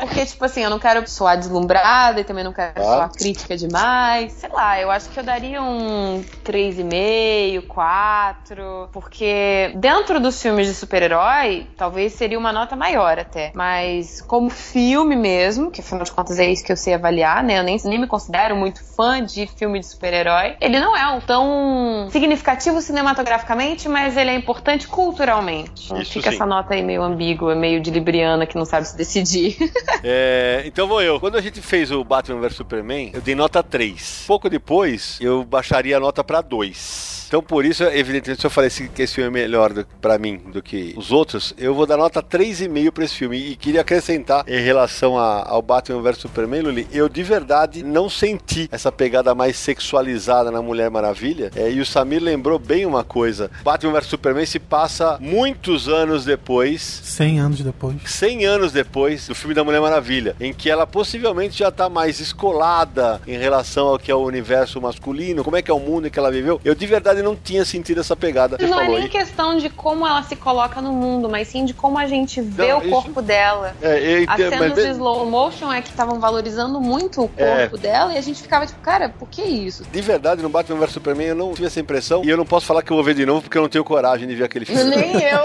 [0.00, 2.82] porque, tipo assim, eu não quero soar deslumbrada e também não quero Ah.
[2.82, 4.32] soar crítica demais.
[4.32, 8.88] Sei lá, eu acho que eu daria um 3,5, 4.
[8.92, 13.52] Porque dentro dos filmes de super-herói, talvez seria uma nota maior até.
[13.54, 17.58] Mas como filme mesmo, que afinal de contas é isso que eu sei avaliar, né?
[17.58, 20.56] Eu nem, nem me considero muito fã de filme de super-herói.
[20.60, 25.86] Ele não é um tão significativo cinematograficamente, mas ele é importante culturalmente.
[25.86, 26.36] Então Isso Fica sim.
[26.36, 27.19] essa nota aí meio ambígua,
[27.56, 29.56] meio de libriana que não sabe se decidir.
[30.02, 31.20] É, então vou eu.
[31.20, 34.24] Quando a gente fez o Batman vs Superman, eu dei nota 3.
[34.26, 37.19] Pouco depois, eu baixaria a nota pra 2.
[37.30, 40.60] Então, por isso, evidentemente, se eu falei que esse filme é melhor pra mim do
[40.60, 43.36] que os outros, eu vou dar nota 3,5 pra esse filme.
[43.38, 48.10] E queria acrescentar em relação a- ao Batman vs Superman, Luli, eu de verdade não
[48.10, 51.52] senti essa pegada mais sexualizada na Mulher Maravilha.
[51.54, 56.24] É, e o Samir lembrou bem uma coisa: Batman vs Superman se passa muitos anos
[56.24, 57.94] depois 100 anos depois.
[58.06, 62.18] 100 anos depois do filme da Mulher Maravilha, em que ela possivelmente já tá mais
[62.18, 66.08] escolada em relação ao que é o universo masculino, como é que é o mundo
[66.08, 66.60] em que ela viveu.
[66.64, 68.56] Eu de verdade não tinha sentido essa pegada.
[68.60, 69.08] Não é falou nem aí.
[69.08, 72.68] questão de como ela se coloca no mundo, mas sim de como a gente vê
[72.68, 73.74] Não, o isso- corpo dela.
[73.82, 77.76] É, eu As cenas mas- de slow motion é que estavam valorizando muito o corpo
[77.76, 77.78] É.
[77.78, 79.84] dela e a gente ficava tipo, cara, por que isso?
[79.90, 82.22] De verdade, no Batman vs Superman eu não tive essa impressão.
[82.24, 83.84] E eu não posso falar que eu vou ver de novo porque eu não tenho
[83.84, 84.84] coragem de ver aquele filme.
[84.84, 85.40] Nem eu.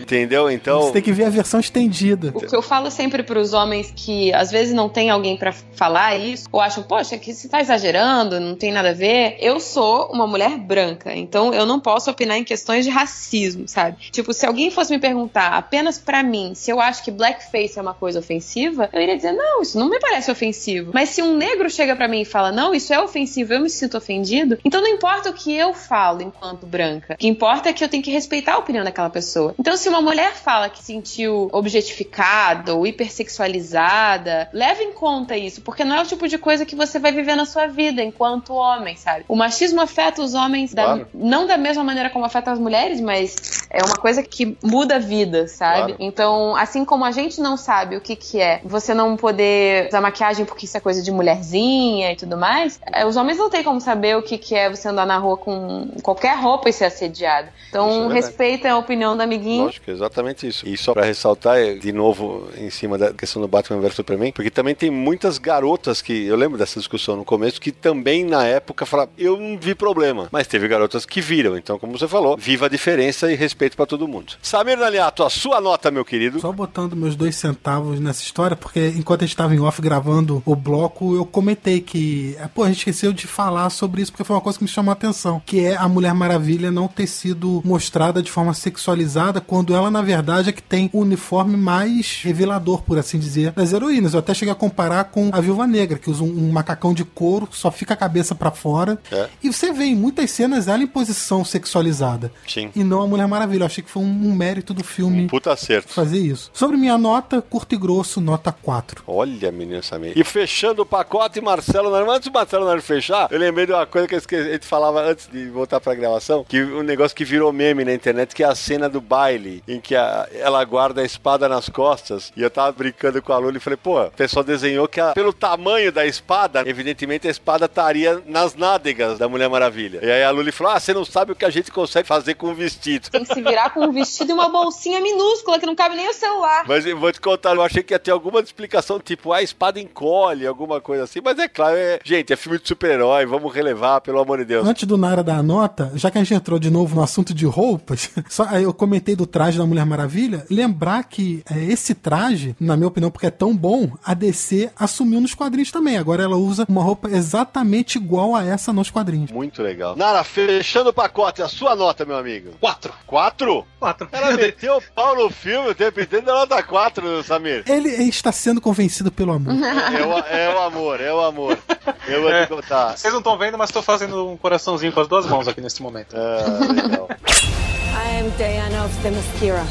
[0.00, 0.50] Entendeu?
[0.50, 0.82] Então.
[0.82, 2.30] Você tem que ver a versão estendida.
[2.34, 6.16] O que eu falo sempre pros homens que às vezes não tem alguém pra falar
[6.16, 9.36] isso, ou acham, poxa, que você tá exagerando, não tem nada a ver.
[9.40, 13.96] Eu sou uma mulher branca, então eu não posso opinar em questões de racismo, sabe?
[14.10, 17.82] Tipo, se alguém fosse me perguntar apenas pra mim se eu acho que blackface é
[17.82, 20.90] uma coisa ofensiva, eu iria dizer, não, isso não me parece ofensivo.
[20.94, 23.70] Mas se um negro chega pra mim e fala, não, isso é ofensivo, eu me
[23.70, 27.14] sinto ofendido, então não importa o que eu falo enquanto branca.
[27.14, 29.54] O que importa é que eu tenho que respeitar a opinião daquela pessoa.
[29.58, 35.84] Então, se uma mulher fala que sentiu objetificada ou hipersexualizada, leve em conta isso, porque
[35.84, 38.96] não é o tipo de coisa que você vai viver na sua vida enquanto homem,
[38.96, 39.24] sabe?
[39.28, 41.06] O machismo afeta os homens da- Claro.
[41.14, 44.98] não da mesma maneira como afeta as mulheres, mas é uma coisa que muda a
[44.98, 45.78] vida, sabe?
[45.92, 45.96] Claro.
[45.98, 50.00] Então, assim como a gente não sabe o que que é você não poder usar
[50.00, 53.62] maquiagem porque isso é coisa de mulherzinha e tudo mais, é, os homens não têm
[53.64, 56.86] como saber o que que é você andar na rua com qualquer roupa e ser
[56.86, 57.48] assediado.
[57.48, 58.14] É Então, verdade.
[58.14, 59.64] respeitem a opinião do amiguinho.
[59.64, 60.66] Lógico, exatamente isso.
[60.68, 64.32] E só pra ressaltar, é, de novo, em cima da questão do Batman vs Superman,
[64.32, 68.44] porque também tem muitas garotas que, eu lembro dessa discussão no começo, que também na
[68.46, 70.28] época falaram, eu não vi problema.
[70.30, 71.56] Mas teve garotas que viram.
[71.56, 74.34] Então, como você falou, viva a diferença e respeito pra todo mundo.
[74.42, 76.40] Samir Naliato, a sua nota, meu querido.
[76.40, 80.42] Só botando meus dois centavos nessa história, porque enquanto a gente estava em off gravando
[80.44, 84.24] o bloco, eu comentei que, é, pô, a gente esqueceu de falar sobre isso, porque
[84.24, 87.06] foi uma coisa que me chamou a atenção, que é a Mulher Maravilha não ter
[87.06, 92.20] sido mostrada de forma sexualizada, quando ela, na verdade, é que tem o uniforme mais
[92.22, 94.14] revelador, por assim dizer, das heroínas.
[94.14, 97.04] Eu até cheguei a comparar com a Viúva Negra, que usa um, um macacão de
[97.04, 98.98] couro, só fica a cabeça pra fora.
[99.10, 99.28] É.
[99.42, 102.32] E você vê em muitas cenas ela em posição sexualizada.
[102.46, 102.70] Sim.
[102.74, 103.62] E não a Mulher Maravilha.
[103.62, 105.92] Eu achei que foi um, um mérito do filme Puta acerto.
[105.92, 106.50] fazer isso.
[106.54, 109.02] Sobre minha nota, curto e grosso, nota 4.
[109.06, 110.12] Olha, menino Samir.
[110.16, 111.94] E fechando o pacote, Marcelo.
[111.94, 114.66] Antes do Marcelo Nair fechar, eu lembrei de uma coisa que eu esqueci, a gente
[114.66, 118.42] falava antes de voltar pra gravação, que um negócio que virou meme na internet, que
[118.42, 122.32] é a cena do baile, em que a- ela guarda a espada nas costas.
[122.36, 125.12] E eu tava brincando com a Lula e falei, pô, o pessoal desenhou que a-
[125.12, 130.00] pelo tamanho da espada, evidentemente a espada estaria nas nádegas da Mulher Maravilha.
[130.02, 132.34] E aí a Luli falou, ah, você não sabe o que a gente consegue fazer
[132.34, 133.10] com o vestido.
[133.10, 136.08] Tem que se virar com um vestido e uma bolsinha minúscula que não cabe nem
[136.08, 136.64] o celular.
[136.66, 139.42] Mas eu vou te contar, eu achei que ia ter alguma explicação, tipo, ah, a
[139.42, 141.20] espada encolhe, alguma coisa assim.
[141.22, 141.98] Mas é claro, é...
[142.04, 144.66] gente, é filme de super-herói, vamos relevar, pelo amor de Deus.
[144.66, 147.34] Antes do Nara dar a nota, já que a gente entrou de novo no assunto
[147.34, 151.94] de roupas, só aí eu comentei do traje da Mulher Maravilha, lembrar que é, esse
[151.94, 155.96] traje, na minha opinião, porque é tão bom, a DC assumiu nos quadrinhos também.
[155.96, 159.30] Agora ela usa uma roupa exatamente igual a essa nos quadrinhos.
[159.30, 159.96] Muito legal.
[159.96, 162.52] Nara, fechando o pacote, a sua nota, meu amigo.
[162.60, 162.92] Quatro.
[163.06, 163.66] Quatro?
[163.80, 164.08] Quatro.
[164.12, 167.64] Ela meteu o pau no filme o tempo inteiro da nota 4, Samir.
[167.66, 169.54] Ele está sendo convencido pelo amor.
[169.54, 171.58] É o, é o amor, é o amor.
[172.06, 172.42] Eu vou É.
[172.44, 172.96] te contar.
[172.96, 175.82] Vocês não estão vendo, mas tô fazendo um coraçãozinho com as duas mãos aqui nesse
[175.82, 176.14] momento.
[176.16, 177.08] Ah, legal.
[177.10, 179.64] I am Diana of Themyscira,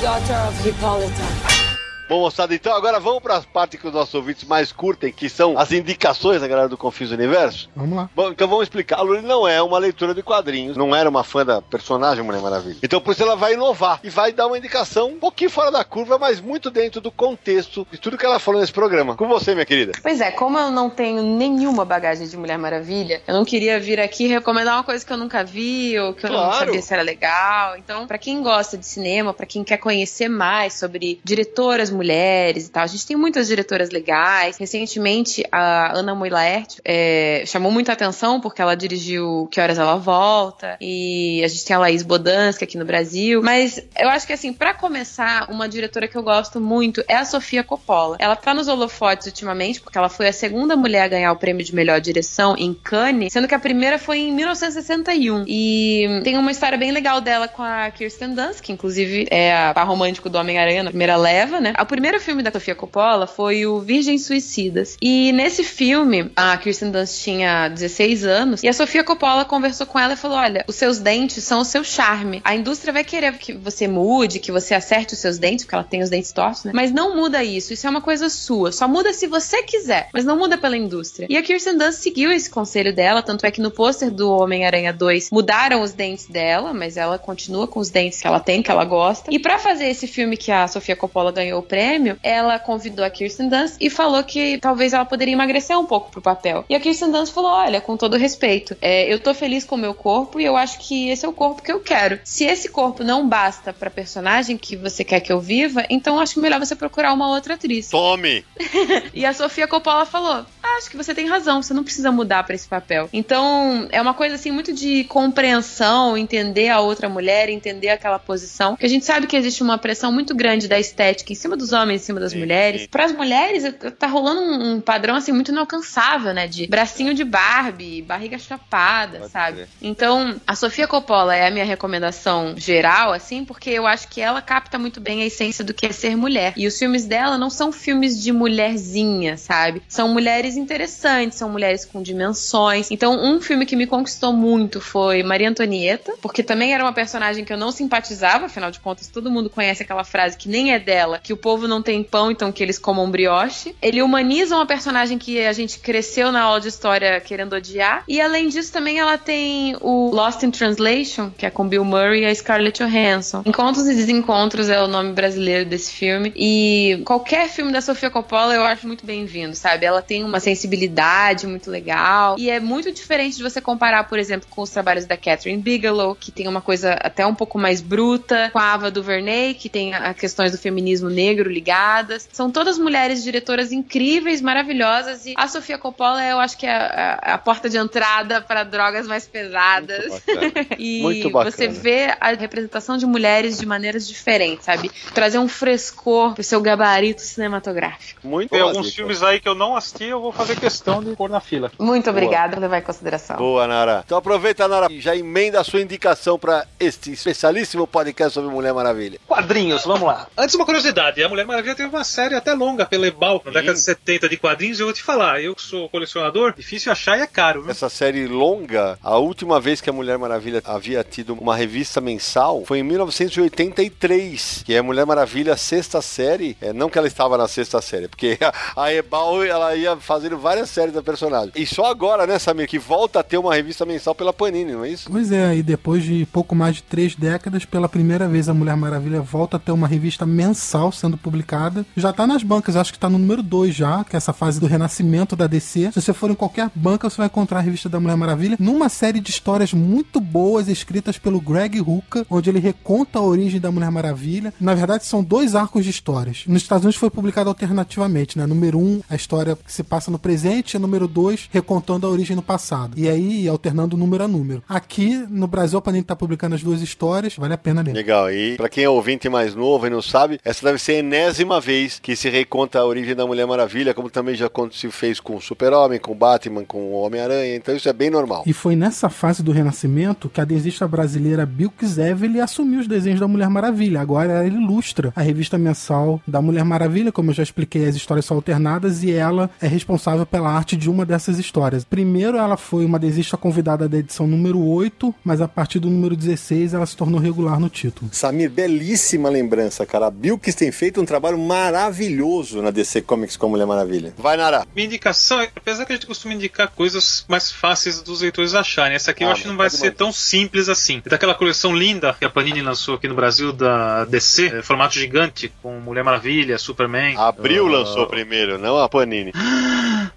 [0.00, 1.67] daughter of Hippolyta.
[2.08, 5.28] Bom, moçada, então agora vamos para as partes que os nossos ouvintes mais curtem, que
[5.28, 7.68] são as indicações da galera do Confuso Universo.
[7.76, 8.08] Vamos lá.
[8.16, 8.98] Bom, então vamos explicar.
[8.98, 12.40] A Luli não é uma leitora de quadrinhos, não era uma fã da personagem Mulher
[12.40, 12.78] Maravilha.
[12.82, 15.84] Então por isso ela vai inovar e vai dar uma indicação um pouquinho fora da
[15.84, 19.14] curva, mas muito dentro do contexto de tudo que ela falou nesse programa.
[19.14, 19.92] Com você, minha querida.
[20.02, 24.00] Pois é, como eu não tenho nenhuma bagagem de Mulher Maravilha, eu não queria vir
[24.00, 26.58] aqui recomendar uma coisa que eu nunca vi ou que eu não Claro.
[26.66, 27.76] sabia se era legal.
[27.76, 32.70] Então, pra quem gosta de cinema, pra quem quer conhecer mais sobre diretoras mulheres e
[32.70, 34.56] tal, a gente tem muitas diretoras legais.
[34.56, 40.76] Recentemente, a Ana Moilaert é, chamou muita atenção porque ela dirigiu Que Horas Ela Volta
[40.80, 43.42] e a gente tem a Laís Bodansky aqui no Brasil.
[43.42, 47.24] Mas eu acho que, assim, pra começar, uma diretora que eu gosto muito é a
[47.24, 48.16] Sofia Coppola.
[48.18, 51.64] Ela tá nos holofotes ultimamente porque ela foi a segunda mulher a ganhar o prêmio
[51.64, 55.44] de melhor direção em Cannes, sendo que a primeira foi em 1961.
[55.46, 59.74] E tem uma história bem legal dela com a Kirsten Dunst, que inclusive é a
[59.74, 61.72] par romântico do Homem-Aranha na primeira leva, né?
[61.88, 64.98] O primeiro filme da Sofia Coppola foi o Virgens Suicidas.
[65.00, 69.98] E nesse filme, a Kirsten Dunst tinha 16 anos e a Sofia Coppola conversou com
[69.98, 72.42] ela e falou: Olha, os seus dentes são o seu charme.
[72.44, 75.82] A indústria vai querer que você mude, que você acerte os seus dentes, porque ela
[75.82, 76.72] tem os dentes tortos, né?
[76.74, 77.72] Mas não muda isso.
[77.72, 78.70] Isso é uma coisa sua.
[78.70, 81.26] Só muda se você quiser, mas não muda pela indústria.
[81.30, 84.92] E a Kirsten Dunst seguiu esse conselho dela, tanto é que no pôster do Homem-Aranha
[84.92, 88.70] 2 mudaram os dentes dela, mas ela continua com os dentes que ela tem, que
[88.70, 89.30] ela gosta.
[89.32, 93.04] E pra fazer esse filme que a Sofia Coppola ganhou o prêmio, prêmio, ela convidou
[93.04, 96.64] a Kirsten Dunst e falou que talvez ela poderia emagrecer um pouco pro papel.
[96.68, 99.78] E a Kirsten Dunst falou: olha, com todo respeito, é, eu tô feliz com o
[99.78, 102.18] meu corpo e eu acho que esse é o corpo que eu quero.
[102.24, 106.40] Se esse corpo não basta pra personagem que você quer que eu viva, então acho
[106.40, 107.88] melhor você procurar uma outra atriz.
[107.90, 108.44] Tome!
[109.14, 112.42] E a Sofia Coppola falou: "Ah, acho que você tem razão, você não precisa mudar
[112.44, 113.08] pra esse papel.
[113.12, 118.76] Então, é uma coisa assim muito de compreensão, entender a outra mulher, entender aquela posição.
[118.76, 121.67] Que a gente sabe que existe uma pressão muito grande da estética em cima dos
[121.72, 122.86] homens, em cima das Sim, mulheres.
[122.86, 123.64] Para as mulheres,
[123.98, 126.46] tá rolando um, um padrão assim muito inalcançável, né?
[126.46, 129.56] De bracinho de Barbie, barriga chapada, Pode sabe?
[129.56, 129.68] crer.
[129.82, 134.40] Então, a Sofia Coppola é a minha recomendação geral, assim, porque eu acho que ela
[134.40, 136.52] capta muito bem a essência do que é ser mulher.
[136.56, 139.82] E os filmes dela não são filmes de mulherzinha, sabe?
[139.88, 142.90] São mulheres interessantes, são mulheres com dimensões.
[142.90, 147.44] Então, um filme que me conquistou muito foi Maria Antonieta, porque também era uma personagem
[147.44, 150.78] que eu não simpatizava, afinal de contas, todo mundo conhece aquela frase que nem é
[150.78, 153.74] dela, que o povo não tem pão, então que eles comam brioche.
[153.80, 158.04] Ele humaniza uma personagem que a gente cresceu na aula de história querendo odiar.
[158.06, 162.22] E além disso, também ela tem o Lost in Translation, que é com Bill Murray
[162.22, 163.42] e a Scarlett Johansson.
[163.44, 166.32] Encontros e Desencontros é o nome brasileiro desse filme.
[166.36, 169.86] E qualquer filme da Sofia Coppola eu acho muito bem-vindo, sabe?
[169.86, 172.36] Ela tem uma sensibilidade muito legal.
[172.38, 176.14] E é muito diferente de você comparar, por exemplo, com os trabalhos da Catherine Bigelow,
[176.14, 179.94] que tem uma coisa até um pouco mais bruta, com a Ava DuVernay, que tem
[179.94, 182.28] a questões do feminismo negro ligadas.
[182.32, 185.26] São todas mulheres diretoras incríveis, maravilhosas.
[185.26, 189.06] E a Sofia Coppola, eu acho que é a, a porta de entrada para drogas
[189.06, 190.06] mais pesadas.
[190.08, 190.66] Muito bacana.
[190.78, 191.50] E Muito bacana.
[191.50, 194.90] você vê a representação de mulheres de maneiras diferentes, sabe?
[195.12, 198.20] Trazer um frescor pro seu gabarito cinematográfico.
[198.26, 198.96] Muito Tem alguns dica.
[198.96, 201.70] filmes aí que eu não assisti, eu vou fazer questão de pôr na fila.
[201.78, 203.36] Muito obrigada por levar em consideração.
[203.36, 204.02] Boa, Nara.
[204.04, 208.72] Então aproveita, Nara, e já emenda a sua indicação para este especialíssimo podcast sobre Mulher
[208.72, 209.18] Maravilha.
[209.26, 210.26] Quadrinhos, vamos lá.
[210.36, 213.74] Antes, uma curiosidade: a Mulher Maravilha teve uma série até longa pela Ebal, na década
[213.74, 214.78] de 70 de quadrinhos.
[214.78, 217.70] E eu vou te falar, eu que sou colecionador, difícil achar e é caro, viu?
[217.70, 222.64] Essa série longa, a última vez que a Mulher Maravilha havia tido uma revista mensal
[222.64, 226.56] foi em 1983, que é Mulher Maravilha sexta série.
[226.62, 230.38] É, não que ela estava na sexta série, porque a, a Ebal ela ia fazendo
[230.38, 231.52] várias séries da personagem.
[231.54, 234.84] E só agora, né, Samir, que volta a ter uma revista mensal pela Panini, não
[234.84, 235.10] é isso?
[235.10, 238.76] Pois é, e depois de pouco mais de três décadas, pela primeira vez a Mulher
[238.76, 241.84] Maravilha volta a ter uma revista mensal sendo publicada.
[241.96, 244.60] Já tá nas bancas, acho que tá no número 2 já, que é essa fase
[244.60, 245.90] do renascimento da DC.
[245.92, 248.88] Se você for em qualquer banca, você vai encontrar a revista da Mulher Maravilha numa
[248.88, 253.70] série de histórias muito boas escritas pelo Greg Rucka, onde ele reconta a origem da
[253.70, 254.52] Mulher Maravilha.
[254.60, 256.44] Na verdade, são dois arcos de histórias.
[256.46, 258.46] Nos Estados Unidos foi publicado alternativamente, né?
[258.46, 262.10] Número 1, um, a história que se passa no presente, e número 2, recontando a
[262.10, 262.98] origem no passado.
[262.98, 264.62] E aí, alternando número a número.
[264.68, 267.92] Aqui, no Brasil, a Panini tá publicando as duas histórias, vale a pena ler.
[267.92, 268.30] Legal.
[268.32, 271.98] E pra quem é ouvinte mais novo e não sabe, essa deve ser enésima vez
[271.98, 275.40] que se reconta a origem da Mulher Maravilha, como também já se fez com o
[275.40, 277.56] Super-Homem, com o Batman, com o Homem-Aranha.
[277.56, 278.42] Então isso é bem normal.
[278.46, 283.20] E foi nessa fase do Renascimento que a desenhista brasileira Bilks Evely assumiu os desenhos
[283.20, 284.00] da Mulher Maravilha.
[284.00, 288.26] Agora ela ilustra a revista mensal da Mulher Maravilha, como eu já expliquei, as histórias
[288.26, 291.84] são alternadas e ela é responsável pela arte de uma dessas histórias.
[291.84, 296.14] Primeiro ela foi uma desenhista convidada da edição número 8, mas a partir do número
[296.14, 298.10] 16 ela se tornou regular no título.
[298.12, 300.06] Samir, belíssima lembrança, cara.
[300.06, 304.12] A Bilks tem feito um trabalho maravilhoso na DC Comics com a Mulher Maravilha.
[304.16, 304.66] Vai, Nara.
[304.74, 308.94] Minha indicação, é- apesar que a gente costuma indicar coisas mais fáceis dos leitores acharem,
[308.94, 311.02] essa aqui eu Ah, acho que não vai ser tão simples assim.
[311.04, 314.94] É daquela coleção linda que a Panini lançou aqui no Brasil da DC, é, formato
[314.94, 317.16] gigante, com Mulher Maravilha, Superman.
[317.16, 319.32] Abril Ah, lançou primeiro, não a Panini.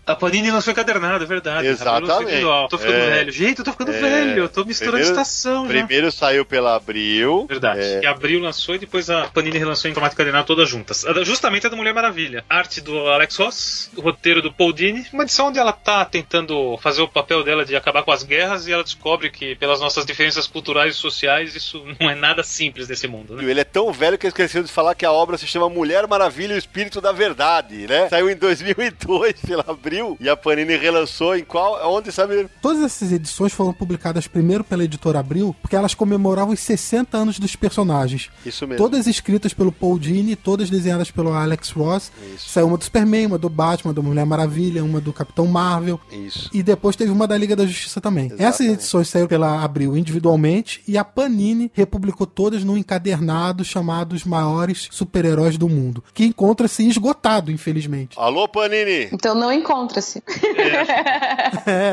[0.06, 1.68] A Panini lançou encadernado, é verdade.
[1.68, 2.24] Exatamente.
[2.24, 2.68] Individual.
[2.68, 3.10] Tô ficando É.
[3.12, 3.32] velho.
[3.32, 4.00] Gente, eu tô ficando É.
[4.00, 4.40] velho.
[4.44, 5.70] Eu tô misturando Primeiro- estação já.
[5.74, 7.46] Primeiro saiu pela Abril.
[7.48, 7.82] Verdade.
[7.82, 11.06] É, E Abril lançou e depois a Panini relançou em formato encadernado todas juntas.
[11.24, 12.44] Justamente a da Mulher Maravilha.
[12.50, 15.06] Arte do Alex Ross, o roteiro do Paul Dini.
[15.14, 18.68] Uma edição onde ela tá tentando fazer o papel dela de acabar com as guerras
[18.68, 22.88] e ela descobre que, pelas nossas diferenças culturais e sociais, isso não é nada simples
[22.88, 23.44] nesse mundo, né?
[23.44, 26.08] Ele é tão velho que eu esqueci de falar que a obra se chama Mulher
[26.08, 28.10] Maravilha e o Espírito da Verdade, né?
[28.10, 31.80] Saiu em 2002 pela Abril e a Panini relançou em qual?
[31.94, 32.50] Onde, Samir?
[32.62, 37.40] Todas essas edições foram publicadas primeiro pela editora Abril, porque elas comemoravam os 60 anos
[37.40, 38.30] dos personagens.
[38.46, 38.84] Isso mesmo.
[38.84, 42.12] Todas escritas pelo Paul Dini, todas desenhadas pelo Alex Ross.
[42.36, 42.50] Isso.
[42.50, 46.00] Saiu uma do Superman, uma do Batman, da Mulher Maravilha, uma do Capitão Marvel.
[46.12, 46.50] Isso.
[46.54, 48.26] E depois teve uma da Liga da Justiça também.
[48.26, 48.48] Exatamente.
[48.48, 54.24] Essas edições saíram pela Abril individualmente e a Panini republicou todas num encadernado chamado Os
[54.24, 58.18] Maiores Super-Heróis do Mundo, que encontra-se esgotado, infelizmente.
[58.20, 59.10] Alô, Panini!
[59.12, 59.52] Então não
[59.82, 60.24] encontra-se.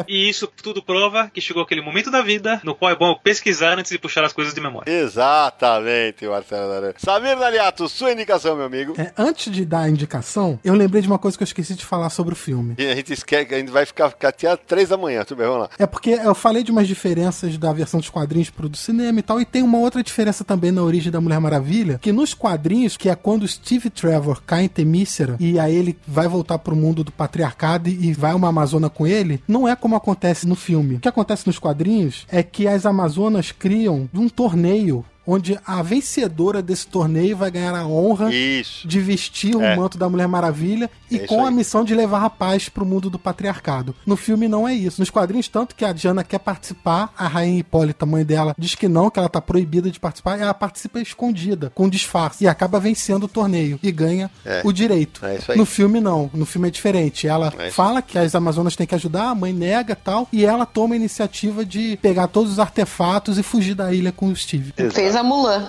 [0.06, 3.78] E isso tudo prova que chegou aquele momento da vida no qual é bom pesquisar
[3.78, 4.90] antes de puxar as coisas de memória.
[4.90, 6.92] Exatamente, Marcelo Naran.
[6.96, 8.94] Samir Naliato, sua indicação, meu amigo.
[8.98, 11.84] É, antes de dar a indicação, eu lembrei de uma coisa que eu esqueci de
[11.84, 12.74] falar sobre o filme.
[12.78, 15.38] E a gente esquece, a gente vai ficar, ficar até às três da manhã, tudo
[15.38, 15.70] bem, vamos lá.
[15.78, 19.22] É porque eu falei de umas diferenças da versão dos quadrinhos pro do cinema e
[19.22, 22.96] tal, e tem uma outra diferença também na origem da Mulher Maravilha, que nos quadrinhos,
[22.96, 26.76] que é quando o Steve Trevor cai em Temícera e aí ele vai voltar pro
[26.76, 30.96] mundo do patriarcado e vai uma Amazona com ele, não é como acontece no filme.
[30.96, 36.62] O que acontece nos quadrinhos é que as Amazonas criam um torneio onde a vencedora
[36.62, 38.88] desse torneio vai ganhar a honra Isso.
[38.88, 39.76] de vestir o É.
[39.76, 41.54] manto da Mulher Maravilha e É com a aí.
[41.54, 43.94] missão de levar a paz pro mundo do patriarcado.
[44.06, 45.00] No filme não é isso.
[45.02, 48.88] Nos quadrinhos, tanto que a Diana quer participar, a rainha Hipólita, mãe dela, diz que
[48.88, 52.80] não, que ela tá proibida de participar, e ela participa escondida, com disfarce, e acaba
[52.80, 54.62] vencendo o torneio e ganha É.
[54.64, 55.24] o direito.
[55.26, 55.58] É isso aí.
[55.58, 57.28] No filme não, no filme é diferente.
[57.28, 60.64] Ela É fala que as Amazonas têm que ajudar, a mãe nega tal, e ela
[60.64, 64.72] toma a iniciativa de pegar todos os artefatos e fugir da ilha com o Steve.
[64.90, 65.68] Fez a Mulan.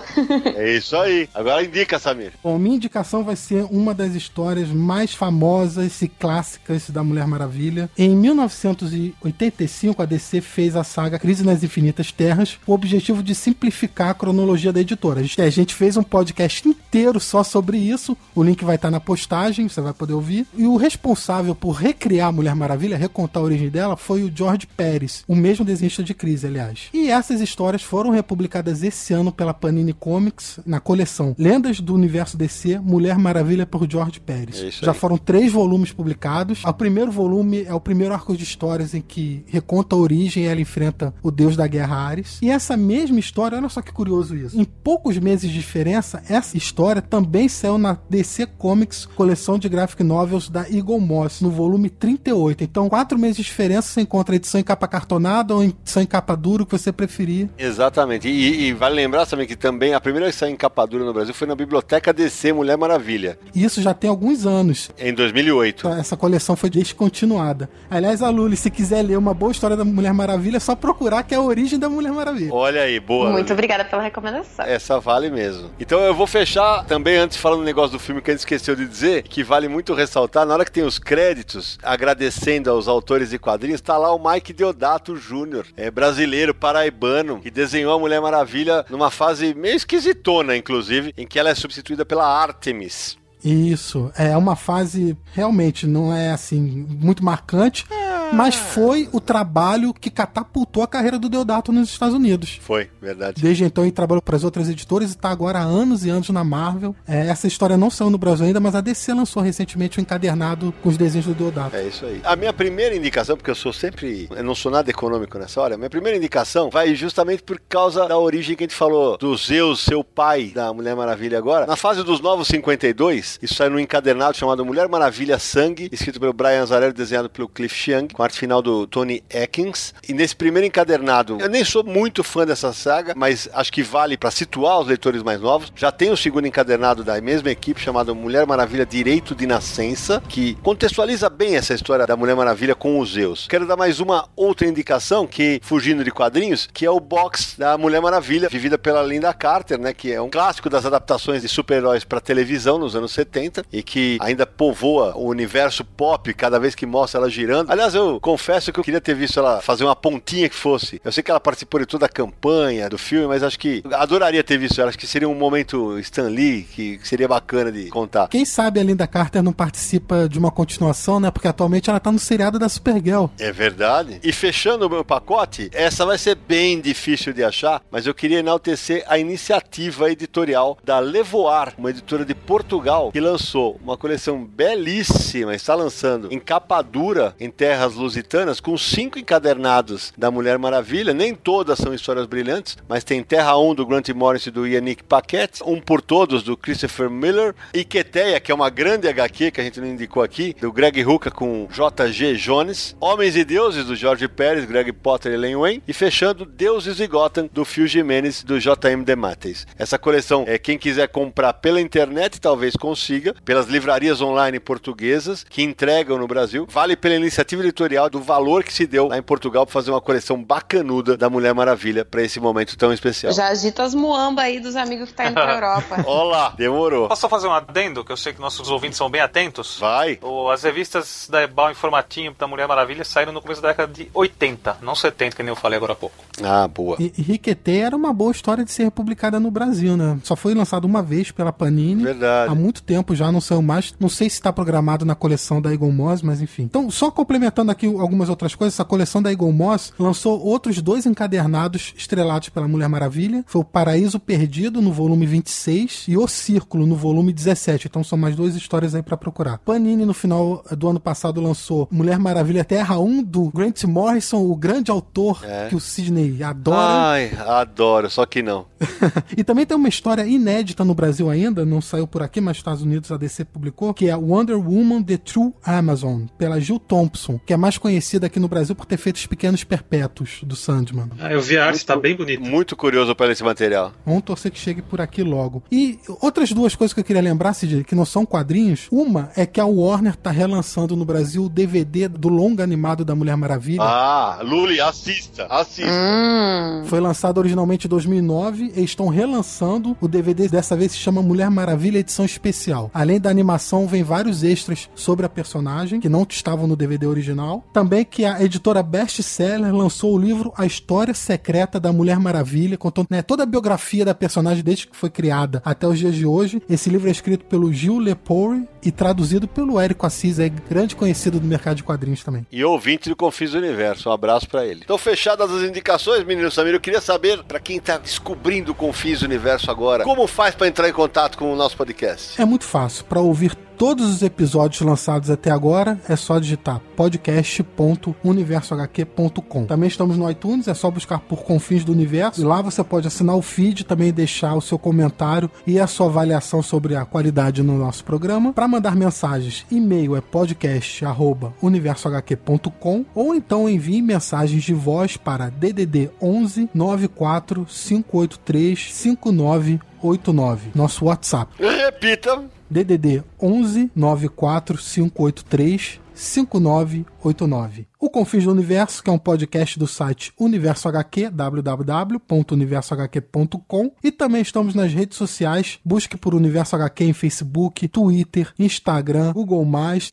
[0.56, 1.30] É isso aí.
[1.34, 2.34] Agora indica, Samir.
[2.44, 7.90] Bom, minha indicação vai ser uma das histórias mais famosas e clássicas da Mulher Maravilha.
[7.98, 13.34] Em 1985, a DC fez a saga Crise nas Infinitas Terras com o objetivo de
[13.34, 15.20] simplificar a cronologia da editora.
[15.20, 18.18] A gente, a gente fez um podcast inteiro só sobre isso.
[18.36, 20.46] O link vai estar na postagem, você vai poder ouvir.
[20.56, 24.68] E o responsável por recriar a Mulher Maravilha, recontar a origem dela, foi o George
[24.68, 26.90] Pérez, o mesmo desenhista de Crise, aliás.
[26.94, 32.36] E essas histórias foram republicadas esse ano pela Panini Comics na coleção Lendas do Universo
[32.36, 34.62] DC, Mulher Maravilha por George Pérez.
[34.62, 36.62] É Já foram três volumes publicados.
[36.66, 40.46] O primeiro volume é o primeiro arco de histórias em que reconta a origem e
[40.46, 42.38] ela enfrenta o deus da guerra Ares.
[42.42, 44.60] E essa mesma história, olha só que curioso isso.
[44.60, 50.04] Em poucos meses de diferença, essa história também saiu na DC Comics, coleção de graphic
[50.04, 52.62] novels da Eagle Moss, no volume 38.
[52.66, 56.06] Então, quatro meses de diferença, você encontra a edição em capa cartonada ou edição em
[56.06, 57.48] capa dura, o que você preferir.
[57.58, 58.28] Exatamente.
[58.28, 61.14] E, e vale lembrar também que também a primeira que saiu em capa dura no
[61.14, 64.92] Brasil foi na Biblioteca DC Mulher Maravilha, isso já tem alguns anos.
[64.98, 65.88] em 2008.
[65.90, 67.70] Essa coleção foi descontinuada.
[67.90, 71.24] Aliás, a Luli, se quiser ler uma boa história da Mulher Maravilha, é só procurar
[71.24, 72.54] que é a origem da Mulher Maravilha.
[72.54, 73.32] Olha aí, boa.
[73.32, 74.66] Muito obrigada pela recomendação.
[74.66, 75.72] Essa vale mesmo.
[75.80, 78.76] Então eu vou fechar também antes falando um negócio do filme que a gente esqueceu
[78.76, 83.30] de dizer, que vale muito ressaltar, na hora que tem os créditos, agradecendo aos autores
[83.30, 88.22] de quadrinhos, tá lá o Mike Deodato Jr., é brasileiro, paraibano, que desenhou a Mulher
[88.22, 93.19] Maravilha numa fase meio esquisitona, inclusive, em que ela é substituída pela Artemis.
[93.44, 97.86] Isso, é uma fase realmente não é assim muito marcante,
[98.34, 102.60] mas foi o trabalho que catapultou a carreira do Deodato nos Estados Unidos.
[102.62, 103.42] Foi, verdade.
[103.42, 106.30] Desde então ele trabalhou para as outras editoras e está agora há anos e anos
[106.30, 106.96] na Marvel.
[107.08, 110.74] É, essa história não saiu no Brasil ainda, mas a DC lançou recentemente um encadernado
[110.82, 111.76] com os desenhos do Deodato.
[111.76, 112.22] É isso aí.
[112.24, 114.28] A minha primeira indicação, porque eu sou sempre.
[114.32, 118.18] Eu não sou nada econômico nessa hora, minha primeira indicação vai justamente por causa da
[118.18, 121.66] origem que a gente falou do Zeus, seu pai, da Mulher Maravilha agora.
[121.66, 126.34] Na fase dos Novos 52, isso saiu num encadernado chamado Mulher Maravilha Sangue, escrito pelo
[126.34, 129.94] Brian Azarello, desenhado pelo Cliff Chiang, com arte final do Tony Atkins.
[130.08, 134.18] E nesse primeiro encadernado, eu nem sou muito fã dessa saga, mas acho que vale
[134.18, 135.72] para situar os leitores mais novos.
[135.76, 140.56] Já tem o segundo encadernado da mesma equipe, chamado Mulher Maravilha Direito de Nascença, que
[140.56, 143.48] contextualiza bem essa história da Mulher Maravilha com os Zeus.
[143.48, 147.78] Quero dar mais uma outra indicação, que, fugindo de quadrinhos, que é o box da
[147.78, 149.94] Mulher Maravilha, vivida pela Linda Carter, né?
[149.94, 154.18] Que é um clássico das adaptações de super-heróis para televisão nos anos 70 e que
[154.22, 157.72] ainda povoa o universo pop cada vez que mostra ela girando.
[157.72, 161.02] Aliás, eu confesso que eu queria ter visto ela fazer uma pontinha que fosse.
[161.04, 164.44] Eu sei que ela participou de toda a campanha do filme, mas acho que adoraria
[164.44, 164.90] ter visto ela.
[164.90, 168.28] Acho que seria um momento Stan Lee que seria bacana de contar.
[168.30, 171.30] Quem sabe a Linda Carter não participa de uma continuação, né?
[171.30, 173.26] Porque atualmente ela tá no seriado da Supergirl.
[173.38, 174.20] É verdade.
[174.24, 178.40] E fechando o meu pacote, essa vai ser bem difícil de achar, mas eu queria
[178.40, 185.56] enaltecer a iniciativa editorial da Levoar, uma editora de Portugal, que lançou uma coleção belíssima,
[185.56, 191.14] está lançando em capa dura em terras lusitanas, com cinco encadernados da Mulher Maravilha.
[191.14, 195.04] Nem todas são histórias brilhantes, mas tem Terra 1 do Grant Morrison e do Yannick
[195.04, 199.64] Paquette, Um por Todos do Christopher Miller, e que é uma grande HQ que a
[199.64, 202.36] gente não indicou aqui, do Greg Rucka com J.G.
[202.36, 207.00] Jones, Homens e Deuses do George Pérez, Greg Potter e Len Wayne, e fechando Deuses
[207.00, 209.04] e Gotham do Phil Jimenez do J.M.
[209.04, 209.68] DeMatteis.
[209.78, 212.99] Essa coleção, é quem quiser comprar pela internet, talvez consiga,
[213.46, 216.68] pelas livrarias online portuguesas que entregam no Brasil.
[216.70, 220.02] Vale pela iniciativa editorial do valor que se deu lá em Portugal pra fazer uma
[220.02, 223.32] coleção bacanuda da Mulher Maravilha pra esse momento tão especial.
[223.34, 226.04] Já agita as muamba aí dos amigos que tá indo pra Europa.
[226.06, 227.08] Olá, demorou.
[227.08, 229.78] Posso só fazer um adendo, que eu sei que nossos ouvintes são bem atentos?
[229.80, 230.20] Vai.
[230.22, 233.92] O- As revistas da Ebal em formatinho da Mulher Maravilha saíram no começo da década
[233.94, 236.16] de 80, não 70, que nem eu falei agora há pouco.
[236.44, 236.98] Ah, boa.
[237.00, 240.18] E Riquetê era uma boa história de ser republicada no Brasil, né?
[240.24, 242.04] Só foi lançado uma vez pela Panini.
[242.04, 242.52] Verdade.
[242.52, 243.94] Há muito tempo já não saiu mais.
[244.00, 246.64] Não sei se está programado na coleção da Eagle Moss, mas enfim.
[246.64, 251.06] Então, só complementando aqui algumas outras coisas, essa coleção da Eagle Moss lançou outros dois
[251.06, 253.44] encadernados estrelados pela Mulher Maravilha.
[253.46, 257.88] Foi o Paraíso Perdido, no volume 26, e O Círculo, no volume 17.
[257.88, 259.60] Então, são mais duas histórias aí pra procurar.
[259.60, 264.56] Panini, no final do ano passado, lançou Mulher Maravilha Terra 1, do Grant Morrison, o
[264.56, 266.80] grande autor que o Sidney adora.
[266.80, 268.66] Ai, adoro, só que não.
[269.38, 272.79] e também tem uma história inédita no Brasil ainda, não saiu por aqui, mas nos
[272.80, 277.40] Estados Unidos a DC publicou, que é Wonder Woman The True Amazon, pela Jill Thompson,
[277.46, 281.10] que é mais conhecida aqui no Brasil por ter feito os pequenos perpétuos do Sandman.
[281.20, 282.42] Ah, eu vi a arte, tá bem bonito.
[282.42, 283.92] Muito curioso para esse material.
[284.06, 285.64] Vamos torcer que chegue por aqui logo.
[285.72, 288.88] E outras duas coisas que eu queria lembrar, Cid, que não são quadrinhos.
[288.92, 293.16] Uma é que a Warner tá relançando no Brasil o DVD do longa animado da
[293.16, 293.82] Mulher Maravilha.
[293.82, 295.92] Ah, Luli, assista, assista.
[295.92, 296.84] Hum.
[296.86, 299.98] Foi lançado originalmente em 2009 e estão relançando.
[300.00, 302.69] O DVD dessa vez se chama Mulher Maravilha Edição Especial.
[302.94, 307.64] Além da animação, vem vários extras sobre a personagem que não estavam no DVD original.
[307.74, 312.78] Também que a editora Best Seller lançou o livro A História Secreta da Mulher Maravilha,
[312.78, 316.26] contando né, toda a biografia da personagem desde que foi criada até os dias de
[316.26, 316.62] hoje.
[316.70, 321.40] Esse livro é escrito pelo Gil Lepore e traduzido pelo Érico Assis, é grande conhecido
[321.40, 322.46] do mercado de quadrinhos também.
[322.52, 324.82] E ouvinte do Confis Universo, um abraço pra ele.
[324.84, 329.22] Então, fechadas as indicações, menino Samir, eu queria saber, pra quem tá descobrindo o Confis
[329.22, 332.42] Universo agora, como faz pra entrar em contato com o nosso podcast?
[332.42, 333.06] É muito fácil.
[333.06, 339.66] Para ouvir todos os episódios lançados até agora, é só digitar podcast.universohq.com.
[339.66, 342.42] Também estamos no iTunes, é só buscar por Confins do Universo.
[342.42, 346.08] E lá você pode assinar o feed, também deixar o seu comentário e a sua
[346.08, 348.52] avaliação sobre a qualidade no nosso programa.
[348.52, 356.70] Para mandar mensagens, e-mail é podcast@universohq.com ou então envie mensagens de voz para DDD 11
[356.74, 361.52] 94 583 5989, nosso WhatsApp.
[361.60, 362.44] Repita.
[362.68, 367.88] DDD 11 94 583 5989.
[368.02, 373.92] O Confins do Universo, que é um podcast do site Universo HQ, www.universohq.com.
[374.02, 375.80] E também estamos nas redes sociais.
[375.84, 379.68] Busque por Universo HQ em Facebook, Twitter, Instagram, Google+,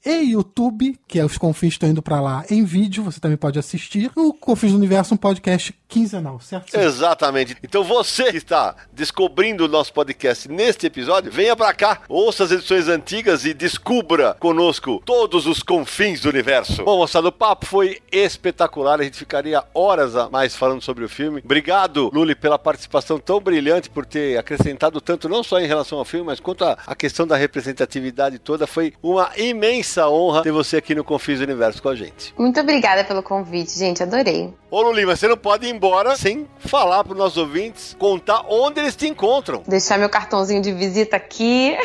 [0.05, 3.05] e YouTube, que é os Confins estão indo pra lá em vídeo.
[3.05, 4.11] Você também pode assistir.
[4.17, 6.77] O Confins do Universo, um podcast quinzenal, certo?
[6.77, 7.57] Exatamente.
[7.63, 12.51] Então você que está descobrindo o nosso podcast neste episódio, venha pra cá, ouça as
[12.51, 16.83] edições antigas e descubra conosco todos os confins do universo.
[16.83, 19.01] Bom, moçada, o papo foi espetacular.
[19.01, 21.43] A gente ficaria horas a mais falando sobre o filme.
[21.45, 26.05] Obrigado, Luli, pela participação tão brilhante, por ter acrescentado tanto, não só em relação ao
[26.05, 28.67] filme, mas quanto a questão da representatividade toda.
[28.67, 32.35] Foi uma imensa honra ter você aqui no Confins do Universo com a gente.
[32.39, 34.03] Muito obrigada pelo convite, gente.
[34.03, 34.53] Adorei.
[34.71, 38.45] Ô, Luli, mas você não pode ir embora sem falar para os nossos ouvintes, contar
[38.49, 39.63] onde eles te encontram.
[39.67, 41.77] Deixar meu cartãozinho de visita aqui.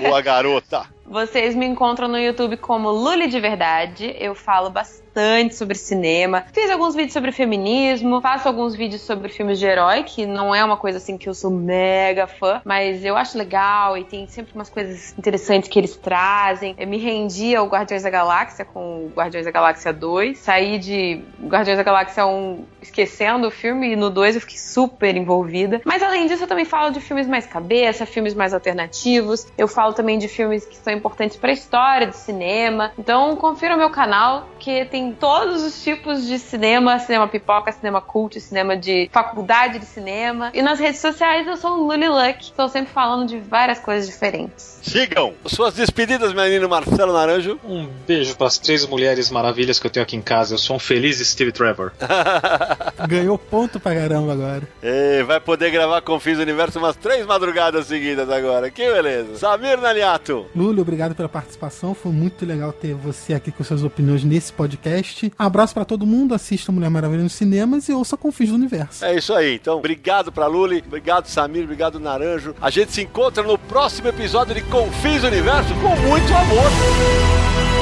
[0.00, 0.86] Boa garota.
[1.10, 4.14] Vocês me encontram no YouTube como Luli de Verdade.
[4.20, 5.08] Eu falo bastante
[5.54, 6.44] sobre cinema.
[6.52, 10.62] Fiz alguns vídeos sobre feminismo, faço alguns vídeos sobre filmes de herói, que não é
[10.62, 14.54] uma coisa assim que eu sou mega fã, mas eu acho legal e tem sempre
[14.54, 16.76] umas coisas interessantes que eles trazem.
[16.78, 20.38] Eu me rendi ao Guardiões da Galáxia com o Guardiões da Galáxia 2.
[20.38, 25.16] Saí de Guardiões da Galáxia 1 esquecendo o filme e no 2 eu fiquei super
[25.16, 25.80] envolvida.
[25.84, 29.46] Mas além disso, eu também falo de filmes mais cabeça, filmes mais alternativos.
[29.56, 32.92] Eu falo também de filmes que são importantes para a história do cinema.
[32.98, 38.00] Então, confira o meu canal, que tem todos os tipos de cinema: cinema pipoca, cinema
[38.00, 40.50] cult, cinema de faculdade de cinema.
[40.54, 44.78] E nas redes sociais eu sou Luli Luck, estou sempre falando de várias coisas diferentes.
[44.82, 47.58] Sigam suas despedidas, menino Marcelo Naranjo.
[47.64, 50.54] Um beijo para as três mulheres maravilhas que eu tenho aqui em casa.
[50.54, 51.92] Eu sou um feliz Steve Trevor.
[53.08, 54.62] Ganhou ponto pra caramba agora.
[54.82, 58.70] E vai poder gravar Confis do Universo umas três madrugadas seguidas agora.
[58.70, 59.36] Que beleza.
[59.36, 60.46] Samir Naliato.
[60.54, 61.94] Lúlio, obrigado pela participação.
[61.94, 65.30] Foi muito legal ter você aqui com suas opiniões nesse podcast.
[65.38, 69.04] Abraço pra todo mundo, assista Mulher Maravilha nos cinemas e ouça Confins do Universo.
[69.04, 69.54] É isso aí.
[69.54, 72.54] Então, obrigado pra Luli, obrigado Samir, obrigado Naranjo.
[72.60, 77.77] A gente se encontra no próximo episódio de Confis do Universo com muito amor.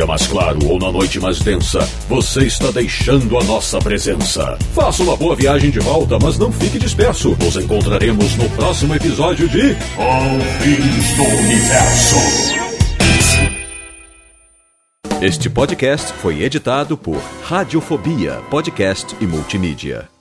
[0.00, 4.56] Dia mais claro ou na noite mais densa, você está deixando a nossa presença.
[4.74, 7.36] Faça uma boa viagem de volta, mas não fique disperso.
[7.38, 12.16] Nos encontraremos no próximo episódio de Confins do Universo.
[15.20, 20.19] Este podcast foi editado por Radiofobia, podcast e multimídia.